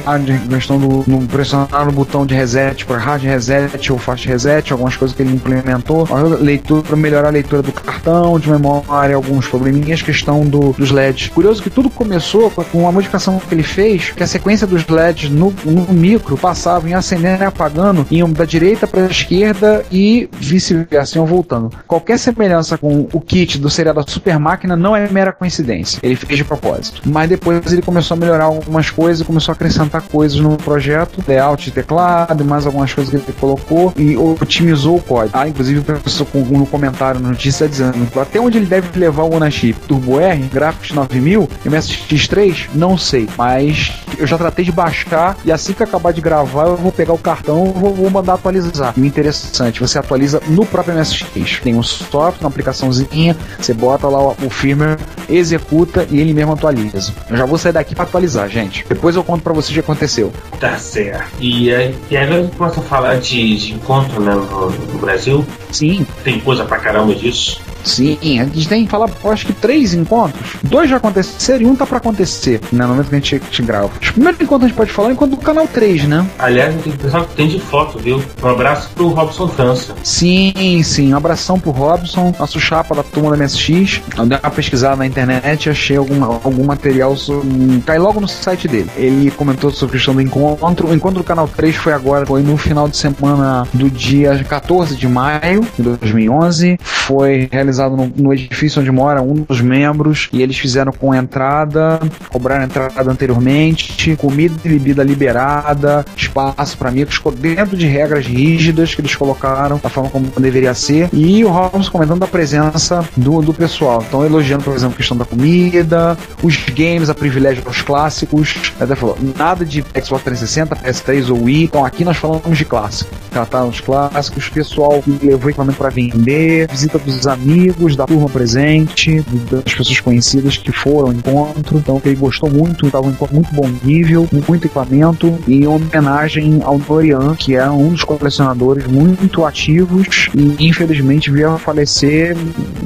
questão 0.49 0.79
do 0.79 1.03
no 1.05 1.27
pressionar 1.27 1.85
no 1.85 1.91
botão 1.91 2.25
de 2.25 2.33
reset 2.33 2.85
para 2.85 2.97
hard 2.97 3.21
reset 3.21 3.91
ou 3.91 3.99
fast 3.99 4.27
reset, 4.27 4.71
algumas 4.71 4.95
coisas 4.95 5.15
que 5.15 5.21
ele 5.21 5.33
implementou, 5.33 6.07
leitura 6.39 6.81
para 6.81 6.95
melhorar 6.95 7.27
a 7.27 7.31
leitura 7.31 7.61
do 7.61 7.71
cartão 7.71 7.96
de 8.39 8.49
memória, 8.49 9.15
alguns 9.15 9.47
probleminhas, 9.47 10.01
questão 10.01 10.41
do, 10.45 10.71
dos 10.73 10.91
LEDs. 10.91 11.27
Curioso 11.29 11.61
que 11.61 11.69
tudo 11.69 11.89
começou 11.89 12.49
com 12.49 12.79
uma 12.79 12.91
modificação 12.91 13.39
que 13.39 13.53
ele 13.53 13.63
fez, 13.63 14.11
que 14.11 14.23
a 14.23 14.27
sequência 14.27 14.65
dos 14.67 14.85
LEDs 14.87 15.29
no, 15.29 15.53
no 15.65 15.93
micro 15.93 16.37
passavam 16.37 16.89
em 16.89 16.93
acendendo 16.93 17.43
e 17.43 17.45
apagando, 17.45 18.05
iam 18.09 18.31
da 18.31 18.45
direita 18.45 18.87
para 18.87 19.03
a 19.03 19.07
esquerda 19.07 19.83
e 19.91 20.29
vice-versa, 20.39 21.17
iam 21.17 21.25
voltando. 21.25 21.71
Qualquer 21.87 22.17
semelhança 22.19 22.77
com 22.77 23.07
o 23.11 23.19
kit 23.21 23.57
do 23.57 23.69
seriado 23.69 24.09
Super 24.09 24.39
Máquina 24.39 24.75
não 24.75 24.95
é 24.95 25.09
mera 25.09 25.31
coincidência. 25.33 25.99
Ele 26.03 26.15
fez 26.15 26.37
de 26.37 26.43
propósito. 26.43 27.01
Mas 27.05 27.29
depois 27.29 27.71
ele 27.73 27.81
começou 27.81 28.15
a 28.15 28.19
melhorar 28.19 28.45
algumas 28.45 28.89
coisas, 28.89 29.25
começou 29.25 29.51
a 29.51 29.55
acrescentar 29.55 30.01
coisas 30.03 30.39
no 30.39 30.55
projeto, 30.57 31.23
layout 31.27 31.65
de 31.65 31.71
teclado, 31.71 32.45
mais 32.45 32.65
algumas 32.65 32.93
coisas 32.93 33.09
que 33.11 33.17
ele 33.31 33.37
colocou 33.39 33.93
e 33.97 34.15
otimizou 34.17 34.97
o 34.97 35.01
código. 35.01 35.37
Ah, 35.37 35.47
inclusive 35.47 35.79
o 35.79 35.83
professor 35.83 36.25
com- 36.27 36.39
no 36.39 36.65
comentário 36.65 37.19
notícia 37.19 37.67
dizendo 37.67 37.86
até 38.21 38.39
onde 38.39 38.57
ele 38.57 38.65
deve 38.65 38.97
levar 38.99 39.23
o 39.23 39.35
OneChip. 39.35 39.79
Turbo 39.87 40.19
R, 40.19 40.39
Graphics 40.51 40.91
9000, 40.95 41.47
MSX3, 41.65 42.67
não 42.73 42.97
sei, 42.97 43.27
mas 43.37 43.91
eu 44.17 44.25
já 44.27 44.37
tratei 44.37 44.63
de 44.65 44.71
baixar 44.71 45.37
e 45.45 45.51
assim 45.51 45.73
que 45.73 45.83
acabar 45.83 46.11
de 46.13 46.21
gravar 46.21 46.65
eu 46.67 46.75
vou 46.77 46.91
pegar 46.91 47.13
o 47.13 47.17
cartão 47.17 47.73
e 47.75 47.79
vou, 47.79 47.93
vou 47.93 48.09
mandar 48.09 48.33
atualizar. 48.33 48.93
E 48.97 49.01
o 49.01 49.05
interessante, 49.05 49.79
você 49.79 49.97
atualiza 49.99 50.41
no 50.47 50.65
próprio 50.65 50.95
MSX. 50.95 51.59
Tem 51.61 51.75
um 51.75 51.83
software, 51.83 52.33
uma 52.41 52.49
aplicaçãozinha, 52.49 53.35
você 53.59 53.73
bota 53.73 54.07
lá 54.07 54.19
o, 54.19 54.35
o 54.43 54.49
firmware, 54.49 54.97
executa 55.29 56.07
e 56.09 56.19
ele 56.19 56.33
mesmo 56.33 56.53
atualiza. 56.53 57.13
Eu 57.29 57.37
já 57.37 57.45
vou 57.45 57.57
sair 57.57 57.71
daqui 57.73 57.93
para 57.95 58.03
atualizar, 58.05 58.49
gente. 58.49 58.85
Depois 58.87 59.15
eu 59.15 59.23
conto 59.23 59.41
para 59.43 59.53
vocês 59.53 59.69
o 59.71 59.73
que 59.73 59.79
aconteceu. 59.79 60.31
tá 60.59 60.77
certo. 60.77 61.27
E, 61.39 61.73
aí- 61.73 61.95
e 62.09 62.17
agora 62.17 62.39
a 62.39 62.43
gente 62.43 62.55
começa 62.55 62.79
a 62.79 62.83
falar 62.83 63.15
de, 63.19 63.57
de 63.57 63.73
encontro 63.73 64.19
né, 64.21 64.33
no, 64.33 64.69
no 64.69 64.99
Brasil. 64.99 65.45
Sim, 65.71 66.05
Tem 66.23 66.39
coisa 66.39 66.63
pra 66.65 66.77
caramba 66.77 67.13
disso. 67.13 67.61
Sim, 67.83 68.39
a 68.39 68.45
gente 68.45 68.67
tem 68.67 68.85
que 68.85 68.91
falar, 68.91 69.09
eu 69.23 69.31
acho 69.31 69.45
que 69.45 69.53
três 69.53 69.93
encontros. 69.93 70.55
Dois 70.63 70.89
já 70.89 70.97
aconteceram 70.97 71.61
e 71.61 71.65
um 71.65 71.75
tá 71.75 71.85
pra 71.85 71.97
acontecer, 71.97 72.59
né, 72.71 72.85
no 72.85 72.89
momento 72.89 73.09
que 73.09 73.15
a 73.15 73.19
gente, 73.19 73.39
te 73.39 73.61
grava. 73.61 73.89
Os 74.01 74.11
primeiros 74.11 74.39
encontros 74.39 74.65
a 74.65 74.67
gente 74.67 74.77
pode 74.77 74.91
falar 74.91 75.09
é 75.09 75.11
o 75.11 75.13
encontro 75.13 75.37
do 75.37 75.41
canal 75.41 75.67
3, 75.67 76.05
né? 76.05 76.25
Aliás, 76.39 76.75
tem 76.83 76.93
pensar 76.93 77.25
que 77.25 77.35
tem 77.35 77.47
de 77.47 77.59
foto, 77.59 77.99
viu? 77.99 78.21
Um 78.41 78.47
abraço 78.47 78.89
pro 78.95 79.09
Robson 79.09 79.47
França. 79.47 79.95
Sim, 80.03 80.81
sim. 80.83 81.13
Um 81.13 81.17
abração 81.17 81.59
pro 81.59 81.71
Robson, 81.71 82.33
nosso 82.37 82.59
chapa 82.59 82.95
da 82.95 83.03
turma 83.03 83.31
da 83.31 83.37
MSX. 83.37 84.01
Eu 84.17 84.25
dei 84.25 84.37
uma 84.41 84.51
pesquisada 84.51 84.95
na 84.95 85.05
internet 85.05 85.65
e 85.65 85.69
achei 85.69 85.97
algum, 85.97 86.23
algum 86.23 86.63
material 86.63 87.15
sobre. 87.15 87.47
Cai 87.85 87.97
logo 87.97 88.19
no 88.19 88.27
site 88.27 88.67
dele. 88.67 88.89
Ele 88.95 89.31
comentou 89.31 89.71
sobre 89.71 89.95
a 89.95 89.97
questão 89.97 90.13
do 90.13 90.21
encontro. 90.21 90.87
O 90.87 90.93
encontro 90.93 91.19
do 91.19 91.23
canal 91.23 91.47
3 91.47 91.75
foi 91.75 91.93
agora, 91.93 92.25
foi 92.25 92.41
no 92.41 92.57
final 92.57 92.87
de 92.87 92.97
semana 92.97 93.67
do 93.73 93.89
dia 93.89 94.43
14 94.43 94.95
de 94.95 95.07
maio 95.07 95.65
de 95.77 95.83
2011. 95.83 96.77
Foi 96.81 97.47
realizado 97.51 97.66
realizado 97.67 97.95
no, 97.95 98.11
no 98.15 98.33
edifício 98.33 98.81
onde 98.81 98.91
mora 98.91 99.21
um 99.21 99.33
dos 99.33 99.61
membros 99.61 100.29
e 100.31 100.41
eles 100.41 100.57
fizeram 100.57 100.91
com 100.91 101.13
entrada, 101.13 101.99
cobraram 102.29 102.63
entrada 102.63 103.11
anteriormente, 103.11 104.15
comida 104.15 104.55
e 104.63 104.69
bebida 104.69 105.03
liberada, 105.03 106.05
espaço 106.15 106.77
para 106.77 106.89
amigos, 106.89 107.21
dentro 107.37 107.75
de 107.75 107.85
regras 107.85 108.25
rígidas 108.25 108.95
que 108.95 109.01
eles 109.01 109.15
colocaram, 109.15 109.79
da 109.81 109.89
forma 109.89 110.09
como 110.09 110.31
deveria 110.39 110.73
ser. 110.73 111.09
E 111.11 111.43
o 111.43 111.49
Holmes 111.49 111.89
comentando 111.89 112.19
da 112.19 112.27
presença 112.27 113.07
do, 113.15 113.41
do 113.41 113.53
pessoal. 113.53 114.03
Então, 114.07 114.25
elogiando, 114.25 114.63
por 114.63 114.73
exemplo, 114.73 114.93
a 114.95 114.97
questão 114.97 115.17
da 115.17 115.25
comida, 115.25 116.17
os 116.41 116.57
games, 116.69 117.09
a 117.09 117.15
privilégio 117.15 117.63
aos 117.65 117.81
clássicos. 117.81 118.71
Até 118.79 118.95
falou, 118.95 119.17
nada 119.37 119.65
de 119.65 119.83
Xbox 120.03 120.23
360, 120.23 120.75
PS3 120.75 121.29
ou 121.29 121.43
Wii. 121.43 121.63
Então, 121.65 121.85
aqui 121.85 122.05
nós 122.05 122.17
falamos 122.17 122.57
de 122.57 122.65
clássico. 122.65 123.11
Tratar 123.31 123.65
os 123.65 123.81
clássicos, 123.81 124.49
pessoal 124.49 125.01
que 125.01 125.25
levou 125.25 125.49
equipamento 125.49 125.77
para 125.77 125.89
vender, 125.89 126.67
visita 126.69 126.97
dos 126.97 127.27
amigos, 127.27 127.56
da 127.95 128.05
turma 128.05 128.29
presente, 128.29 129.23
das 129.49 129.73
pessoas 129.73 129.99
conhecidas 129.99 130.57
que 130.57 130.71
foram 130.71 131.07
ao 131.07 131.13
encontro. 131.13 131.77
Então, 131.77 132.01
ele 132.05 132.15
gostou 132.15 132.49
muito, 132.49 132.85
estava 132.85 133.07
um 133.07 133.11
encontro 133.11 133.35
muito 133.35 133.53
bom 133.53 133.69
nível, 133.83 134.27
muito 134.47 134.65
equipamento 134.65 135.37
e 135.47 135.57
em 135.57 135.67
homenagem 135.67 136.61
ao 136.63 136.77
Dorian, 136.77 137.35
que 137.35 137.55
é 137.55 137.69
um 137.69 137.89
dos 137.89 138.03
colecionadores 138.03 138.85
muito 138.87 139.45
ativos 139.45 140.29
e 140.33 140.67
infelizmente 140.67 141.31
veio 141.31 141.51
a 141.51 141.57
falecer 141.57 142.35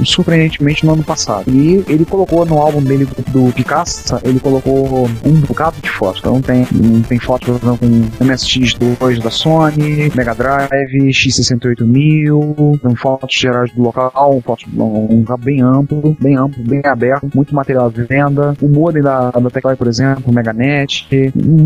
surpreendentemente 0.03 0.85
no 0.85 0.93
ano 0.93 1.03
passado. 1.03 1.49
E 1.49 1.83
ele 1.87 2.05
colocou 2.05 2.45
no 2.45 2.57
álbum 2.57 2.81
dele 2.81 3.07
do, 3.27 3.51
Picasso, 3.51 4.17
ele 4.23 4.39
colocou 4.39 5.09
um 5.25 5.33
bocado 5.41 5.75
de 5.81 5.89
fotos. 5.89 6.19
Então 6.19 6.41
tem, 6.41 6.65
tem 7.07 7.19
fotos 7.19 7.59
com 7.59 8.25
MSX2 8.25 9.21
da 9.21 9.29
Sony, 9.29 10.11
Mega 10.15 10.33
Drive, 10.33 11.09
X68000, 11.09 12.79
tem 12.81 12.95
fotos 12.95 13.35
gerais 13.35 13.71
do 13.71 13.81
local, 13.81 14.41
fotos 14.45 14.60
um 14.73 15.19
lugar 15.19 15.37
bem 15.37 15.61
amplo, 15.61 16.15
bem 16.19 16.35
amplo, 16.37 16.63
bem 16.63 16.81
aberto, 16.85 17.29
muito 17.33 17.53
material 17.53 17.85
à 17.85 17.89
venda, 17.89 18.55
o 18.61 18.67
modem 18.67 19.01
da, 19.01 19.31
da 19.31 19.49
Teclai, 19.49 19.75
por 19.75 19.87
exemplo, 19.87 20.33
Meganet, 20.33 21.07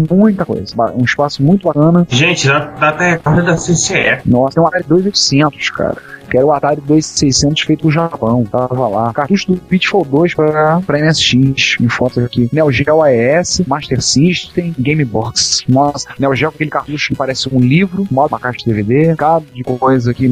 muita 0.09 0.45
coisa. 0.45 0.73
Um 0.95 1.03
espaço 1.03 1.43
muito 1.43 1.67
bacana. 1.67 2.05
Gente, 2.09 2.47
dá, 2.47 2.59
dá 2.59 2.89
até 2.89 3.11
recorde 3.11 3.45
da 3.45 3.55
CCE. 3.55 4.21
Nossa, 4.25 4.55
tem 4.55 4.63
um 4.63 4.67
Atari 4.67 4.85
2800, 4.87 5.69
cara. 5.71 5.97
Que 6.29 6.37
era 6.37 6.45
o 6.45 6.51
Atari 6.51 6.81
2600 6.81 7.61
feito 7.61 7.85
no 7.85 7.91
Japão. 7.91 8.43
Tava 8.45 8.87
lá. 8.87 9.13
Cartucho 9.13 9.53
do 9.53 9.57
Pitfall 9.57 10.05
2 10.05 10.33
pra, 10.33 10.81
pra 10.81 10.99
MSX. 10.99 11.77
Em 11.79 11.89
fotos 11.89 12.23
aqui. 12.23 12.49
Neo 12.51 12.71
Geo 12.71 13.01
AES, 13.01 13.61
Master 13.67 14.01
System, 14.01 14.73
Game 14.77 15.03
Box. 15.05 15.63
Nossa, 15.67 16.09
Neo 16.19 16.35
Geo 16.35 16.49
aquele 16.49 16.69
cartucho 16.69 17.09
que 17.09 17.15
parece 17.15 17.49
um 17.53 17.59
livro, 17.59 18.07
uma 18.09 18.39
caixa 18.39 18.59
de 18.59 18.65
DVD, 18.65 19.15
cada 19.15 19.45
de 19.53 19.63
coisa 19.63 20.11
aqui. 20.11 20.31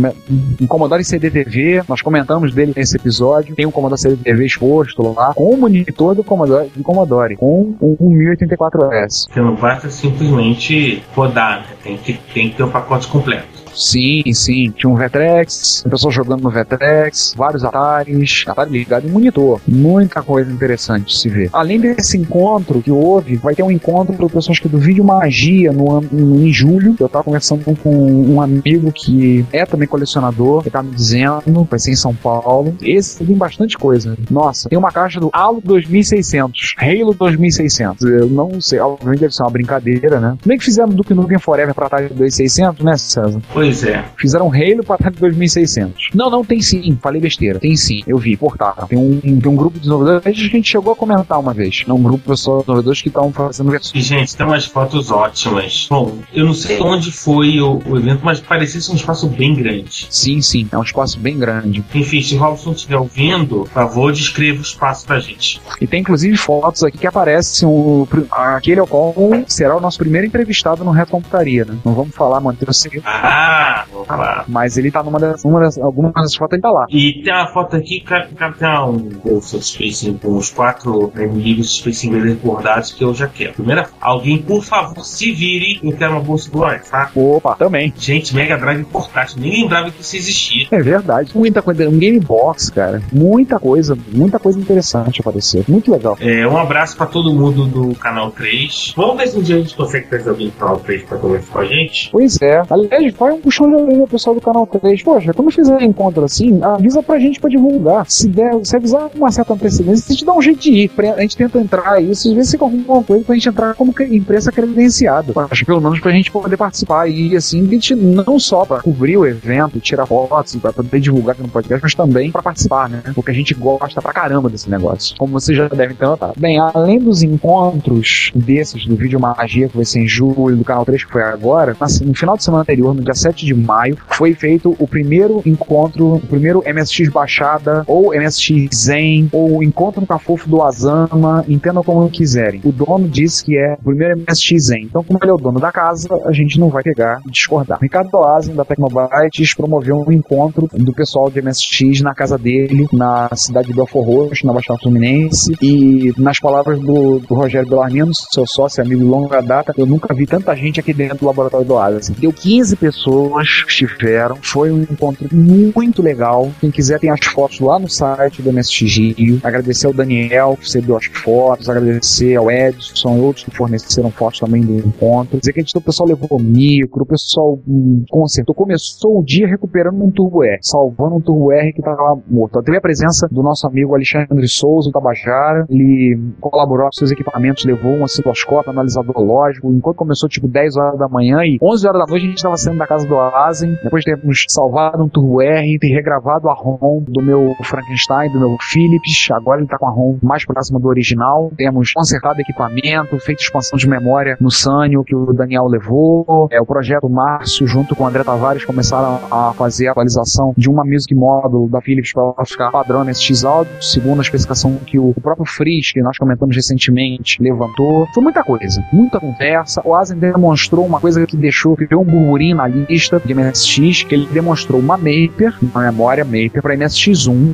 Um 0.62 0.68
Commodore 0.68 1.04
CD-TV, 1.04 1.84
nós 1.88 2.02
comentamos 2.02 2.54
dele 2.54 2.74
nesse 2.76 2.96
episódio. 2.96 3.56
Tem 3.56 3.66
um 3.66 3.72
Commodore 3.72 4.00
CD-TV 4.00 4.46
exposto 4.46 5.14
lá, 5.14 5.34
com 5.34 5.54
o 5.54 5.58
monitor 5.58 6.16
do 6.16 6.24
Commodore, 6.24 6.70
do 6.76 6.84
Commodore 6.84 7.36
com 7.36 7.76
um 7.82 8.18
1084S. 8.18 9.28
Você 9.32 9.40
não 9.40 9.56
basta 9.56 9.90
simplesmente 9.90 11.04
rodar, 11.16 11.62
né? 11.62 11.68
Tem 11.84 11.98
que, 11.98 12.14
tem 12.34 12.50
que 12.50 12.58
ter 12.58 12.64
o 12.64 12.70
pacote 12.70 13.08
completo. 13.08 13.53
Sim, 13.76 14.24
sim. 14.34 14.72
Tinha 14.72 14.90
um 14.90 14.96
Vetrex, 14.96 15.84
o 15.86 15.90
pessoal 15.90 16.12
jogando 16.12 16.42
no 16.42 16.50
Vetrex, 16.50 17.34
vários 17.36 17.64
Ataris, 17.64 18.44
Atari 18.48 18.72
ligado 18.72 19.08
em 19.08 19.12
monitor. 19.12 19.62
Muita 19.68 20.22
coisa 20.22 20.52
interessante 20.52 21.18
se 21.18 21.30
ver. 21.30 21.50
Além 21.54 21.80
desse 21.80 22.18
encontro 22.18 22.82
que 22.82 22.92
houve, 22.92 23.36
vai 23.36 23.56
ter 23.56 23.64
um 23.64 23.72
encontro 23.72 24.16
para 24.16 24.30
pessoas 24.30 24.60
que 24.60 24.68
do 24.68 24.78
Vídeo 24.78 25.04
Magia 25.04 25.72
no, 25.72 26.02
no, 26.02 26.46
em 26.46 26.52
julho. 26.52 26.96
Eu 27.00 27.10
tava 27.10 27.24
conversando 27.24 27.64
com 27.78 27.96
um 27.96 28.42
amigo 28.42 28.92
que 28.92 29.46
é 29.52 29.66
também 29.66 29.88
colecionador, 29.88 30.62
ele 30.64 30.72
tá 30.72 30.82
me 30.82 30.92
dizendo, 30.92 31.68
vai 31.70 31.80
ser 31.80 31.92
em 31.92 31.96
São 31.96 32.14
Paulo. 32.14 32.76
Esse 32.82 33.24
tem 33.24 33.36
bastante 33.36 33.78
coisa. 33.78 34.18
Nossa, 34.30 34.70
tem 34.70 34.78
uma 34.78 34.92
caixa 34.92 35.20
do 35.20 35.30
Halo 35.34 35.62
2600, 35.64 36.76
Halo 36.78 37.14
2600. 37.14 38.04
Eu 38.04 38.28
não 38.28 38.60
sei, 38.62 38.80
obviamente 38.80 39.20
deve 39.20 39.34
ser 39.34 39.44
uma 39.44 39.52
brincadeira, 39.52 40.20
né? 40.20 40.38
Nem 40.46 40.58
que 40.58 40.66
fizeram 40.66 40.90
Duke 40.90 41.14
Nukem 41.14 41.40
Forever 41.40 41.74
pra 41.74 41.88
Atari 41.88 42.10
2600, 42.10 42.84
né, 42.84 42.98
César? 42.98 43.42
Pois 43.52 43.63
é. 43.84 44.04
Fizeram 44.18 44.48
um 44.48 44.52
Halo 44.52 44.84
pra 44.84 44.96
Atari 44.96 45.16
2600. 45.16 46.10
Não, 46.14 46.30
não, 46.30 46.44
tem 46.44 46.62
sim. 46.62 46.98
Falei 47.02 47.22
besteira. 47.22 47.60
Tem 47.60 47.76
sim. 47.76 48.02
Eu 48.08 48.18
vi, 48.18 48.36
portaram. 48.36 48.88
Tem 48.88 48.98
um, 48.98 49.20
tem 49.20 49.52
um 49.52 49.56
grupo 49.56 49.74
de 49.76 49.80
desenvolvedores 49.82 50.24
que 50.24 50.30
a 50.48 50.50
gente 50.50 50.70
chegou 50.70 50.94
a 50.94 50.96
comentar 50.96 51.40
uma 51.40 51.54
vez. 51.54 51.84
Não, 51.88 51.96
um 51.96 52.04
grupo 52.04 52.20
de 52.24 52.28
pessoas 52.30 52.60
desenvolvedores 52.62 53.02
que 53.02 53.08
estão 53.08 53.32
fazendo 53.32 53.70
E, 53.70 53.72
versões. 53.72 54.06
gente, 54.06 54.36
tem 54.36 54.46
umas 54.46 54.66
fotos 54.66 55.12
ótimas. 55.12 55.88
Bom, 55.90 56.18
eu 56.34 56.46
não 56.46 56.54
sei 56.54 56.80
onde 56.82 57.12
foi 57.12 57.60
o, 57.62 57.82
o 57.86 57.98
evento, 57.98 58.22
mas 58.24 58.40
parecia 58.40 58.82
ser 58.82 58.92
um 58.92 58.96
espaço 58.96 59.28
bem 59.28 59.54
grande. 59.56 60.08
Sim, 60.10 60.42
sim. 60.42 60.68
É 60.72 60.78
um 60.78 60.84
espaço 60.84 61.20
bem 61.20 61.38
grande. 61.38 61.84
Enfim, 61.94 62.22
se 62.22 62.36
o 62.36 62.40
Robson 62.40 62.72
estiver 62.72 62.98
ouvindo, 62.98 63.62
por 63.62 63.70
favor, 63.70 64.12
descreva 64.12 64.60
o 64.60 64.62
espaço 64.62 65.06
pra 65.06 65.20
gente. 65.20 65.62
E 65.80 65.88
tem 65.88 66.02
inclusive 66.02 66.36
fotos 66.38 66.84
aqui 66.84 66.98
que 66.98 67.08
aparecem 67.08 67.68
o, 67.68 68.08
aquele 68.32 68.80
ao 68.80 68.88
qual 68.88 69.14
será 69.48 69.76
o 69.76 69.80
nosso 69.82 69.98
primeiro 69.98 70.28
entrevistado 70.28 70.84
no 70.84 70.92
Reto 70.92 71.12
Computaria, 71.12 71.66
né? 71.66 71.78
Não 71.86 71.94
vamos 71.94 72.16
falar, 72.16 72.40
manter 72.40 72.68
o 72.70 72.74
segredo. 72.74 73.04
Ah, 73.06 73.53
Ah. 73.56 73.86
Vou 74.04 74.06
falar. 74.06 74.46
Mas 74.48 74.78
ele 74.78 74.92
tá 74.92 75.02
numa 75.02 75.20
das, 75.20 75.44
uma 75.44 75.60
das 75.60 75.78
algumas 75.78 76.14
das 76.14 76.36
fotos 76.36 76.54
ele 76.54 76.62
tá 76.62 76.72
lá. 76.72 76.86
E 76.90 77.22
tem 77.24 77.34
uma 77.34 77.48
foto 77.48 77.76
aqui, 77.76 78.02
cara, 78.02 78.30
o 78.32 78.54
tem 78.54 78.68
um 78.70 78.98
bolsa 79.24 79.58
de 79.58 79.66
Space 79.66 80.20
com 80.22 80.38
os 80.38 80.50
quatro 80.50 81.12
inimigos 81.16 81.78
Space 81.78 82.08
Invaders 82.08 82.38
bordados 82.40 82.92
que 82.92 83.04
eu 83.04 83.14
já 83.14 83.28
quero. 83.28 83.54
Primeira, 83.54 83.90
alguém, 84.00 84.38
por 84.38 84.64
favor, 84.64 85.04
se 85.04 85.32
vire, 85.32 85.80
eu 85.84 85.96
quero 85.96 86.12
uma 86.12 86.22
bolsa 86.22 86.52
do 86.52 86.64
Alex, 86.64 86.90
tá? 86.90 87.10
Opa, 87.16 87.56
também. 87.56 87.94
Gente, 87.98 88.36
Mega 88.36 88.58
Drive 88.58 88.84
portátil, 88.86 89.40
nem 89.40 89.62
lembrava 89.62 89.92
que 89.92 90.02
isso 90.02 90.16
existia. 90.16 90.68
É 90.72 90.82
verdade. 90.82 91.32
Muita 91.36 91.62
coisa. 91.62 91.88
Um 91.88 91.98
game 91.98 92.20
box, 92.20 92.72
cara. 92.72 93.02
Muita 93.12 93.60
coisa. 93.60 93.98
Muita 94.12 94.40
coisa 94.40 94.60
interessante 94.60 95.22
apareceu. 95.22 95.64
Muito 95.68 95.92
legal. 95.92 96.18
É, 96.20 96.48
um 96.48 96.58
abraço 96.58 96.96
pra 96.98 97.06
todo 97.06 97.34
mundo 97.34 97.66
do 97.66 97.96
canal 97.96 98.32
3. 98.32 98.94
Vamos 98.96 99.18
ver 99.18 99.28
se 99.28 99.38
um 99.38 99.42
dia 99.42 99.56
a 99.56 99.60
gente 99.60 99.76
consegue 99.76 100.08
trazer 100.08 100.30
alguém 100.30 100.48
do 100.48 100.54
canal 100.54 100.80
3 100.80 101.04
pra 101.04 101.18
conversar 101.18 101.52
com 101.52 101.60
a 101.60 101.66
gente. 101.66 102.10
Pois 102.12 102.42
é. 102.42 102.64
Aliás, 102.70 103.16
foi 103.16 103.32
um 103.32 103.42
puxão 103.42 103.70
de 103.70 103.76
orelha 103.94 104.08
pessoal 104.08 104.36
do 104.36 104.42
canal 104.42 104.66
3. 104.68 105.04
Poxa, 105.04 105.34
quando 105.34 105.52
fizer 105.52 105.82
encontro 105.82 106.24
assim, 106.24 106.62
avisa 106.62 107.02
pra 107.02 107.20
gente 107.20 107.40
pra 107.40 107.50
divulgar. 107.50 108.06
Se 108.10 108.28
der, 108.28 108.54
se 108.64 108.76
avisar 108.76 109.10
com 109.10 109.18
uma 109.20 109.32
certa 109.32 109.54
antecedência, 109.54 110.06
a 110.10 110.14
gente 110.14 110.26
dá 110.26 110.34
um 110.34 110.42
jeito 110.42 110.62
de 110.62 110.72
ir. 110.72 110.92
A 111.16 111.22
gente 111.22 111.38
tenta 111.38 111.60
entrar 111.60 112.02
isso, 112.02 112.30
às 112.30 112.34
vezes 112.34 112.52
você 112.52 112.58
arruma 112.58 112.80
alguma 112.80 113.04
coisa 113.04 113.24
pra 113.24 113.36
gente 113.36 113.50
entrar 113.50 113.74
como 113.76 113.94
imprensa 114.10 114.52
credenciada. 114.52 115.34
Acho 115.50 115.66
pelo 115.66 115.82
menos 115.82 116.00
pra 116.00 116.12
gente 116.12 116.32
poder 116.32 116.58
participar 116.58 117.08
e 117.08 117.36
assim, 117.36 117.66
a 117.66 117.70
gente 117.70 117.96
não 117.96 118.40
só 118.40 118.66
pra 118.66 118.82
cobrir 118.82 119.18
o 119.18 119.26
evento, 119.26 119.80
tirar 119.80 120.06
fotos, 120.06 120.56
pra 120.56 120.74
poder 120.74 121.00
divulgar 121.00 121.34
aqui 121.34 121.44
no 121.44 121.50
podcast, 121.50 121.82
mas 121.82 121.96
também 121.96 122.32
pra 122.32 122.42
participar, 122.42 122.90
né? 122.90 123.02
Porque 123.14 123.32
a 123.32 123.34
gente 123.34 123.54
gosta 123.54 124.02
pra 124.02 124.14
caramba 124.14 124.50
desse 124.50 124.70
negócio. 124.70 125.16
Como 125.18 125.34
vocês 125.34 125.58
já 125.58 125.68
devem 125.68 125.96
ter 125.96 126.06
notado. 126.06 126.34
Bem, 126.38 126.60
além 126.60 127.00
dos 127.00 127.24
encontros 127.24 128.32
desses, 128.34 128.86
do 128.86 128.96
vídeo 128.96 129.20
Magia, 129.20 129.68
que 129.68 129.76
vai 129.76 129.86
ser 129.86 130.00
em 130.00 130.08
julho, 130.08 130.56
do 130.56 130.64
canal 130.64 130.86
3, 130.86 131.04
que 131.04 131.12
foi 131.12 131.24
agora, 131.24 131.76
assim, 131.80 132.06
no 132.06 132.16
final 132.16 132.38
de 132.38 132.44
semana 132.44 132.62
anterior, 132.62 132.94
no 132.94 133.02
dia 133.02 133.14
7 133.14 133.46
de 133.46 133.54
maio, 133.54 133.83
foi 133.92 134.34
feito 134.34 134.76
o 134.80 134.88
primeiro 134.88 135.42
encontro, 135.46 136.16
o 136.16 136.20
primeiro 136.20 136.64
MSX 136.66 137.10
Baixada, 137.10 137.84
ou 137.88 138.14
MSX 138.14 138.76
Zen, 138.76 139.30
ou 139.32 139.62
Encontro 139.64 140.06
Cafofo 140.06 140.50
do 140.50 140.62
Azama, 140.62 141.44
entendam 141.48 141.84
como 141.84 142.10
quiserem. 142.10 142.62
O 142.64 142.72
dono 142.72 143.08
disse 143.08 143.44
que 143.44 143.58
é 143.58 143.74
o 143.74 143.84
primeiro 143.84 144.18
MSX 144.18 144.68
Zen. 144.68 144.84
Então, 144.84 145.04
como 145.04 145.20
ele 145.22 145.32
é 145.32 145.34
o 145.34 145.38
dono 145.38 145.60
da 145.60 145.72
casa, 145.72 146.08
a 146.26 146.32
gente 146.32 146.60
não 146.60 146.70
vai 146.70 146.84
pegar 146.84 147.20
e 147.28 147.32
discordar. 147.32 147.80
Ricardo 147.82 148.10
Doazen, 148.10 148.56
da 148.56 148.66
Tecnobytes, 148.66 149.54
promoveu 149.54 150.04
um 150.08 150.12
encontro 150.12 150.68
do 150.72 150.94
pessoal 150.94 151.30
de 151.30 151.42
MSX 151.42 152.02
na 152.02 152.14
casa 152.14 152.38
dele, 152.38 152.88
na 152.94 153.30
cidade 153.36 153.68
de 153.68 153.74
Belfort 153.74 154.06
Roxo, 154.06 154.46
na 154.46 154.54
Baixada 154.54 154.80
Fluminense, 154.80 155.54
e 155.62 156.14
nas 156.18 156.40
palavras 156.40 156.80
do, 156.80 157.20
do 157.20 157.34
Rogério 157.34 157.70
Belarmino, 157.70 158.14
seu 158.14 158.46
sócio 158.46 158.84
amigo 158.84 159.02
de 159.02 159.08
longa 159.08 159.42
data, 159.42 159.74
eu 159.78 159.86
nunca 159.86 160.14
vi 160.14 160.26
tanta 160.26 160.56
gente 160.56 160.80
aqui 160.80 160.94
dentro 160.94 161.20
do 161.20 161.26
laboratório 161.26 161.66
do 161.66 161.74
Oasis. 161.74 162.10
Deu 162.10 162.32
15 162.32 162.76
pessoas 162.76 163.64
que 163.76 163.86
estiveram, 163.86 164.36
foi 164.42 164.72
um 164.72 164.84
encontro 164.84 165.28
muito 165.32 166.02
legal. 166.02 166.52
Quem 166.60 166.72
quiser 166.72 167.00
tem 167.00 167.10
as 167.10 167.26
fotos 167.26 167.60
lá 167.60 167.80
no 167.80 167.90
site 167.90 168.42
do 168.42 168.52
MSX. 168.52 169.44
Agradecer 169.44 169.88
ao 169.88 169.94
Daniel, 169.94 170.58
que 170.60 170.70
cedeu 170.70 170.96
as 170.96 171.06
fotos, 171.06 171.70
agradecer 171.70 172.36
ao 172.36 172.52
Edson 172.52 173.18
e 173.18 173.20
outros 173.20 173.46
que 173.46 173.56
forneceram 173.56 174.12
fotos 174.12 174.40
também 174.40 174.62
do 174.62 174.78
encontro. 174.78 175.40
Dizer 175.40 175.54
que 175.54 175.60
a 175.60 175.64
gente, 175.64 175.78
o 175.78 175.82
pessoal 175.82 176.10
levou 176.10 176.40
micro, 176.40 177.04
o 177.04 177.06
pessoal 177.06 177.60
hum, 177.68 178.04
consertou, 178.10 178.54
começou 178.56 179.20
o 179.20 179.24
dia 179.24 179.48
recuperando 179.48 180.02
um 180.02 180.12
Turbo 180.12 180.44
R, 180.44 180.60
salvando 180.62 181.16
um 181.16 181.22
Turbo 181.22 181.52
R 181.52 181.74
que 181.74 181.80
estava 181.80 182.20
morto. 182.28 182.62
Teve 182.62 182.78
a 182.78 182.82
presença 182.82 183.28
do 183.30 183.42
nosso 183.42 183.66
amigo 183.68 183.94
Alexandre 183.94 184.48
Souza, 184.48 184.90
do 184.90 184.94
Tabajara, 184.94 185.66
ele 185.70 186.20
colaborou 186.40 186.86
com 186.86 186.94
seus 186.94 187.12
equipamentos, 187.12 187.66
levou 187.66 187.92
um 187.92 188.04
osciloscópio, 188.04 188.72
analisador 188.72 189.20
lógico, 189.20 189.72
enquanto 189.72 189.98
começou 189.98 190.30
tipo 190.30 190.48
10 190.48 190.78
horas 190.78 191.00
da 191.00 191.08
manhã 191.08 191.44
e 191.44 191.58
11 191.62 191.88
horas 191.88 192.02
da 192.02 192.08
noite 192.08 192.26
a 192.26 192.28
gente 192.28 192.38
estava 192.38 192.58
saindo 192.58 192.78
da 192.78 192.88
casa 192.88 193.08
do 193.08 193.16
Oasis 193.16 193.63
Depois 193.84 194.04
de 194.04 194.14
termos 194.14 194.46
salvado 194.48 195.04
um 195.04 195.10
Turbo 195.10 195.42
R, 195.42 195.78
ter 195.80 195.88
regravado 195.88 196.50
a 196.50 196.54
ROM 196.54 197.04
do 197.08 197.22
meu 197.22 197.56
Frankenstein, 197.64 198.32
do 198.32 198.40
meu 198.40 198.58
Philips, 198.60 199.30
agora 199.32 199.60
ele 199.60 199.68
tá 199.68 199.78
com 199.78 199.88
a 199.88 199.92
ROM 199.92 200.18
mais 200.22 200.46
próxima 200.46 200.80
do 200.80 200.88
original, 200.88 201.52
temos 201.58 201.94
consertado 201.94 202.40
equipamento, 202.42 203.18
feito 203.20 203.42
expansão 203.42 203.78
de 203.78 203.88
memória 203.88 204.38
no 204.40 204.52
Sanyo 204.52 205.04
que 205.04 205.16
o 205.16 205.34
Daniel 205.34 205.68
levou, 205.68 206.48
é, 206.52 206.62
o 206.62 206.66
projeto 206.66 207.10
Márcio 207.10 207.68
junto 207.68 207.96
com 207.96 208.04
o 208.04 208.08
André 208.08 208.24
Tavares 208.24 208.66
começaram 208.66 209.20
a 209.32 209.54
fazer 209.54 209.88
a 209.88 209.92
atualização 209.92 210.54
de 210.58 210.70
uma 210.70 210.84
music 210.84 211.14
módulo 211.14 211.68
da 211.68 211.82
Philips 211.82 212.14
para 212.14 212.46
ficar 212.46 212.72
padrão 212.72 213.04
MSX 213.04 213.44
áudio, 213.46 213.74
segundo 213.82 214.20
a 214.20 214.22
especificação 214.22 214.76
que 214.78 214.98
o 215.00 215.14
próprio 215.22 215.46
Frizz, 215.46 215.92
que 215.92 216.02
nós 216.02 216.18
comentamos 216.18 216.56
recentemente, 216.56 217.42
levantou. 217.42 218.08
Foi 218.14 218.24
muita 218.24 218.44
coisa, 218.44 218.84
muita 218.92 219.20
conversa. 219.20 219.82
O 219.86 219.96
Asen 219.96 220.18
demonstrou 220.18 220.86
uma 220.86 221.00
coisa 221.00 221.26
que 221.26 221.38
deixou, 221.38 221.76
criou 221.76 222.02
um 222.02 222.06
burburinho 222.06 222.58
na 222.58 222.68
lista 222.68 223.22
de 223.24 223.34
MSX, 223.54 224.04
que 224.04 224.16
ele 224.16 224.28
demonstrou 224.28 224.80
uma 224.80 224.98
Maper, 224.98 225.54
uma 225.62 225.84
memória 225.84 226.26
Maper 226.26 226.62
para 226.62 226.76
MSX1, 226.76 227.54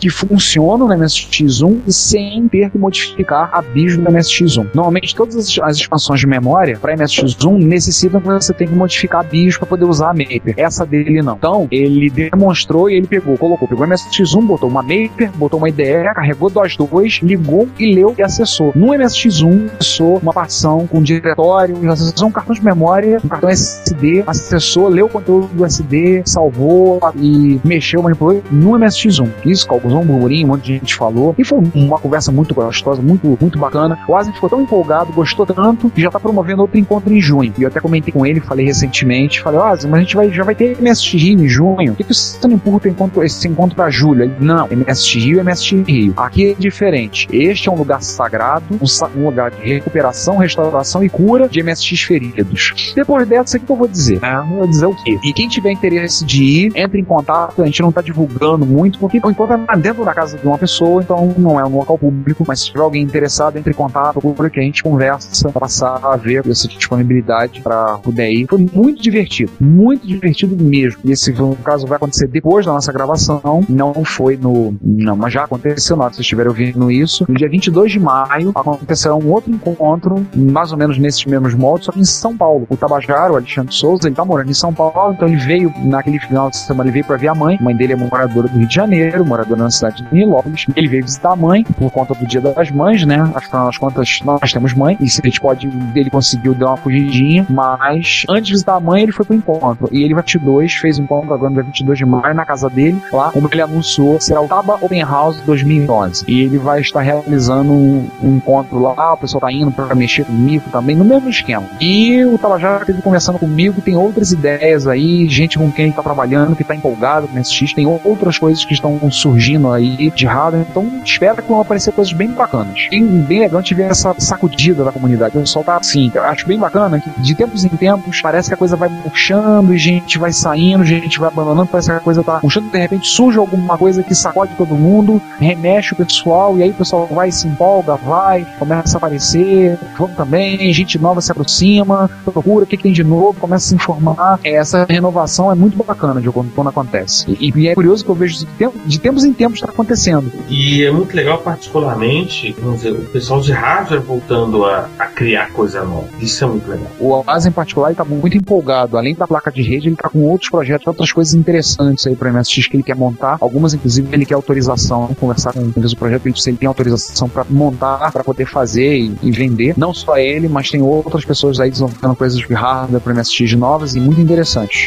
que 0.00 0.08
funciona 0.08 0.84
no 0.84 1.04
MSX1 1.04 1.90
sem 1.90 2.48
ter 2.48 2.70
que 2.70 2.78
modificar 2.78 3.50
a 3.52 3.60
BIOS 3.60 3.96
do 3.96 4.04
MSX1. 4.04 4.68
Normalmente 4.74 5.14
todas 5.14 5.36
as, 5.36 5.76
expansões 5.76 6.20
de 6.20 6.26
memória 6.26 6.78
para 6.78 6.96
MSX1 6.96 7.58
necessitam 7.64 8.20
que 8.20 8.26
você 8.28 8.52
tenha 8.52 8.70
que 8.70 8.76
modificar 8.76 9.20
a 9.20 9.24
BIOS 9.24 9.56
para 9.56 9.66
poder 9.66 9.84
usar 9.84 10.10
a 10.10 10.14
Maper. 10.14 10.54
Essa 10.56 10.86
dele 10.86 11.22
não. 11.22 11.34
Então, 11.36 11.68
ele 11.70 12.08
demonstrou 12.08 12.88
e 12.88 12.94
ele 12.94 13.06
pegou, 13.06 13.36
colocou, 13.36 13.66
pegou 13.66 13.84
o 13.84 13.88
MSX1, 13.88 14.46
botou 14.46 14.68
uma 14.68 14.82
Maper, 14.82 15.30
botou 15.34 15.58
uma 15.58 15.68
IDE, 15.68 16.04
carregou 16.14 16.50
DOS 16.50 16.76
2, 16.76 17.20
ligou 17.22 17.68
e 17.78 17.94
leu 17.94 18.14
e 18.16 18.22
acessou. 18.22 18.72
No 18.74 18.88
MSX1, 18.88 19.70
acessou 19.80 20.18
uma 20.18 20.32
partição 20.32 20.86
com 20.86 21.02
diretório, 21.02 21.90
acessou 21.90 22.28
um 22.28 22.32
cartão 22.32 22.54
de 22.54 22.62
memória, 22.62 23.20
um 23.24 23.28
cartão 23.28 23.48
SD, 23.48 24.24
acessou, 24.26 24.88
leu 24.88 25.06
o 25.06 25.08
conteúdo 25.08 25.31
do 25.40 25.64
SD, 25.64 26.22
salvou 26.24 27.00
e 27.16 27.60
mexeu, 27.64 28.02
manipulou 28.02 28.42
no 28.50 28.72
MSX1. 28.72 29.28
Isso 29.44 29.66
causou 29.66 30.00
um 30.00 30.06
burburinho, 30.06 30.46
um 30.46 30.50
monte 30.50 30.64
de 30.64 30.74
gente 30.74 30.94
falou. 30.94 31.34
E 31.38 31.44
foi 31.44 31.58
uma 31.74 31.98
conversa 31.98 32.30
muito 32.30 32.54
gostosa, 32.54 33.02
muito, 33.02 33.38
muito 33.40 33.58
bacana. 33.58 33.98
O 34.08 34.16
Asen 34.16 34.32
ficou 34.32 34.48
tão 34.48 34.60
empolgado, 34.60 35.12
gostou 35.12 35.46
tanto, 35.46 35.90
que 35.90 36.00
já 36.00 36.10
tá 36.10 36.20
promovendo 36.20 36.62
outro 36.62 36.78
encontro 36.78 37.12
em 37.12 37.20
junho. 37.20 37.52
E 37.58 37.62
eu 37.62 37.68
até 37.68 37.80
comentei 37.80 38.12
com 38.12 38.24
ele, 38.24 38.40
falei 38.40 38.66
recentemente, 38.66 39.40
falei, 39.40 39.60
Asen, 39.60 39.90
mas 39.90 39.98
a 39.98 40.02
gente 40.02 40.16
vai, 40.16 40.30
já 40.30 40.44
vai 40.44 40.54
ter 40.54 40.76
MSX 40.80 41.12
Rio 41.14 41.44
em 41.44 41.48
junho. 41.48 41.92
Por 41.92 41.96
que, 41.96 42.04
que 42.04 42.14
você 42.14 42.46
não 42.46 42.54
empurra 42.54 42.80
encontro, 42.88 43.22
esse 43.22 43.46
encontro 43.48 43.76
pra 43.76 43.90
julho? 43.90 44.24
Ele, 44.24 44.34
não, 44.40 44.66
MSX 44.68 45.14
Rio 45.14 45.40
é 45.40 45.42
MSX 45.42 45.72
Rio. 45.86 46.14
Aqui 46.16 46.50
é 46.50 46.54
diferente. 46.54 47.28
Este 47.32 47.68
é 47.68 47.72
um 47.72 47.76
lugar 47.76 48.02
sagrado, 48.02 48.64
um, 48.70 49.20
um 49.20 49.24
lugar 49.24 49.50
de 49.50 49.62
recuperação, 49.62 50.36
restauração 50.36 51.02
e 51.02 51.08
cura 51.08 51.48
de 51.48 51.62
MSX 51.62 52.02
feridos. 52.02 52.92
Depois 52.94 53.26
dessa, 53.28 53.56
o 53.56 53.60
que 53.60 53.70
eu 53.70 53.76
vou 53.76 53.88
dizer? 53.88 54.20
Né? 54.20 54.34
Eu 54.34 54.56
vou 54.56 54.66
dizer 54.66 54.86
o 54.86 54.94
quê? 54.94 55.18
E 55.22 55.32
quem 55.32 55.48
tiver 55.48 55.70
interesse 55.70 56.24
de 56.24 56.42
ir, 56.42 56.72
entre 56.74 57.00
em 57.00 57.04
contato. 57.04 57.62
A 57.62 57.66
gente 57.66 57.80
não 57.82 57.92
tá 57.92 58.00
divulgando 58.00 58.66
muito, 58.66 58.98
porque 58.98 59.20
o 59.22 59.30
encontro 59.30 59.54
é 59.54 59.76
dentro 59.76 60.04
da 60.04 60.12
casa 60.12 60.36
de 60.36 60.46
uma 60.46 60.58
pessoa, 60.58 61.02
então 61.02 61.34
não 61.38 61.58
é 61.58 61.64
um 61.64 61.76
local 61.76 61.96
público. 61.96 62.44
Mas 62.46 62.60
se 62.60 62.66
tiver 62.66 62.80
alguém 62.80 63.02
interessado, 63.02 63.56
entre 63.56 63.70
em 63.70 63.74
contato, 63.74 64.20
procura 64.20 64.50
que 64.50 64.58
a 64.58 64.62
gente 64.62 64.82
conversa, 64.82 65.50
passar 65.52 66.00
a 66.02 66.16
ver 66.16 66.46
essa 66.48 66.66
disponibilidade 66.66 67.60
para 67.60 67.98
poder 67.98 68.30
ir. 68.30 68.46
Foi 68.48 68.66
muito 68.72 69.00
divertido, 69.00 69.52
muito 69.60 70.06
divertido 70.06 70.56
mesmo. 70.62 71.00
E 71.04 71.12
esse 71.12 71.32
no 71.32 71.54
caso 71.56 71.86
vai 71.86 71.96
acontecer 71.96 72.26
depois 72.26 72.66
da 72.66 72.72
nossa 72.72 72.92
gravação, 72.92 73.64
não 73.68 74.04
foi 74.04 74.36
no. 74.36 74.74
Não, 74.82 75.16
mas 75.16 75.32
já 75.32 75.44
aconteceu 75.44 75.96
na 75.96 76.08
que 76.08 76.16
vocês 76.16 76.24
estiverem 76.24 76.50
ouvindo 76.50 76.90
isso. 76.90 77.24
No 77.28 77.34
dia 77.34 77.48
22 77.48 77.92
de 77.92 78.00
maio 78.00 78.52
acontecerá 78.54 79.14
um 79.14 79.30
outro 79.30 79.50
encontro, 79.50 80.26
mais 80.34 80.72
ou 80.72 80.78
menos 80.78 80.98
nesses 80.98 81.24
mesmos 81.24 81.54
moldes, 81.54 81.86
só 81.86 81.92
que 81.92 82.00
em 82.00 82.04
São 82.04 82.36
Paulo. 82.36 82.66
O 82.68 82.76
Tabajara, 82.76 83.32
o 83.32 83.36
Alexandre 83.36 83.74
Souza, 83.74 84.08
ele 84.08 84.14
tá 84.14 84.24
morando 84.24 84.50
em 84.50 84.54
São 84.54 84.72
Paulo, 84.72 85.11
então 85.12 85.28
ele 85.28 85.36
veio 85.36 85.72
naquele 85.78 86.18
final 86.18 86.50
de 86.50 86.56
semana, 86.56 86.88
ele 86.88 86.92
veio 86.92 87.04
para 87.04 87.16
ver 87.16 87.28
a 87.28 87.34
mãe. 87.34 87.56
A 87.60 87.62
mãe 87.62 87.74
dele 87.74 87.92
é 87.92 87.96
moradora 87.96 88.48
do 88.48 88.58
Rio 88.58 88.66
de 88.66 88.74
Janeiro, 88.74 89.24
moradora 89.24 89.62
na 89.62 89.70
cidade 89.70 90.02
de 90.02 90.14
Nilópolis. 90.14 90.66
Ele 90.74 90.88
veio 90.88 91.04
visitar 91.04 91.32
a 91.32 91.36
mãe 91.36 91.64
por 91.64 91.90
conta 91.90 92.14
do 92.14 92.26
Dia 92.26 92.40
das 92.40 92.70
Mães, 92.70 93.04
né? 93.04 93.30
Afinal 93.34 93.66
das 93.66 93.78
contas, 93.78 94.20
nós 94.24 94.52
temos 94.52 94.74
mãe, 94.74 94.96
e 95.00 95.08
se 95.08 95.20
a 95.22 95.26
gente 95.26 95.40
pode, 95.40 95.70
ele 95.94 96.10
conseguiu 96.10 96.54
dar 96.54 96.68
uma 96.68 96.76
fugidinha, 96.76 97.46
mas 97.48 98.24
antes 98.28 98.46
de 98.46 98.52
visitar 98.52 98.76
a 98.76 98.80
mãe, 98.80 99.02
ele 99.02 99.12
foi 99.12 99.24
pro 99.24 99.34
encontro. 99.34 99.88
E 99.92 100.02
ele 100.02 100.14
22 100.14 100.74
fez 100.74 100.98
um 100.98 101.04
encontro 101.04 101.32
agora 101.32 101.50
no 101.50 101.54
dia 101.54 101.64
22 101.64 101.98
de 101.98 102.04
maio 102.04 102.34
na 102.34 102.44
casa 102.44 102.68
dele, 102.68 103.00
lá, 103.12 103.30
como 103.30 103.48
ele 103.50 103.62
anunciou, 103.62 104.20
será 104.20 104.40
o 104.40 104.48
Taba 104.48 104.78
Open 104.80 105.02
House 105.02 105.40
2011. 105.40 106.24
E 106.28 106.42
ele 106.42 106.58
vai 106.58 106.80
estar 106.80 107.00
realizando 107.00 107.72
um, 107.72 108.08
um 108.22 108.36
encontro 108.36 108.78
lá, 108.78 109.14
o 109.14 109.16
pessoal 109.16 109.40
tá 109.40 109.52
indo 109.52 109.70
para 109.70 109.94
mexer 109.94 110.24
comigo 110.24 110.64
também, 110.70 110.96
no 110.96 111.04
mesmo 111.04 111.28
esquema. 111.28 111.64
E 111.80 112.24
o 112.24 112.38
Tabajara 112.38 112.84
teve 112.84 113.02
conversando 113.02 113.38
comigo, 113.38 113.80
tem 113.80 113.96
outras 113.96 114.32
ideias 114.32 114.86
aí, 114.92 115.28
gente 115.28 115.58
com 115.58 115.70
quem 115.70 115.86
ele 115.86 115.94
tá 115.94 116.02
trabalhando, 116.02 116.54
que 116.54 116.64
tá 116.64 116.74
empolgado 116.74 117.28
com 117.28 117.38
esse 117.38 117.52
X, 117.52 117.72
tem 117.72 117.86
outras 117.86 118.38
coisas 118.38 118.64
que 118.64 118.74
estão 118.74 118.98
surgindo 119.10 119.70
aí 119.70 120.10
de 120.10 120.26
hardware, 120.26 120.66
então 120.68 120.88
espera 121.04 121.42
que 121.42 121.48
vão 121.48 121.60
aparecer 121.60 121.92
coisas 121.92 122.12
bem 122.12 122.30
bacanas. 122.30 122.86
Bem, 122.90 123.04
bem 123.04 123.40
legal 123.40 123.62
ver 123.74 123.90
essa 123.90 124.14
sacudida 124.18 124.84
da 124.84 124.92
comunidade. 124.92 125.36
O 125.36 125.40
pessoal 125.40 125.64
tá 125.64 125.76
assim, 125.76 126.10
acho 126.14 126.46
bem 126.46 126.58
bacana 126.58 127.00
que 127.00 127.10
de 127.20 127.34
tempos 127.34 127.64
em 127.64 127.68
tempos 127.68 128.20
parece 128.20 128.48
que 128.48 128.54
a 128.54 128.56
coisa 128.56 128.76
vai 128.76 128.88
murchando 128.88 129.74
e 129.74 129.78
gente 129.78 130.18
vai 130.18 130.32
saindo, 130.32 130.84
gente 130.84 131.18
vai 131.18 131.28
abandonando, 131.28 131.68
parece 131.68 131.90
que 131.90 131.96
a 131.96 132.00
coisa 132.00 132.22
tá 132.22 132.40
murchando, 132.42 132.70
de 132.70 132.78
repente 132.78 133.08
surge 133.08 133.38
alguma 133.38 133.78
coisa 133.78 134.02
que 134.02 134.14
sacode 134.14 134.54
todo 134.56 134.74
mundo, 134.74 135.20
remexe 135.38 135.92
o 135.92 135.96
pessoal, 135.96 136.58
e 136.58 136.62
aí 136.62 136.70
o 136.70 136.74
pessoal 136.74 137.06
vai, 137.06 137.30
se 137.30 137.46
empolga, 137.46 137.96
vai, 137.96 138.46
começa 138.58 138.96
a 138.96 138.98
aparecer, 138.98 139.78
vamos 139.98 140.16
também, 140.16 140.72
gente 140.72 140.98
nova 140.98 141.20
se 141.20 141.30
aproxima, 141.30 142.10
procura 142.24 142.64
o 142.64 142.66
que, 142.66 142.76
que 142.76 142.82
tem 142.82 142.92
de 142.92 143.04
novo, 143.04 143.38
começa 143.38 143.66
a 143.66 143.68
se 143.68 143.74
informar. 143.74 144.40
Essa 144.44 144.81
renovação 144.84 145.50
é 145.50 145.54
muito 145.54 145.76
bacana 145.76 146.20
de 146.20 146.30
quando, 146.30 146.52
quando 146.54 146.68
acontece. 146.68 147.26
E, 147.40 147.52
e 147.54 147.68
é 147.68 147.74
curioso 147.74 148.04
que 148.04 148.10
eu 148.10 148.14
vejo 148.14 148.34
isso 148.34 148.46
de, 148.46 148.52
tempo, 148.52 148.78
de 148.84 149.00
tempos 149.00 149.24
em 149.24 149.32
tempos 149.32 149.58
está 149.58 149.70
acontecendo. 149.70 150.30
E 150.48 150.84
é 150.84 150.90
muito 150.90 151.14
legal, 151.14 151.38
particularmente, 151.38 152.54
vamos 152.60 152.82
dizer, 152.82 152.92
o 152.92 153.04
pessoal 153.04 153.40
de 153.40 153.52
hardware 153.52 154.00
voltando 154.00 154.64
a, 154.64 154.88
a 154.98 155.06
criar 155.06 155.52
coisa 155.52 155.82
nova. 155.84 156.08
Isso 156.20 156.44
é 156.44 156.46
muito 156.46 156.68
legal. 156.68 156.88
O 157.00 157.22
Asa 157.26 157.48
em 157.48 157.52
particular 157.52 157.92
está 157.92 158.04
muito 158.04 158.36
empolgado. 158.36 158.96
Além 158.96 159.14
da 159.14 159.26
placa 159.26 159.50
de 159.50 159.62
rede, 159.62 159.88
ele 159.88 159.94
está 159.94 160.08
com 160.08 160.20
outros 160.22 160.50
projetos, 160.50 160.86
outras 160.86 161.12
coisas 161.12 161.34
interessantes 161.34 162.06
aí 162.06 162.16
para 162.16 162.30
o 162.30 162.34
MSX 162.34 162.66
que 162.66 162.76
ele 162.76 162.82
quer 162.82 162.96
montar. 162.96 163.38
Algumas, 163.40 163.74
inclusive, 163.74 164.08
ele 164.12 164.24
quer 164.24 164.34
autorização, 164.34 165.08
conversar 165.18 165.52
com 165.52 165.60
o 165.60 165.96
projeto, 165.96 166.38
se 166.38 166.50
ele 166.50 166.56
tem 166.56 166.66
autorização 166.66 167.28
para 167.28 167.44
montar, 167.48 168.12
para 168.12 168.24
poder 168.24 168.46
fazer 168.46 168.96
e, 168.96 169.14
e, 169.22 169.30
vender. 169.30 169.74
Não 169.76 169.92
só 169.92 170.16
ele, 170.16 170.48
mas 170.48 170.70
tem 170.70 170.82
outras 170.82 171.24
pessoas 171.24 171.60
aí 171.60 171.70
desenvolvendo 171.70 172.14
coisas 172.16 172.38
de 172.38 172.54
hardware 172.54 173.00
para 173.00 173.14
MSX 173.14 173.54
novas 173.54 173.94
e 173.94 174.00
muito 174.00 174.20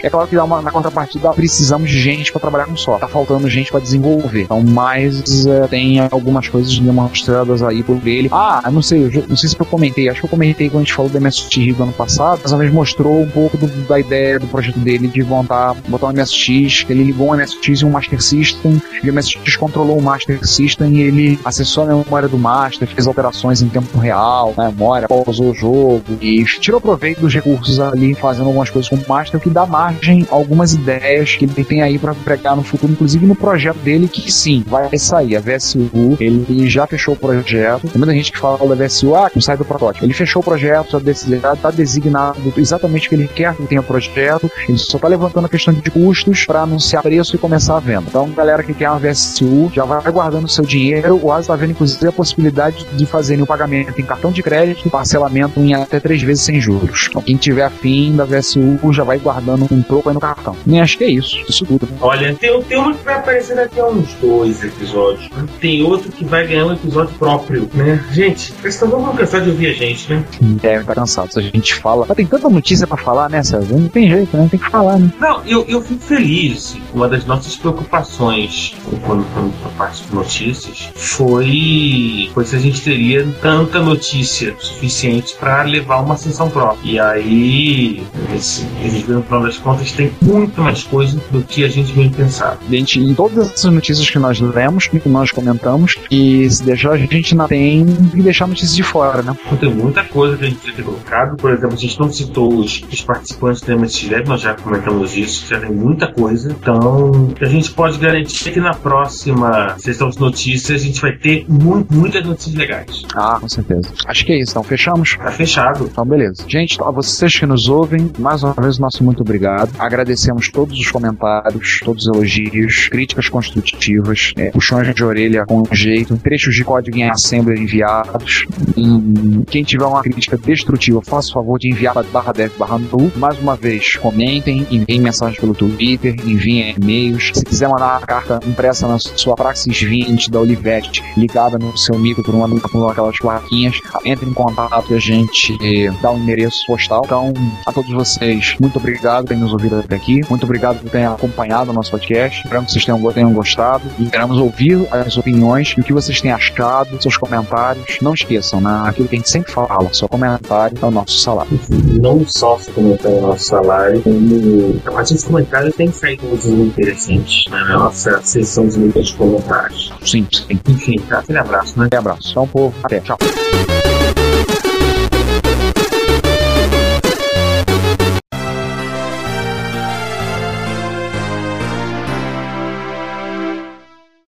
É 0.04 0.10
claro 0.10 0.28
que 0.28 0.38
uma, 0.38 0.62
na 0.62 0.72
contrapartida 0.72 1.32
precisamos 1.34 1.90
de 1.90 2.00
gente 2.00 2.32
para 2.32 2.42
trabalhar 2.42 2.66
com 2.66 2.76
software. 2.76 3.00
Tá 3.00 3.08
faltando 3.08 3.50
gente 3.50 3.72
para 3.72 3.80
desenvolver. 3.80 4.44
Então, 4.44 4.64
mas 4.64 5.46
é, 5.46 5.68
tem 5.68 6.00
algumas 6.00 6.48
coisas 6.48 6.78
demonstradas 6.78 7.62
aí 7.62 7.84
por 7.84 8.06
ele. 8.08 8.30
Ah, 8.32 8.70
não 8.72 8.82
sei, 8.82 9.06
eu, 9.06 9.26
não 9.28 9.36
sei 9.36 9.50
se 9.50 9.56
eu 9.60 9.66
comentei, 9.66 10.10
acho 10.10 10.20
que 10.20 10.26
eu 10.26 10.30
comentei 10.30 10.70
quando 10.70 10.82
a 10.82 10.86
gente 10.86 10.94
falou 10.94 11.10
do 11.10 11.22
MSX 11.22 11.76
do 11.76 11.84
ano 11.84 11.94
passado, 11.94 12.42
mas 12.44 12.52
vez 12.52 12.72
mostrou 12.72 13.22
um 13.22 13.30
pouco 13.30 13.58
do, 13.58 13.68
da 13.88 14.00
ideia 14.00 14.40
do 14.40 14.48
projeto 14.48 14.80
dele 14.80 15.08
de 15.08 15.24
montar, 15.24 15.74
botar 15.88 16.08
um 16.08 16.14
MSX, 16.14 16.86
ele 16.90 17.04
ligou 17.04 17.32
um 17.32 17.38
MSX 17.38 17.82
e 17.82 17.86
um 17.86 17.90
Master 17.90 18.22
System, 18.22 18.82
e 19.04 19.10
o 19.10 19.14
MSX 19.14 19.56
controlou 19.56 19.98
o 19.98 20.02
Master 20.02 20.46
System 20.46 20.94
e 20.94 21.02
ele 21.02 21.40
acessou 21.44 21.84
a 21.84 21.88
memória 21.88 22.28
do 22.28 22.38
Master, 22.38 22.88
fez 22.88 23.08
alterações 23.08 23.62
em 23.62 23.70
tempo 23.70 23.98
real, 23.98 24.54
na 24.58 24.70
memória, 24.72 25.08
pausou 25.08 25.52
o 25.52 25.54
jogo 25.54 26.04
e 26.22 26.44
tirou 26.60 26.80
proveito 26.80 27.22
dos 27.22 27.34
recursos 27.34 27.80
ali, 27.80 28.14
fazendo 28.14 28.48
algumas 28.48 28.70
coisas 28.70 28.90
com 28.90 28.96
o 28.96 29.04
Master, 29.08 29.40
que 29.40 29.50
dá 29.50 29.66
margem 29.76 30.26
algumas 30.30 30.74
ideias 30.74 31.36
que 31.36 31.44
ele 31.44 31.64
tem 31.66 31.82
aí 31.82 32.00
para 32.00 32.14
empregar 32.14 32.56
no 32.56 32.64
futuro, 32.64 32.94
inclusive 32.94 33.26
no 33.26 33.36
projeto 33.36 33.78
dele, 33.80 34.08
que 34.08 34.32
sim, 34.32 34.64
vai 34.66 34.98
sair. 34.98 35.36
A 35.36 35.42
VSU, 35.42 36.18
ele 36.18 36.70
já 36.70 36.88
fechou 36.88 37.14
o 37.14 37.18
projeto. 37.18 37.90
Tem 37.90 37.98
muita 37.98 38.14
gente 38.14 38.32
que 38.32 38.38
fala 38.38 38.74
da 38.74 38.86
VSU, 38.86 39.14
ah, 39.14 39.30
não 39.36 39.42
sai 39.42 39.58
do 39.58 39.66
protótipo. 39.66 40.06
Ele 40.06 40.14
fechou 40.14 40.42
o 40.42 40.46
projeto, 40.46 40.98
está 40.98 41.72
designado 41.72 42.54
exatamente 42.56 43.08
o 43.08 43.10
que 43.10 43.16
ele 43.16 43.28
quer 43.28 43.54
que 43.54 43.68
tenha 43.68 43.82
o 43.82 43.84
projeto, 43.84 44.50
ele 44.68 44.78
só 44.78 44.98
está 44.98 45.10
levantando 45.10 45.46
a 45.46 45.50
questão 45.50 45.74
de 45.74 45.92
custos 45.92 46.46
para 46.46 46.62
anunciar 46.62 47.04
preço 47.04 47.36
e 47.36 47.40
começar 47.40 47.76
a 47.76 47.80
venda. 47.80 48.06
Então, 48.08 48.30
galera 48.30 48.64
que 48.64 48.74
quer 48.74 48.90
uma 48.90 49.00
VSU, 49.00 49.72
já 49.74 49.84
vai 49.84 50.10
guardando 50.10 50.48
seu 50.48 50.66
dinheiro. 50.66 51.20
O 51.22 51.32
Asa 51.32 51.42
está 51.42 51.56
vendo, 51.56 51.72
inclusive, 51.72 52.08
a 52.08 52.12
possibilidade 52.14 52.86
de 52.94 53.06
fazerem 53.06 53.44
o 53.44 53.48
pagamento 53.48 54.00
em 54.00 54.06
cartão 54.06 54.32
de 54.32 54.42
crédito, 54.42 54.90
parcelamento 54.90 55.60
em 55.60 55.74
até 55.74 56.00
três 56.00 56.22
vezes 56.22 56.44
sem 56.44 56.62
juros. 56.62 57.08
Então, 57.10 57.22
quem 57.22 57.36
tiver 57.36 57.64
afim 57.64 58.16
da 58.16 58.24
VSU 58.24 58.80
já 58.94 59.04
vai 59.04 59.20
guardando 59.20 59.65
um 59.72 59.82
troco 59.82 60.10
aí 60.10 60.14
no 60.14 60.20
cartão. 60.22 60.56
Nem 60.66 60.82
acho 60.82 60.98
que 60.98 61.04
é 61.04 61.10
isso. 61.10 61.38
Isso 61.48 61.66
tudo. 61.66 61.88
Olha, 62.02 62.36
tem, 62.36 62.62
tem 62.64 62.78
uma 62.78 62.94
que 62.94 63.04
vai 63.04 63.16
aparecer 63.16 63.56
daqui 63.56 63.80
a 63.80 63.88
uns 63.88 64.14
dois 64.16 64.64
episódios. 64.64 65.30
Né? 65.32 65.46
Tem 65.60 65.84
outro 65.84 66.12
que 66.12 66.24
vai 66.26 66.48
ganhar 66.48 66.66
um 66.66 66.74
episódio 66.74 67.14
próprio, 67.16 67.70
né? 67.74 68.04
Gente, 68.12 68.54
vocês 68.54 68.74
estão 68.74 68.90
vão 68.90 69.16
cansar 69.16 69.42
de 69.42 69.50
ouvir 69.50 69.68
a 69.68 69.74
gente, 69.74 70.12
né? 70.12 70.24
Deve 70.42 70.82
estar 70.82 70.96
cansado. 70.96 71.32
Se 71.32 71.40
a 71.40 71.42
gente 71.42 71.76
fala. 71.76 72.06
Mas 72.08 72.16
tem 72.16 72.26
tanta 72.26 72.50
notícia 72.50 72.88
pra 72.88 72.98
falar, 72.98 73.30
né, 73.30 73.44
César? 73.44 73.76
Não 73.76 73.90
tem 73.90 74.10
jeito, 74.10 74.36
né? 74.36 74.48
Tem 74.50 74.60
que 74.60 74.70
falar, 74.70 74.98
né? 74.98 75.12
Não, 75.20 75.42
eu, 75.46 75.66
eu 75.68 75.82
fico 75.82 76.02
feliz. 76.02 76.78
Uma 76.94 77.08
das 77.08 77.26
nossas 77.26 77.56
preocupações 77.56 78.76
quando 79.06 79.26
quando 79.34 79.54
a 79.66 79.70
parte 79.78 80.04
de 80.04 80.16
notícias 80.16 80.90
foi, 80.96 82.30
foi 82.34 82.46
se 82.46 82.56
a 82.56 82.60
gente 82.60 82.82
teria 82.82 83.28
tanta 83.42 83.80
notícia 83.82 84.56
suficiente 84.60 85.36
para 85.40 85.64
levar 85.64 85.98
uma 85.98 86.18
sessão 86.18 86.50
própria. 86.50 86.92
E 86.92 87.00
aí, 87.00 88.04
esse, 88.36 88.66
a 88.84 88.88
gente 88.88 89.06
viu 89.06 89.16
no 89.18 89.24
final 89.24 89.44
das 89.44 89.55
das 89.56 89.58
contas, 89.58 89.92
tem 89.92 90.12
muito 90.22 90.62
mais 90.62 90.84
coisa 90.84 91.22
do 91.32 91.42
que 91.44 91.64
a 91.64 91.68
gente 91.68 91.92
vem 91.94 92.10
pensar. 92.10 92.58
Gente, 92.70 93.00
em 93.00 93.14
todas 93.14 93.52
essas 93.52 93.72
notícias 93.72 94.10
que 94.10 94.20
nós 94.20 94.40
lemos, 94.40 94.88
que 94.88 95.02
nós 95.08 95.32
comentamos, 95.32 95.96
e 96.12 96.50
se 96.50 96.64
deixar, 96.64 96.92
a 96.92 96.98
gente 96.98 97.34
ainda 97.34 97.48
tem 97.48 97.86
que 97.86 98.22
deixar 98.22 98.48
notícias 98.48 98.76
de 98.76 98.84
fora, 98.84 99.22
né? 99.22 99.36
Então, 99.46 99.58
tem 99.58 99.74
muita 99.74 100.04
coisa 100.04 100.38
que 100.38 100.46
a 100.46 100.48
gente 100.48 100.58
precisa 100.58 100.78
ter 100.78 100.84
colocado. 100.84 101.38
Por 101.38 101.52
exemplo, 101.52 101.74
a 101.74 101.78
gente 101.78 102.00
não 102.00 102.12
citou 102.12 102.56
os, 102.56 102.84
os 102.92 103.02
participantes 103.02 103.62
do 103.62 103.78
MSX 103.78 104.12
Lab, 104.12 104.28
nós 104.28 104.42
já 104.42 104.54
comentamos 104.54 105.16
isso, 105.16 105.48
já 105.48 105.60
tem 105.60 105.72
muita 105.72 106.12
coisa. 106.12 106.52
Então, 106.52 107.34
a 107.40 107.46
gente 107.46 107.72
pode 107.72 107.98
garantir 107.98 108.52
que 108.52 108.60
na 108.60 108.74
próxima 108.74 109.76
sessão 109.78 110.10
de 110.10 110.20
notícias 110.20 110.82
a 110.82 110.84
gente 110.84 111.02
vai 111.02 111.14
ter 111.14 111.46
mu 111.48 111.86
muitas 111.90 112.26
notícias 112.26 112.56
legais. 112.56 113.04
Ah, 113.16 113.38
com 113.40 113.50
certeza. 113.50 113.90
Acho 114.06 114.26
que 114.26 114.32
é 114.32 114.40
isso, 114.40 114.52
então. 114.52 114.64
Fechamos? 114.64 115.16
Tá 115.18 115.32
fechado. 115.32 115.86
Então, 115.92 116.06
beleza. 116.06 116.44
Gente, 116.48 116.82
a 116.82 116.90
vocês 116.92 117.38
que 117.38 117.46
nos 117.46 117.68
ouvem, 117.68 118.12
mais 118.18 118.44
uma 118.44 118.54
vez, 118.54 118.80
nosso 118.80 119.04
muito 119.04 119.22
obrigado. 119.22 119.45
Agradecemos 119.78 120.50
todos 120.50 120.80
os 120.80 120.92
comentários, 120.92 121.80
todos 121.84 122.08
os 122.08 122.16
elogios, 122.16 122.88
críticas 122.90 123.30
construtivas, 123.30 124.34
é, 124.38 124.52
puxões 124.52 124.94
de 124.94 125.04
orelha 125.04 125.46
com 125.46 125.64
jeito, 125.72 126.18
trechos 126.18 126.56
de 126.56 126.64
código 126.64 126.98
em 126.98 127.10
Assembly 127.10 127.62
enviados. 127.62 128.46
Hum, 128.78 129.44
quem 129.48 129.64
tiver 129.64 129.86
uma 129.86 130.02
crítica 130.02 130.38
destrutiva, 130.38 131.02
faça 131.02 131.30
o 131.30 131.34
favor 131.34 131.60
de 131.60 131.70
enviar 131.70 131.94
para 131.94 132.04
barra 132.04 132.32
dev 132.32 132.52
barra 132.58 132.78
nu. 132.78 133.12
Mais 133.16 133.40
uma 133.40 133.56
vez, 133.56 133.96
comentem, 133.98 134.66
enviem 134.72 135.00
mensagens 135.00 135.40
pelo 135.40 135.54
Twitter, 135.54 136.16
enviem 136.26 136.76
e-mails. 136.78 137.32
Se 137.34 137.46
quiser 137.46 137.68
mandar 137.68 137.98
uma 137.98 138.08
carta 138.08 138.40
impressa 138.48 138.88
na 138.88 139.00
sua 139.00 139.36
Praxis 139.36 139.82
20 139.82 140.32
da 140.32 140.40
Olivetti, 140.40 141.04
ligada 141.18 141.58
no 141.58 141.78
seu 141.78 141.98
micro 141.98 142.24
por 142.24 142.34
uma 142.34 142.46
por 142.48 142.92
aquelas 142.92 143.18
plaquinhas, 143.18 143.80
entre 144.06 144.30
em 144.30 144.34
contato 144.34 144.92
e 144.92 144.96
a 144.96 145.00
gente 145.00 145.58
eh, 145.62 145.92
dá 146.02 146.12
um 146.12 146.18
endereço 146.18 146.66
postal. 146.66 147.02
Então, 147.06 147.34
a 147.66 147.72
todos 147.72 147.92
vocês, 147.92 148.56
muito 148.60 148.78
obrigado 148.78 149.35
terem 149.36 149.40
nos 149.40 149.52
ouvido 149.52 149.80
até 149.80 149.96
aqui. 149.96 150.22
Muito 150.30 150.44
obrigado 150.44 150.80
por 150.80 150.90
terem 150.90 151.06
acompanhado 151.06 151.72
o 151.72 151.74
nosso 151.74 151.92
podcast. 151.92 152.40
Esperamos 152.40 152.68
que 152.68 152.74
vocês 152.74 152.86
tenham, 152.86 153.14
tenham 153.14 153.34
gostado. 153.34 153.84
E 154.00 154.06
queremos 154.06 154.38
ouvir 154.38 154.88
as 154.92 155.18
opiniões 155.18 155.76
e 155.78 155.82
o 155.82 155.84
que 155.84 155.94
vocês 155.94 156.22
têm 156.22 156.32
achado, 156.32 157.02
seus 157.02 157.18
comentários. 157.18 157.98
Não 158.02 158.14
esqueçam, 158.14 158.62
né? 158.62 158.84
aquilo 158.86 159.08
que 159.08 159.16
a 159.16 159.20
gente 159.20 159.30
sempre 159.30 159.52
fala, 159.52 159.94
seu 159.94 160.08
comentário 160.08 160.78
é 160.82 160.86
o 160.86 160.92
nosso 160.92 161.18
salário. 161.20 161.60
Não 161.70 162.26
só 162.28 162.58
se 162.58 162.72
comentar 162.72 163.12
o 163.12 163.22
nosso 163.22 163.46
salário, 163.46 164.02
como 164.02 164.82
a 164.86 164.92
partir 164.92 165.14
dos 165.14 165.24
comentários 165.24 165.76
tem 165.76 165.92
saído 165.92 166.28
coisas 166.28 166.52
muito 166.52 166.80
interessantes 166.80 167.44
na 167.50 167.78
nossa 167.78 168.22
sessão 168.24 168.68
de 168.68 168.80
leitura 168.80 169.04
de 169.04 169.14
comentários. 169.16 169.94
Sim, 170.04 170.26
sim. 170.32 170.60
Enfim, 170.68 171.00
tá? 171.08 171.20
Aquele 171.20 171.40
abraço, 171.40 171.80
né? 171.80 171.90
Um 171.94 171.98
abraço. 171.98 172.32
Então, 172.32 172.48
povo, 172.48 172.74
até. 172.84 173.00
Tchau. 173.00 173.18